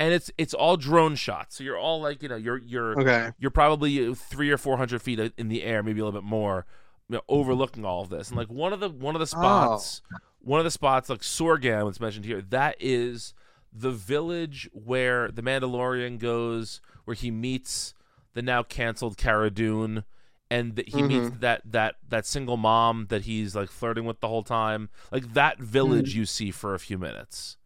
and 0.00 0.14
it's 0.14 0.30
it's 0.38 0.54
all 0.54 0.78
drone 0.78 1.14
shots. 1.14 1.56
So 1.56 1.62
you're 1.62 1.78
all 1.78 2.00
like, 2.00 2.22
you 2.22 2.28
know, 2.28 2.36
you're 2.36 2.56
you're 2.56 2.98
okay. 3.00 3.30
you're 3.38 3.50
probably 3.50 4.14
3 4.14 4.50
or 4.50 4.56
400 4.56 5.02
feet 5.02 5.32
in 5.36 5.48
the 5.48 5.62
air, 5.62 5.82
maybe 5.82 6.00
a 6.00 6.04
little 6.04 6.18
bit 6.18 6.26
more, 6.26 6.64
you 7.08 7.16
know, 7.16 7.22
overlooking 7.28 7.84
all 7.84 8.02
of 8.02 8.08
this. 8.08 8.28
And 8.28 8.36
like 8.38 8.48
one 8.48 8.72
of 8.72 8.80
the 8.80 8.88
one 8.88 9.14
of 9.14 9.20
the 9.20 9.36
oh. 9.36 9.40
spots 9.40 10.00
oh. 10.12 10.16
one 10.40 10.58
of 10.58 10.64
the 10.64 10.70
spots 10.70 11.10
like 11.10 11.20
Sorgan 11.20 11.84
was 11.84 12.00
mentioned 12.00 12.24
here, 12.24 12.40
that 12.40 12.76
is 12.80 13.34
the 13.72 13.90
village 13.90 14.70
where 14.72 15.30
the 15.30 15.42
Mandalorian 15.42 16.18
goes 16.18 16.80
where 17.04 17.14
he 17.14 17.30
meets 17.30 17.92
the 18.32 18.40
now 18.40 18.62
canceled 18.62 19.18
Cara 19.18 19.50
Dune 19.50 20.04
and 20.50 20.82
he 20.86 20.98
mm-hmm. 20.98 21.06
meets 21.06 21.30
that 21.38 21.62
that 21.64 21.96
that 22.08 22.26
single 22.26 22.56
mom 22.56 23.06
that 23.08 23.22
he's 23.22 23.54
like 23.54 23.70
flirting 23.70 24.04
with 24.04 24.20
the 24.20 24.28
whole 24.28 24.42
time 24.42 24.88
like 25.12 25.32
that 25.34 25.58
village 25.58 26.12
mm. 26.12 26.16
you 26.16 26.26
see 26.26 26.50
for 26.50 26.74
a 26.74 26.78
few 26.78 26.98
minutes 26.98 27.56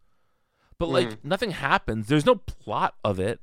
but 0.77 0.87
like 0.87 1.09
mm. 1.09 1.17
nothing 1.23 1.51
happens 1.51 2.07
there's 2.07 2.25
no 2.25 2.35
plot 2.35 2.95
of 3.03 3.19
it 3.19 3.39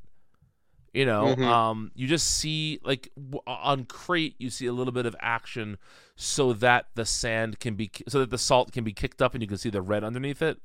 you 0.92 1.04
know 1.04 1.26
mm-hmm. 1.26 1.44
um 1.44 1.90
you 1.94 2.06
just 2.06 2.38
see 2.38 2.78
like 2.84 3.10
on 3.46 3.84
Crait 3.84 4.34
you 4.38 4.50
see 4.50 4.66
a 4.66 4.72
little 4.72 4.92
bit 4.92 5.06
of 5.06 5.16
action 5.20 5.78
so 6.14 6.52
that 6.52 6.86
the 6.94 7.04
sand 7.04 7.58
can 7.58 7.74
be 7.74 7.90
so 8.08 8.20
that 8.20 8.30
the 8.30 8.38
salt 8.38 8.72
can 8.72 8.84
be 8.84 8.92
kicked 8.92 9.20
up 9.20 9.34
and 9.34 9.42
you 9.42 9.48
can 9.48 9.58
see 9.58 9.70
the 9.70 9.82
red 9.82 10.04
underneath 10.04 10.42
it 10.42 10.58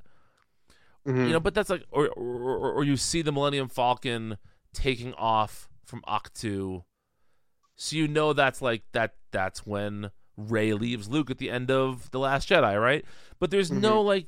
mm-hmm. 1.06 1.24
you 1.24 1.32
know 1.32 1.40
but 1.40 1.54
that's 1.54 1.70
like 1.70 1.84
or, 1.90 2.08
or 2.08 2.72
or 2.72 2.84
you 2.84 2.96
see 2.96 3.22
the 3.22 3.32
millennium 3.32 3.68
falcon 3.68 4.36
taking 4.74 5.14
off 5.14 5.68
from 5.84 6.02
Ahch-To 6.02 6.84
so 7.78 7.96
you 7.96 8.08
know 8.08 8.32
that's 8.32 8.60
like 8.60 8.82
that 8.92 9.14
that's 9.30 9.64
when 9.64 10.10
Rey 10.36 10.72
leaves 10.74 11.08
Luke 11.08 11.30
at 11.30 11.38
the 11.38 11.50
end 11.50 11.70
of 11.70 12.10
The 12.10 12.18
Last 12.18 12.48
Jedi, 12.48 12.80
right? 12.80 13.04
But 13.38 13.50
there's 13.50 13.70
mm-hmm. 13.70 13.80
no 13.80 14.02
like 14.02 14.26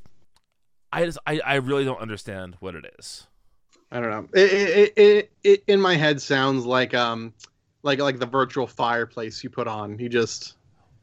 I 0.92 1.04
just 1.04 1.18
I, 1.26 1.40
I 1.44 1.54
really 1.56 1.84
don't 1.84 2.00
understand 2.00 2.56
what 2.60 2.74
it 2.74 2.86
is. 2.98 3.26
I 3.92 4.00
don't 4.00 4.10
know. 4.10 4.28
It, 4.32 4.52
it, 4.52 4.92
it, 4.96 5.32
it 5.42 5.64
in 5.66 5.80
my 5.80 5.96
head 5.96 6.22
sounds 6.22 6.64
like 6.64 6.94
um 6.94 7.34
like 7.82 7.98
like 7.98 8.20
the 8.20 8.26
virtual 8.26 8.68
fireplace 8.68 9.42
you 9.42 9.50
put 9.50 9.66
on. 9.66 9.98
You 9.98 10.08
just 10.08 10.56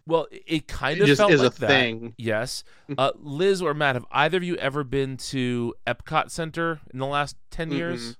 well, 0.08 0.28
it 0.32 0.70
kind 0.70 1.02
of 1.02 1.08
just 1.08 1.20
felt 1.20 1.34
is 1.34 1.42
like 1.42 1.58
a 1.58 1.60
that. 1.60 1.68
thing. 1.68 2.16
Yes, 2.18 2.64
uh, 2.98 3.12
Liz 3.18 3.62
or 3.62 3.74
Matt, 3.74 3.96
have 3.96 4.06
either 4.10 4.38
of 4.38 4.44
you 4.44 4.56
ever 4.56 4.86
been 4.86 5.18
to 5.18 5.76
Epcot 5.86 6.32
Center 6.32 6.80
in 6.94 7.00
the 7.00 7.06
last 7.06 7.36
10 7.52 7.68
mm-hmm. 7.68 7.78
years? 7.78 8.18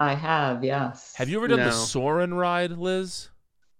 I 0.00 0.14
have, 0.14 0.64
yes. 0.64 1.12
Have 1.16 1.28
you 1.28 1.36
ever 1.36 1.46
done 1.46 1.58
no. 1.58 1.66
the 1.66 1.72
Soarin' 1.72 2.32
ride, 2.32 2.72
Liz? 2.72 3.28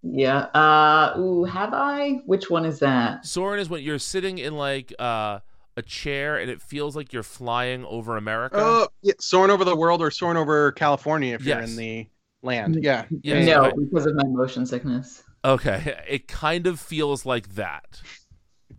Yeah. 0.03 0.47
Uh 0.55 1.15
ooh, 1.19 1.45
have 1.45 1.75
I? 1.75 2.21
Which 2.27 2.51
one 2.51 2.65
is 2.65 2.79
that? 2.79 3.27
Soarin' 3.27 3.61
is 3.61 3.69
when 3.69 3.83
you're 3.83 3.99
sitting 3.99 4.39
in 4.39 4.57
like 4.57 4.93
uh 4.99 5.41
a 5.77 5.83
chair 5.83 6.39
and 6.39 6.51
it 6.51 6.61
feels 6.61 6.97
like 6.97 7.13
you're 7.13 7.23
flying 7.23 7.85
over 7.85 8.17
America. 8.17 8.57
Oh, 8.59 8.89
yeah, 9.03 9.15
soaring 9.19 9.51
over 9.51 9.65
the 9.65 9.77
world 9.77 10.03
or 10.03 10.11
soaring 10.11 10.37
over 10.37 10.73
California 10.73 11.35
if 11.35 11.45
yes. 11.45 11.55
you're 11.55 11.63
in 11.63 11.77
the 11.77 12.09
land. 12.43 12.79
Yeah. 12.83 13.05
yeah 13.23 13.45
no, 13.45 13.61
right. 13.63 13.75
because 13.77 14.07
of 14.07 14.15
my 14.15 14.25
motion 14.25 14.67
sickness. 14.67 15.23
Okay. 15.45 15.97
It 16.09 16.29
kind 16.29 16.67
of 16.67 16.81
feels 16.81 17.25
like 17.25 17.55
that. 17.55 18.01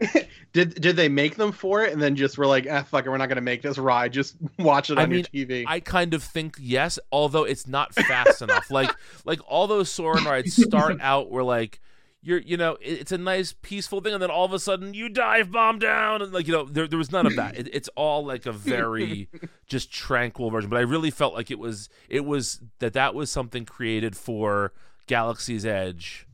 did 0.54 0.76
did 0.76 0.96
they 0.96 1.10
make 1.10 1.36
them 1.36 1.52
for 1.52 1.84
it 1.84 1.94
and 1.94 2.02
then 2.02 2.16
just 2.16 2.38
were 2.38 2.46
like, 2.46 2.68
ah, 2.70 2.84
fuck 2.84 3.06
it, 3.06 3.10
we're 3.10 3.18
not 3.18 3.30
gonna 3.30 3.42
make 3.42 3.62
this 3.62 3.78
ride. 3.78 4.14
Just 4.22 4.36
watch 4.60 4.90
it 4.90 4.98
on 4.98 5.04
I 5.04 5.08
mean, 5.08 5.26
your 5.32 5.48
TV. 5.48 5.64
I 5.68 5.80
kind 5.80 6.14
of 6.14 6.24
think 6.24 6.58
yes, 6.60 7.00
although 7.12 7.44
it's 7.44 7.68
not 7.68 7.94
fast 7.94 8.42
enough. 8.42 8.70
Like 8.70 8.92
like 9.26 9.40
all 9.48 9.68
those 9.68 9.90
Soarin' 9.90 10.26
rides 10.26 10.56
start 10.56 11.00
out 11.02 11.30
where 11.30 11.44
like 11.44 11.80
you're 12.24 12.40
you 12.40 12.56
know 12.56 12.78
it's 12.82 13.12
a 13.12 13.18
nice 13.18 13.56
peaceful 13.62 14.00
thing 14.00 14.14
and 14.14 14.22
then 14.22 14.30
all 14.30 14.46
of 14.46 14.54
a 14.54 14.60
sudden 14.60 14.94
you 14.94 15.10
dive 15.10 15.52
bomb 15.52 15.80
down 15.80 16.22
and 16.22 16.32
like 16.32 16.46
you 16.46 16.54
know 16.54 16.66
there, 16.66 16.88
there 16.88 17.00
was 17.00 17.12
none 17.12 17.26
of 17.26 17.36
that 17.36 17.58
it, 17.58 17.68
it's 17.74 17.90
all 17.96 18.24
like 18.24 18.46
a 18.46 18.52
very 18.52 19.28
just 19.66 19.92
tranquil 19.92 20.52
version 20.52 20.70
but 20.70 20.78
i 20.78 20.82
really 20.82 21.10
felt 21.10 21.34
like 21.34 21.50
it 21.50 21.58
was 21.58 21.90
it 22.10 22.24
was 22.24 22.62
that 22.80 22.94
that 22.94 23.16
was 23.16 23.32
something 23.32 23.66
created 23.66 24.16
for 24.16 24.72
galaxy's 25.08 25.66
edge 25.66 26.28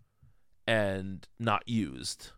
and 0.67 1.27
not 1.39 1.63
used 1.67 2.31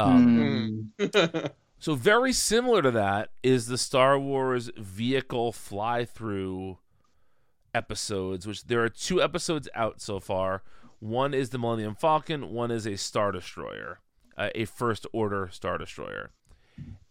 um, 0.00 0.92
mm. 0.98 1.50
so 1.78 1.94
very 1.94 2.32
similar 2.32 2.82
to 2.82 2.90
that 2.92 3.30
is 3.42 3.66
the 3.66 3.78
Star 3.78 4.18
Wars 4.18 4.70
vehicle 4.76 5.52
fly 5.52 6.04
through 6.04 6.78
episodes, 7.74 8.46
which 8.46 8.64
there 8.64 8.82
are 8.82 8.88
two 8.88 9.22
episodes 9.22 9.68
out 9.74 10.00
so 10.00 10.20
far. 10.20 10.62
One 10.98 11.32
is 11.32 11.50
the 11.50 11.58
Millennium 11.58 11.94
Falcon, 11.94 12.50
one 12.50 12.70
is 12.70 12.86
a 12.86 12.96
Star 12.96 13.32
Destroyer, 13.32 14.00
uh, 14.36 14.50
a 14.54 14.66
First 14.66 15.06
Order 15.12 15.48
Star 15.50 15.78
Destroyer. 15.78 16.30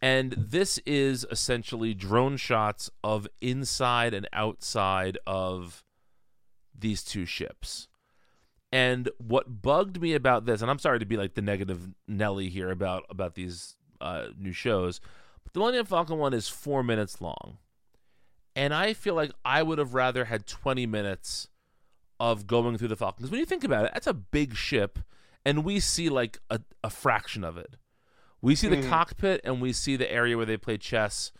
And 0.02 0.34
this 0.34 0.80
is 0.86 1.26
essentially 1.30 1.94
drone 1.94 2.38
shots 2.38 2.90
of 3.04 3.28
inside 3.42 4.14
and 4.14 4.28
outside 4.32 5.18
of 5.28 5.84
these 6.78 7.04
two 7.04 7.26
ships. 7.26 7.89
And 8.72 9.10
what 9.18 9.62
bugged 9.64 10.00
me 10.02 10.14
about 10.14 10.46
this, 10.46 10.62
and 10.62 10.70
I'm 10.70 10.78
sorry 10.80 11.00
to 11.00 11.06
be 11.06 11.18
like 11.18 11.34
the 11.34 11.42
negative 11.42 11.90
Nelly 12.08 12.50
here 12.50 12.70
about 12.70 13.04
about 13.10 13.34
these 13.36 13.76
uh, 14.00 14.28
new 14.38 14.52
shows, 14.54 15.00
but 15.44 15.54
the 15.54 15.60
Millennium 15.60 15.86
Falcon 15.88 16.18
one 16.20 16.34
is 16.36 16.48
four 16.50 16.84
minutes 16.84 17.20
long, 17.20 17.58
and 18.56 18.74
I 18.74 18.94
feel 18.94 19.16
like 19.16 19.32
I 19.44 19.64
would 19.64 19.80
have 19.80 19.94
rather 19.96 20.26
had 20.26 20.46
20 20.46 20.86
minutes 20.86 21.48
of 22.20 22.46
going 22.46 22.78
through 22.78 22.90
the 22.90 22.96
Falcon. 22.96 23.18
Because 23.24 23.32
when 23.32 23.40
you 23.40 23.46
think 23.46 23.64
about 23.64 23.86
it, 23.86 23.92
that's 23.94 24.06
a 24.08 24.14
big 24.14 24.56
ship, 24.56 25.00
and 25.44 25.64
we 25.64 25.80
see 25.80 26.08
like 26.10 26.40
a, 26.52 26.60
a 26.84 26.90
fraction 26.92 27.44
of 27.44 27.58
it. 27.58 27.76
We 28.42 28.54
see 28.56 28.68
the 28.68 28.78
Mhm. 28.78 28.88
cockpit, 28.90 29.42
and 29.44 29.62
we 29.62 29.74
see 29.74 29.96
the 29.96 30.12
area 30.12 30.38
where 30.38 30.46
they 30.46 30.58
play 30.58 30.78
chess, 30.78 31.32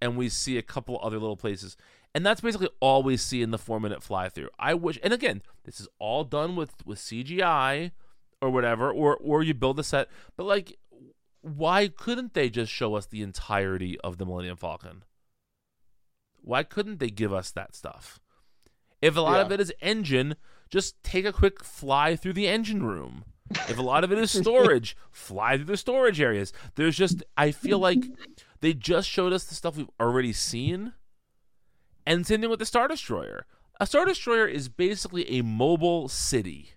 and 0.00 0.16
we 0.16 0.28
see 0.30 0.56
a 0.56 0.62
couple 0.62 0.98
other 1.02 1.18
little 1.18 1.36
places. 1.36 1.76
And 2.18 2.26
that's 2.26 2.40
basically 2.40 2.68
all 2.80 3.04
we 3.04 3.16
see 3.16 3.42
in 3.42 3.52
the 3.52 3.58
four 3.58 3.78
minute 3.78 4.02
fly 4.02 4.28
through. 4.28 4.48
I 4.58 4.74
wish, 4.74 4.98
and 5.04 5.12
again, 5.12 5.40
this 5.62 5.78
is 5.78 5.86
all 6.00 6.24
done 6.24 6.56
with 6.56 6.84
with 6.84 6.98
CGI 6.98 7.92
or 8.42 8.50
whatever, 8.50 8.90
or 8.90 9.16
or 9.18 9.44
you 9.44 9.54
build 9.54 9.78
a 9.78 9.84
set. 9.84 10.08
But 10.36 10.42
like, 10.42 10.76
why 11.42 11.86
couldn't 11.86 12.34
they 12.34 12.50
just 12.50 12.72
show 12.72 12.96
us 12.96 13.06
the 13.06 13.22
entirety 13.22 14.00
of 14.00 14.18
the 14.18 14.26
Millennium 14.26 14.56
Falcon? 14.56 15.04
Why 16.40 16.64
couldn't 16.64 16.98
they 16.98 17.10
give 17.10 17.32
us 17.32 17.52
that 17.52 17.76
stuff? 17.76 18.18
If 19.00 19.16
a 19.16 19.20
lot 19.20 19.40
of 19.40 19.52
it 19.52 19.60
is 19.60 19.72
engine, 19.80 20.34
just 20.70 21.00
take 21.04 21.24
a 21.24 21.32
quick 21.32 21.62
fly 21.62 22.16
through 22.16 22.32
the 22.32 22.48
engine 22.48 22.82
room. 22.82 23.26
If 23.68 23.78
a 23.78 23.82
lot 23.82 24.02
of 24.02 24.10
it 24.10 24.18
is 24.18 24.32
storage, 24.32 24.96
fly 25.12 25.54
through 25.54 25.66
the 25.66 25.76
storage 25.76 26.20
areas. 26.20 26.52
There's 26.74 26.96
just, 26.96 27.22
I 27.36 27.52
feel 27.52 27.78
like 27.78 28.02
they 28.60 28.74
just 28.74 29.08
showed 29.08 29.32
us 29.32 29.44
the 29.44 29.54
stuff 29.54 29.76
we've 29.76 29.88
already 30.00 30.32
seen. 30.32 30.94
And 32.08 32.26
same 32.26 32.40
thing 32.40 32.48
with 32.48 32.58
the 32.58 32.64
Star 32.64 32.88
Destroyer. 32.88 33.44
A 33.78 33.86
Star 33.86 34.06
Destroyer 34.06 34.46
is 34.46 34.70
basically 34.70 35.28
a 35.38 35.42
mobile 35.42 36.08
city. 36.08 36.70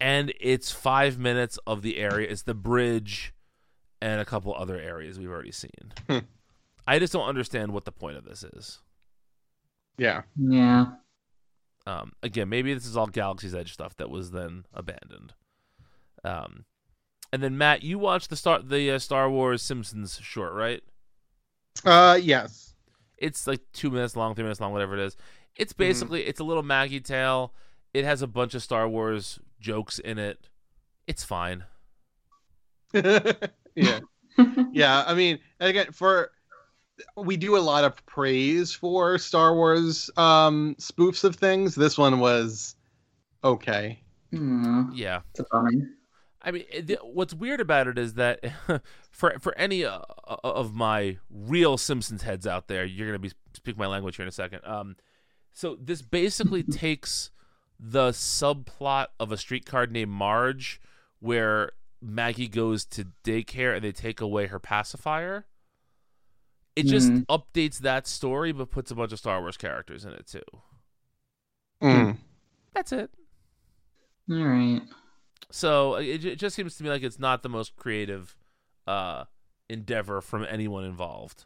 And 0.00 0.34
it's 0.40 0.72
five 0.72 1.16
minutes 1.16 1.60
of 1.64 1.82
the 1.82 1.98
area. 1.98 2.28
It's 2.28 2.42
the 2.42 2.52
bridge 2.52 3.32
and 4.02 4.20
a 4.20 4.24
couple 4.24 4.52
other 4.52 4.80
areas 4.80 5.16
we've 5.16 5.30
already 5.30 5.52
seen. 5.52 5.92
Hmm. 6.10 6.18
I 6.88 6.98
just 6.98 7.12
don't 7.12 7.28
understand 7.28 7.70
what 7.70 7.84
the 7.84 7.92
point 7.92 8.16
of 8.16 8.24
this 8.24 8.42
is. 8.42 8.80
Yeah. 9.96 10.22
Yeah. 10.36 10.86
Um, 11.86 12.12
again, 12.20 12.48
maybe 12.48 12.74
this 12.74 12.84
is 12.84 12.96
all 12.96 13.06
Galaxy's 13.06 13.54
Edge 13.54 13.72
stuff 13.72 13.96
that 13.98 14.10
was 14.10 14.32
then 14.32 14.64
abandoned. 14.74 15.34
Um, 16.24 16.64
and 17.32 17.44
then 17.44 17.56
Matt, 17.56 17.84
you 17.84 18.00
watched 18.00 18.30
the 18.30 18.36
Star 18.36 18.60
the 18.60 18.90
uh, 18.90 18.98
Star 18.98 19.30
Wars 19.30 19.62
Simpsons 19.62 20.18
short, 20.20 20.52
right? 20.52 20.82
Uh, 21.84 22.18
yes. 22.20 22.65
It's 23.18 23.46
like 23.46 23.60
two 23.72 23.90
minutes 23.90 24.16
long, 24.16 24.34
three 24.34 24.44
minutes 24.44 24.60
long, 24.60 24.72
whatever 24.72 24.94
it 24.94 25.00
is. 25.00 25.16
It's 25.56 25.72
Mhm. 25.72 25.78
basically 25.78 26.26
it's 26.26 26.40
a 26.40 26.44
little 26.44 26.62
Maggie 26.62 27.00
tale. 27.00 27.54
It 27.94 28.04
has 28.04 28.20
a 28.22 28.26
bunch 28.26 28.54
of 28.54 28.62
Star 28.62 28.88
Wars 28.88 29.38
jokes 29.60 29.98
in 29.98 30.18
it. 30.18 30.48
It's 31.06 31.24
fine. 31.24 31.64
yeah. 32.94 34.00
Yeah. 34.72 35.04
I 35.06 35.14
mean, 35.14 35.38
again, 35.60 35.92
for 35.92 36.30
we 37.16 37.36
do 37.36 37.56
a 37.56 37.60
lot 37.60 37.84
of 37.84 38.04
praise 38.06 38.72
for 38.72 39.18
Star 39.18 39.54
Wars 39.54 40.10
um 40.16 40.74
spoofs 40.78 41.24
of 41.24 41.36
things. 41.36 41.74
This 41.74 41.96
one 41.98 42.18
was 42.20 42.74
okay. 43.44 44.00
Hmm, 44.30 44.90
Yeah. 44.92 45.20
it's 45.30 45.40
a 45.40 45.44
bummer. 45.50 45.70
I 46.42 46.50
mean, 46.52 46.64
it- 46.70 46.98
what's 47.04 47.34
weird 47.34 47.60
about 47.60 47.86
it 47.88 47.98
is 47.98 48.14
that 48.14 48.40
for 49.16 49.38
for 49.40 49.56
any 49.56 49.84
uh, 49.84 50.00
of 50.44 50.74
my 50.74 51.16
real 51.30 51.78
Simpsons 51.78 52.22
heads 52.22 52.46
out 52.46 52.68
there, 52.68 52.84
you're 52.84 53.06
gonna 53.06 53.18
be 53.18 53.32
speak 53.54 53.76
my 53.78 53.86
language 53.86 54.16
here 54.16 54.24
in 54.24 54.28
a 54.28 54.32
second. 54.32 54.60
Um, 54.64 54.96
so 55.52 55.76
this 55.80 56.02
basically 56.02 56.62
takes 56.84 57.30
the 57.80 58.10
subplot 58.10 59.06
of 59.18 59.32
a 59.32 59.36
streetcar 59.36 59.86
named 59.86 60.10
Marge, 60.10 60.80
where 61.20 61.72
Maggie 62.02 62.48
goes 62.48 62.84
to 62.86 63.06
daycare 63.24 63.74
and 63.74 63.82
they 63.84 63.92
take 63.92 64.20
away 64.20 64.46
her 64.46 64.58
pacifier. 64.58 65.46
It 66.74 66.84
just 66.84 67.08
Mhm. 67.10 67.24
updates 67.26 67.78
that 67.78 68.06
story, 68.06 68.52
but 68.52 68.70
puts 68.70 68.90
a 68.90 68.94
bunch 68.94 69.12
of 69.12 69.18
Star 69.18 69.40
Wars 69.40 69.56
characters 69.56 70.04
in 70.04 70.12
it 70.12 70.26
too. 70.26 70.42
Mm. 71.82 72.18
That's 72.74 72.92
it. 72.92 73.10
All 74.30 74.36
right. 74.44 74.82
So 75.50 75.94
uh, 75.94 76.00
it, 76.00 76.24
it 76.24 76.36
just 76.38 76.54
seems 76.56 76.76
to 76.76 76.84
me 76.84 76.90
like 76.90 77.02
it's 77.02 77.18
not 77.18 77.42
the 77.42 77.48
most 77.48 77.76
creative 77.76 78.36
uh, 78.86 79.24
endeavor 79.68 80.20
from 80.20 80.46
anyone 80.48 80.84
involved. 80.84 81.44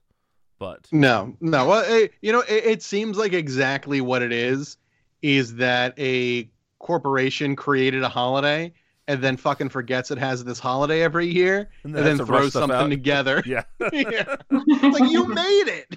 But 0.59 0.87
No, 0.93 1.35
no. 1.41 1.67
Well, 1.67 1.85
it, 1.87 2.13
you 2.21 2.33
know, 2.33 2.41
it, 2.41 2.65
it 2.65 2.83
seems 2.83 3.17
like 3.17 3.33
exactly 3.33 4.01
what 4.01 4.23
it 4.23 4.33
is. 4.33 4.77
Is 5.23 5.57
that 5.57 5.99
a 5.99 6.51
corporation 6.79 7.55
created 7.57 8.03
a 8.03 8.09
holiday 8.09 8.73
and 9.07 9.23
then 9.23 9.37
fucking 9.37 9.69
forgets 9.69 10.11
it 10.11 10.19
has 10.19 10.45
this 10.45 10.59
holiday 10.59 11.03
every 11.03 11.27
year 11.27 11.69
and 11.83 11.95
then 11.95 12.05
has 12.05 12.19
to 12.19 12.27
throws 12.27 12.53
something 12.53 12.77
out. 12.77 12.89
together? 12.91 13.43
Yeah, 13.47 13.65
yeah. 13.93 14.37
Like 14.51 15.11
you 15.11 15.27
made 15.35 15.69
it. 15.69 15.97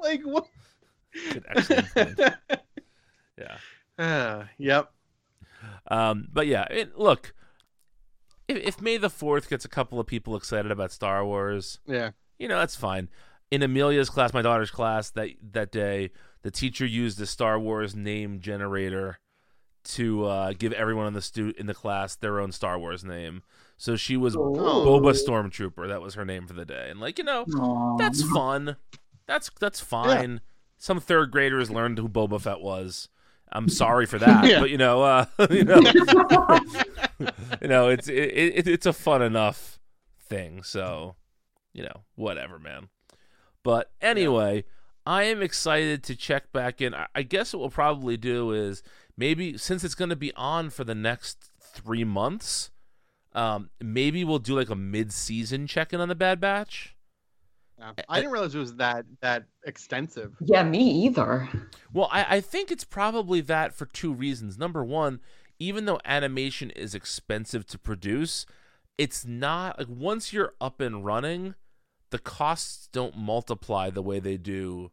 like 0.00 0.22
what? 0.22 0.46
An 1.34 1.42
point. 1.94 2.34
yeah. 3.38 3.56
Uh, 3.98 4.44
yep. 4.58 4.92
Um, 5.88 6.28
but 6.32 6.46
yeah, 6.46 6.64
it, 6.64 6.98
look, 6.98 7.32
if, 8.48 8.56
if 8.56 8.80
May 8.80 8.96
the 8.96 9.10
Fourth 9.10 9.48
gets 9.48 9.64
a 9.64 9.68
couple 9.68 9.98
of 10.00 10.06
people 10.06 10.36
excited 10.36 10.70
about 10.72 10.92
Star 10.92 11.24
Wars, 11.24 11.80
Yeah. 11.86 12.10
you 12.38 12.48
know 12.48 12.58
that's 12.58 12.76
fine. 12.76 13.08
In 13.50 13.62
Amelia's 13.62 14.10
class, 14.10 14.32
my 14.34 14.42
daughter's 14.42 14.70
class, 14.70 15.10
that 15.10 15.30
that 15.52 15.70
day, 15.70 16.10
the 16.42 16.50
teacher 16.50 16.84
used 16.86 17.18
the 17.18 17.26
Star 17.26 17.58
Wars 17.58 17.94
name 17.94 18.40
generator 18.40 19.18
to 19.84 20.24
uh, 20.24 20.52
give 20.58 20.72
everyone 20.72 21.06
in 21.06 21.12
the 21.12 21.22
stu- 21.22 21.54
in 21.56 21.66
the 21.66 21.74
class 21.74 22.16
their 22.16 22.40
own 22.40 22.50
Star 22.50 22.76
Wars 22.78 23.04
name. 23.04 23.42
So 23.76 23.94
she 23.94 24.16
was 24.16 24.34
Oh. 24.34 24.40
Boba 24.40 25.12
Stormtrooper. 25.14 25.86
That 25.86 26.00
was 26.02 26.14
her 26.14 26.24
name 26.24 26.46
for 26.46 26.54
the 26.54 26.64
day, 26.64 26.88
and 26.90 26.98
like 26.98 27.18
you 27.18 27.24
know, 27.24 27.44
Aw. 27.56 27.96
that's 27.98 28.22
fun. 28.32 28.76
That's 29.26 29.50
that's 29.60 29.80
fine. 29.80 30.40
Some 30.78 30.98
third 31.00 31.30
graders 31.30 31.70
learned 31.70 31.98
who 31.98 32.08
Boba 32.08 32.40
Fett 32.40 32.60
was. 32.60 33.08
I'm 33.52 33.68
sorry 33.68 34.06
for 34.06 34.18
that, 34.18 34.44
Yeah. 34.44 34.60
but 34.60 34.70
you 34.70 34.76
know, 34.78 35.02
uh, 35.02 35.26
you 35.50 35.64
know, 35.64 35.80
you 37.62 37.68
know, 37.68 37.88
it's 37.88 38.08
it, 38.08 38.14
it, 38.14 38.68
it's 38.68 38.86
a 38.86 38.92
fun 38.92 39.22
enough 39.22 39.78
thing. 40.28 40.62
So, 40.62 41.16
you 41.72 41.82
know, 41.84 42.02
whatever, 42.14 42.58
man. 42.58 42.88
But 43.62 43.90
anyway, 44.00 44.64
I 45.04 45.24
am 45.24 45.42
excited 45.42 46.02
to 46.04 46.16
check 46.16 46.52
back 46.52 46.80
in. 46.80 46.94
I, 46.94 47.06
I 47.14 47.22
guess 47.22 47.52
what 47.52 47.60
we'll 47.60 47.70
probably 47.70 48.16
do 48.16 48.52
is 48.52 48.82
maybe 49.16 49.56
since 49.58 49.84
it's 49.84 49.94
going 49.94 50.10
to 50.10 50.16
be 50.16 50.32
on 50.34 50.70
for 50.70 50.84
the 50.84 50.94
next 50.94 51.50
three 51.60 52.04
months, 52.04 52.70
um, 53.32 53.70
maybe 53.80 54.24
we'll 54.24 54.38
do 54.38 54.56
like 54.56 54.70
a 54.70 54.76
mid-season 54.76 55.66
check-in 55.66 56.00
on 56.00 56.08
the 56.08 56.14
Bad 56.14 56.40
Batch. 56.40 56.95
Yeah. 57.78 57.92
I 58.08 58.16
didn't 58.16 58.32
realize 58.32 58.54
it 58.54 58.58
was 58.58 58.76
that 58.76 59.04
that 59.20 59.44
extensive. 59.64 60.34
Yeah, 60.40 60.62
me 60.62 61.04
either. 61.04 61.48
Well, 61.92 62.08
I, 62.10 62.36
I 62.36 62.40
think 62.40 62.70
it's 62.70 62.84
probably 62.84 63.40
that 63.42 63.74
for 63.74 63.86
two 63.86 64.12
reasons. 64.12 64.56
Number 64.56 64.82
one, 64.82 65.20
even 65.58 65.84
though 65.84 66.00
animation 66.04 66.70
is 66.70 66.94
expensive 66.94 67.66
to 67.66 67.78
produce, 67.78 68.46
it's 68.96 69.26
not 69.26 69.78
like 69.78 69.88
once 69.88 70.32
you're 70.32 70.54
up 70.60 70.80
and 70.80 71.04
running, 71.04 71.54
the 72.10 72.18
costs 72.18 72.88
don't 72.92 73.16
multiply 73.16 73.90
the 73.90 74.02
way 74.02 74.20
they 74.20 74.36
do 74.36 74.90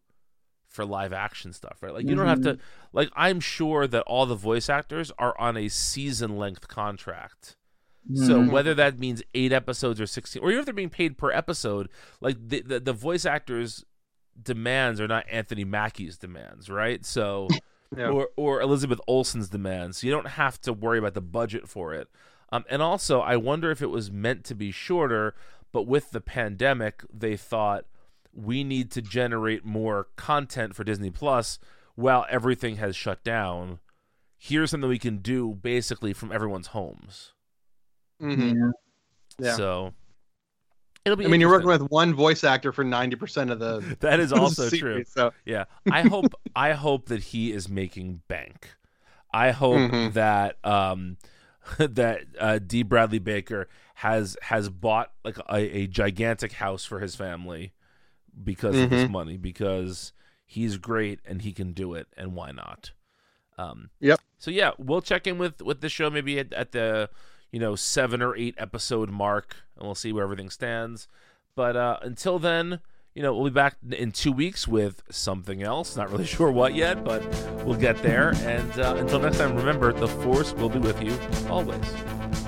for 0.68 0.84
live 0.86 1.14
action 1.14 1.54
stuff, 1.54 1.78
right? 1.82 1.94
Like 1.94 2.08
you 2.08 2.16
don't 2.16 2.28
have 2.28 2.42
to 2.42 2.54
mm-hmm. 2.54 2.62
like 2.92 3.10
I'm 3.16 3.40
sure 3.40 3.88
that 3.88 4.04
all 4.04 4.26
the 4.26 4.36
voice 4.36 4.70
actors 4.70 5.12
are 5.18 5.40
on 5.40 5.56
a 5.56 5.70
season 5.70 6.36
length 6.38 6.68
contract. 6.68 7.56
So 8.14 8.42
Mhm. 8.42 8.52
whether 8.52 8.74
that 8.74 9.00
means 9.00 9.24
eight 9.34 9.54
episodes 9.54 10.02
or 10.02 10.06
sixteen, 10.06 10.44
or 10.44 10.50
even 10.50 10.60
if 10.60 10.66
they're 10.66 10.74
being 10.74 10.90
paid 10.90 11.18
per 11.18 11.32
episode, 11.32 11.90
like 12.20 12.38
the 12.50 12.62
the, 12.62 12.80
the 12.80 12.94
voice 12.94 13.26
actors' 13.26 13.86
demands 14.42 15.00
are 15.00 15.08
not 15.08 15.26
Anthony 15.30 15.64
Mackie's 15.64 16.18
demands, 16.18 16.70
right? 16.70 17.06
So 17.06 17.48
Yeah. 17.98 18.10
or 18.10 18.30
or 18.36 18.60
Elizabeth 18.62 19.00
Olsen's 19.08 19.50
demands. 19.50 19.98
So 20.00 20.08
you 20.08 20.12
don't 20.14 20.28
have 20.30 20.60
to 20.62 20.74
worry 20.74 20.98
about 21.00 21.14
the 21.14 21.22
budget 21.22 21.70
for 21.70 21.94
it. 21.94 22.10
Um, 22.52 22.66
and 22.70 22.82
also, 22.82 23.22
I 23.22 23.38
wonder 23.38 23.72
if 23.72 23.82
it 23.82 23.90
was 23.90 24.12
meant 24.12 24.44
to 24.46 24.56
be 24.56 24.72
shorter, 24.72 25.34
but 25.72 25.84
with 25.84 26.12
the 26.12 26.22
pandemic, 26.22 27.04
they 27.12 27.38
thought 27.38 27.86
we 28.34 28.64
need 28.64 28.92
to 28.92 29.02
generate 29.02 29.64
more 29.64 30.08
content 30.18 30.76
for 30.76 30.84
Disney 30.84 31.10
Plus 31.12 31.58
while 31.96 32.26
everything 32.30 32.78
has 32.78 32.96
shut 32.96 33.24
down. 33.24 33.80
Here's 34.38 34.72
something 34.72 34.90
we 34.90 35.00
can 35.00 35.18
do 35.20 35.54
basically 35.54 36.14
from 36.14 36.32
everyone's 36.32 36.68
homes. 36.68 37.34
Mhm. 38.24 38.56
Yeah. 39.40 39.46
Yeah. 39.48 39.56
So 39.56 39.94
it'll 41.06 41.16
be. 41.16 41.26
I 41.26 41.28
mean, 41.28 41.42
you're 41.42 41.50
working 41.50 41.68
with 41.68 41.90
one 41.90 42.14
voice 42.14 42.44
actor 42.44 42.72
for 42.72 42.84
ninety 42.84 43.16
percent 43.16 43.50
of 43.52 43.60
the. 43.60 43.98
That 44.00 44.20
is 44.20 44.32
also 44.34 44.70
true. 44.70 45.04
So 45.06 45.32
Yeah, 45.46 45.66
I 45.90 46.04
hope 46.04 46.34
I 46.56 46.74
hope 46.74 47.08
that 47.08 47.24
he 47.24 47.52
is 47.52 47.68
making 47.70 48.22
bank. 48.28 48.76
I 49.34 49.52
hope 49.52 49.92
Mhm. 49.92 50.14
that 50.14 50.58
um, 50.64 51.18
that 51.78 52.22
uh, 52.40 52.60
D. 52.60 52.84
Bradley 52.84 53.20
Baker 53.20 53.68
has 53.96 54.38
has 54.44 54.70
bought 54.70 55.12
like 55.24 55.38
a, 55.50 55.78
a 55.78 55.88
gigantic 55.88 56.54
house 56.54 56.86
for 56.86 57.00
his 57.00 57.16
family 57.16 57.74
because 58.44 58.80
of 58.80 58.90
his 58.92 59.08
money 59.10 59.38
because 59.38 60.12
he's 60.46 60.78
great 60.78 61.20
and 61.26 61.42
he 61.44 61.52
can 61.52 61.72
do 61.74 61.94
it 61.94 62.08
and 62.18 62.34
why 62.36 62.52
not? 62.52 62.92
Um, 63.58 63.92
Yep. 64.00 64.20
So 64.40 64.50
yeah, 64.52 64.72
we'll 64.78 65.02
check 65.02 65.26
in 65.28 65.38
with 65.38 65.62
with 65.62 65.82
the 65.82 65.90
show 65.90 66.10
maybe 66.10 66.40
at, 66.40 66.52
at 66.54 66.72
the 66.72 67.10
you 67.54 67.60
know 67.60 67.76
seven 67.76 68.22
or 68.22 68.36
eight 68.36 68.56
episode 68.58 69.10
mark 69.10 69.56
and 69.78 69.86
we'll 69.86 69.96
see 69.96 70.12
where 70.12 70.24
everything 70.24 70.50
stands. 70.50 71.08
But 71.56 71.78
uh, 71.78 72.00
until 72.02 72.40
then, 72.40 72.80
you 73.14 73.22
know, 73.22 73.34
we'll 73.34 73.46
be 73.46 73.54
back 73.54 73.78
in 73.92 74.12
two 74.12 74.32
weeks 74.32 74.68
with 74.68 75.04
something 75.12 75.62
else. 75.62 75.96
Not 75.96 76.12
really 76.12 76.26
sure 76.38 76.52
what 76.52 76.74
yet, 76.74 77.04
but 77.04 77.24
we'll 77.64 77.78
get 77.78 78.02
there. 78.02 78.34
And 78.42 78.80
uh, 78.80 78.96
until 78.98 79.20
next 79.20 79.38
time, 79.38 79.56
remember 79.56 79.94
the 79.94 80.08
Force 80.08 80.54
will 80.54 80.70
be 80.70 80.80
with 80.80 81.02
you 81.02 81.18
always. 81.50 82.43